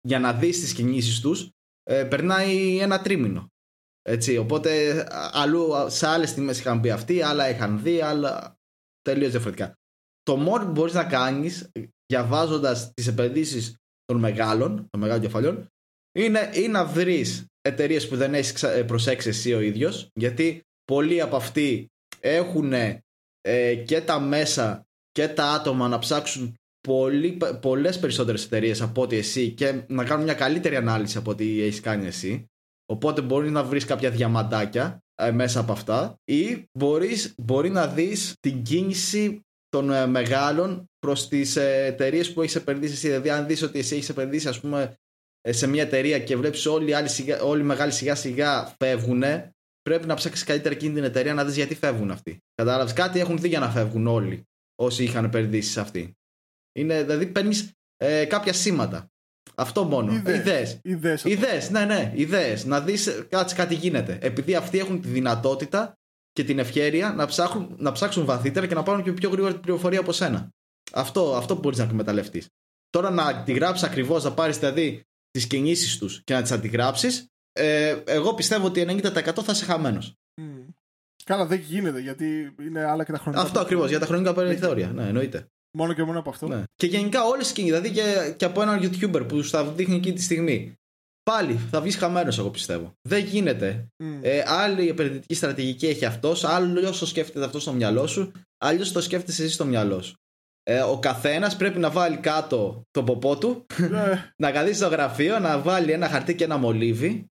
[0.00, 1.50] για να δεις τις κινήσεις τους,
[1.82, 3.48] ε, περνάει ένα τρίμηνο.
[4.10, 8.56] Έτσι, οπότε αλλού σε άλλες τιμέ είχαν μπει αυτοί, άλλα είχαν δει, άλλα
[9.02, 9.72] τελείως διαφορετικά.
[10.22, 11.70] Το μόνο που μπορείς να κάνεις
[12.06, 15.66] διαβάζοντας τις επενδύσεις των μεγάλων, των μεγάλων κεφαλιών,
[16.18, 21.20] είναι ή να βρεις εταιρείες που δεν έχεις ε, προσέξει εσύ ο ίδιος, γιατί πολλοί
[21.20, 21.86] από αυτοί
[22.20, 26.54] έχουν ε, και τα μέσα και τα άτομα να ψάξουν
[26.88, 31.62] πολύ, πολλές περισσότερες εταιρείες από ότι εσύ και να κάνουν μια καλύτερη ανάλυση από ό,τι
[31.62, 32.46] έχεις κάνει εσύ.
[32.90, 38.34] Οπότε μπορεί να βρεις κάποια διαμαντάκια ε, μέσα από αυτά ή μπορείς, μπορεί να δεις
[38.40, 43.06] την κίνηση των ε, μεγάλων προς τις ε, εταιρείες που έχεις επενδύσει εσύ.
[43.06, 44.94] Δηλαδή αν δεις ότι εσύ έχεις επενδύσει ας πούμε
[45.48, 47.08] σε μια εταιρεία και βλέπεις όλοι, οι άλλοι,
[47.42, 49.22] όλοι οι μεγάλοι σιγά σιγά φεύγουν
[49.82, 52.38] πρέπει να ψάξεις καλύτερα εκείνη την εταιρεία να δεις γιατί φεύγουν αυτοί.
[52.54, 54.42] Κατάλαβες; Κάτι έχουν δει για να φεύγουν όλοι
[54.74, 56.16] όσοι είχαν επενδύσει σε αυτή.
[56.72, 59.10] Είναι, δηλαδή παίρνεις ε, κάποια σήματα.
[59.58, 60.12] Αυτό μόνο.
[60.12, 60.80] Ιδέες.
[61.24, 61.70] Ιδέες.
[61.70, 62.64] Ναι, ναι, ιδέες.
[62.64, 64.18] Να δεις κάτι, κάτι γίνεται.
[64.22, 65.98] Επειδή αυτοί έχουν τη δυνατότητα
[66.32, 69.60] και την ευχαίρεια να ψάξουν, να ψάξουν βαθύτερα και να πάρουν και πιο γρήγορα την
[69.60, 70.48] πληροφορία από σένα.
[70.92, 72.46] Αυτό, αυτό μπορείς να εκμεταλλευτείς.
[72.90, 77.26] Τώρα να τη γράψει ακριβώς, να πάρεις δηλαδή τις κινήσεις τους και να τις αντιγράψεις,
[77.52, 80.14] ε, εγώ πιστεύω ότι 90% θα είσαι χαμένος.
[80.40, 80.44] Mm.
[81.24, 83.42] Καλά, δεν γίνεται γιατί είναι άλλα και τα χρονικά.
[83.42, 84.92] Αυτό ακριβώς, για τα χρονικά περιθώρια.
[84.92, 85.46] Ναι, εννοείται.
[85.70, 86.48] Μόνο και μόνο από αυτό.
[86.48, 86.62] Ναι.
[86.74, 90.14] Και γενικά όλε οι κινήσει, δηλαδή και, και από έναν YouTuber που θα δείχνει εκείνη
[90.14, 90.78] τη στιγμή.
[91.22, 92.92] Πάλι θα βγεις χαμένος, εγώ πιστεύω.
[93.08, 93.86] Δεν γίνεται.
[94.02, 94.18] Mm.
[94.20, 99.00] Ε, άλλη επενδυτική στρατηγική έχει αυτός, άλλος το σκέφτεται αυτό στο μυαλό σου, αλλιώ το
[99.00, 100.16] σκέφτεσαι εσύ στο μυαλό σου.
[100.62, 104.32] Ε, ο καθένας πρέπει να βάλει κάτω το ποπό του, ναι.
[104.42, 107.26] να καθίσει στο γραφείο, να βάλει ένα χαρτί και ένα μολύβι.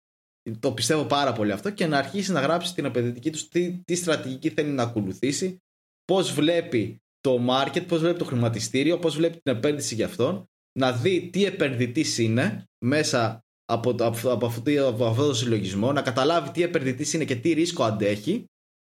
[0.61, 3.95] Το πιστεύω πάρα πολύ αυτό και να αρχίσει να γράψει την επενδυτική τους τι, τι
[3.95, 5.63] στρατηγική θέλει να ακολουθήσει,
[6.05, 10.49] πώς βλέπει το market, πώς βλέπει το χρηματιστήριο, πώς βλέπει την επένδυση για αυτόν,
[10.79, 16.03] να δει τι επενδυτής είναι μέσα από, από, από, αυτό, από αυτό το συλλογισμό, να
[16.03, 18.45] καταλάβει τι επενδυτής είναι και τι ρίσκο αντέχει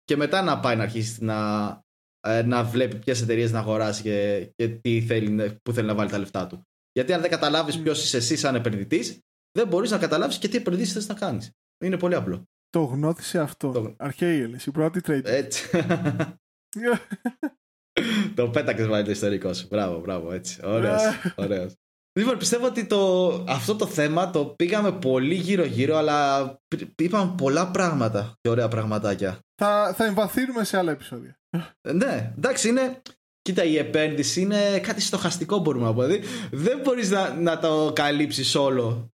[0.04, 1.70] και μετά να πάει να αρχίσει να,
[2.28, 6.10] ε, να βλέπει ποιες εταιρείες να αγοράσει και, και τι θέλει, που θέλει να βάλει
[6.10, 6.62] τα λεφτά του.
[6.92, 9.20] Γιατί αν δεν καταλάβεις ποιος είσαι εσύ σαν επενδυτής,
[9.52, 11.52] δεν μπορείς να καταλάβεις και τι επενδύσεις θες να κάνεις.
[11.86, 12.44] Είναι πολύ απλό.
[12.70, 13.72] Το γνώθησε αυτό.
[13.72, 13.96] Το...
[13.98, 15.26] Αρχαίοι η πρώτη trade.
[15.26, 15.70] Έτσι.
[18.36, 19.68] το πέταξες πάλι το ιστορικό σου.
[19.70, 20.60] Μπράβο, μπράβο, έτσι.
[20.64, 21.02] Ωραίος.
[21.36, 21.74] ωραίος.
[22.20, 26.58] Λοιπόν, πιστεύω ότι το, αυτό το θέμα το πήγαμε πολύ γύρω-γύρω, αλλά
[26.96, 29.40] είπαμε πολλά πράγματα και ωραία πραγματάκια.
[29.62, 31.38] Θα, θα εμβαθύνουμε σε άλλα επεισόδια.
[31.94, 33.02] ναι, εντάξει, είναι.
[33.42, 36.06] Κοίτα, η επένδυση είναι κάτι στοχαστικό, μπορούμε να πούμε.
[36.06, 39.10] Δηλαδή, δεν μπορείς να, να το καλύψεις όλο.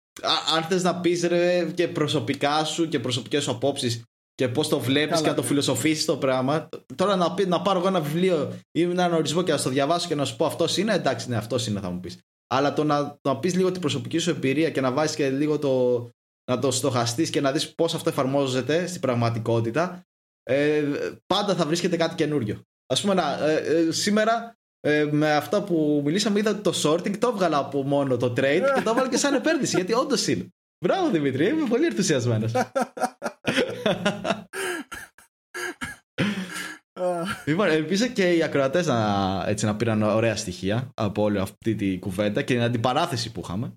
[0.56, 1.28] αν θες να πεις
[1.74, 4.04] και προσωπικά σου και προσωπικές σου απόψεις
[4.36, 6.70] και πώς το βλέπεις και να το φιλοσοφήσεις το πράγμα.
[6.96, 10.16] Τώρα να, να πάρω εγώ ένα βιβλίο ή έναν ορισμό και να το διαβάσω και
[10.16, 12.20] να σου πω αυτός είναι, εντάξει, ναι, αυτός είναι, θα μου πεις.
[12.48, 15.60] Αλλά το να, να πεις λίγο την προσωπική σου εμπειρία και να βάζεις και λίγο
[15.60, 16.10] το.
[16.52, 20.06] να το στοχαστείς και να δεις πώς αυτό εφαρμόζεται στην πραγματικότητα,
[20.44, 20.84] ε,
[21.26, 22.62] πάντα θα βρίσκεται κάτι καινούριο.
[22.94, 27.28] Α πούμε, να, ε, ε, σήμερα ε, με αυτά που μιλήσαμε, είδα το sorting, το
[27.28, 29.76] έβγαλα από μόνο το trade και το έβαλα και σαν επένδυση.
[29.76, 30.48] γιατί όντως είναι.
[30.86, 32.52] Μπράβο Δημήτρη, είμαι πολύ ενθουσιασμένος.
[37.46, 42.00] Λοιπόν, ελπίζω και οι ακροατές να, έτσι, να πήραν ωραία στοιχεία από όλη αυτή τη
[42.00, 43.74] κουβέντα και την αντιπαράθεση που είχαμε.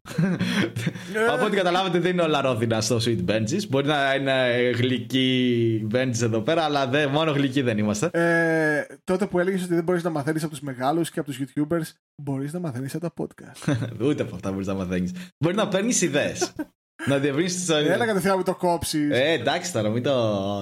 [1.14, 1.24] Ε.
[1.32, 3.68] από ό,τι καταλάβετε, δεν είναι όλα ρόδινα στο Sweet Benches.
[3.68, 8.11] Μπορεί να είναι γλυκοί benches εδώ πέρα, αλλά δεν, μόνο γλυκοί δεν είμαστε.
[8.12, 11.40] Ε, τότε που έλεγες ότι δεν μπορείς να μαθαίνεις από τους μεγάλους και από τους
[11.40, 11.92] YouTubers,
[12.22, 13.74] μπορείς να μαθαίνεις από τα podcast.
[14.06, 15.12] Ούτε από αυτά μπορείς να μαθαίνεις.
[15.44, 16.52] Μπορεί να παίρνεις ιδέες.
[17.07, 17.92] να διευρύνεις την ιστορία.
[17.92, 19.11] Έλα κατευθείαν με το κόψεις.
[19.11, 20.12] Ε, εντάξει τώρα, μην το...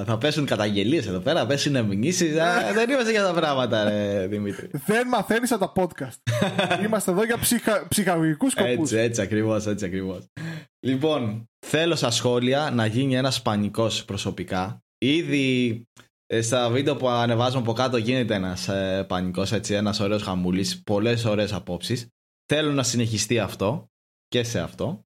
[0.07, 2.29] θα πέσουν καταγγελίες εδώ πέρα, πέσουν μηνύσει.
[2.75, 4.71] δεν είμαστε για τα πράγματα, ρε Δημήτρη.
[4.87, 6.33] Δεν μαθαίνεις από τα podcast.
[6.85, 7.87] Είμαστε εδώ για ψυχα...
[7.89, 8.93] ψυχαγωγικούς σκοπούς.
[8.93, 10.25] Έτσι, έτσι ακριβώς, έτσι ακριβώς.
[10.87, 14.81] Λοιπόν, θέλω στα σχόλια να γίνει ένας πανικός προσωπικά.
[14.99, 15.83] Ήδη
[16.27, 20.83] ε, στα βίντεο που ανεβάζουμε από κάτω γίνεται ένας ε, πανικός, έτσι, ένας ωραίος χαμούλης,
[20.83, 22.09] πολλές ωραίες απόψεις.
[22.53, 23.91] Θέλω να συνεχιστεί αυτό
[24.29, 25.06] και σε αυτό.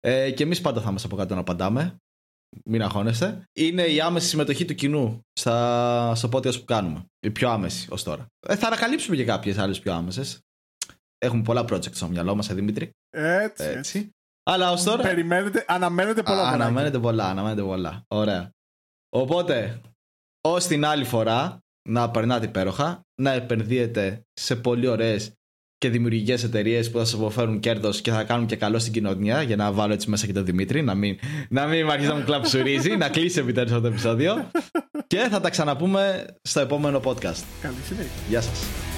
[0.00, 1.96] Ε, και εμείς πάντα θα είμαστε από κάτω να απαντάμε.
[2.64, 3.44] Μην αγχώνεστε.
[3.52, 7.04] Είναι η άμεση συμμετοχή του κοινού στα, στο podcast που κάνουμε.
[7.20, 8.26] Η πιο άμεση ως τώρα.
[8.48, 10.40] Ε, θα ανακαλύψουμε και κάποιες άλλες πιο άμεσες.
[11.18, 12.90] Έχουμε πολλά projects στο μυαλό μας, ε, Δημήτρη.
[13.10, 13.78] Έτσι, έτσι.
[13.78, 14.10] έτσι.
[14.42, 15.02] Αλλά ως τώρα.
[15.02, 16.48] Περιμένετε, αναμένετε πολλά.
[16.48, 18.04] Α, αναμένετε πολλά, αναμένετε πολλά.
[18.08, 18.50] Ωραία.
[19.08, 19.80] Οπότε,
[20.40, 25.32] ως την άλλη φορά, να περνάτε υπέροχα, να επενδύετε σε πολύ ωραίες
[25.80, 29.42] και δημιουργικές εταιρείες που θα σας αποφέρουν κέρδος και θα κάνουν και καλό στην κοινωνία.
[29.42, 31.18] Για να βάλω έτσι μέσα και τον Δημήτρη, να μην,
[31.48, 34.50] να μην αρχίσει να μου κλαψουρίζει, να κλείσει επιτέλους αυτό το επεισόδιο.
[35.06, 37.42] και θα τα ξαναπούμε στο επόμενο podcast.
[37.60, 38.10] Καλή συνέχεια.
[38.28, 38.89] Γεια σας.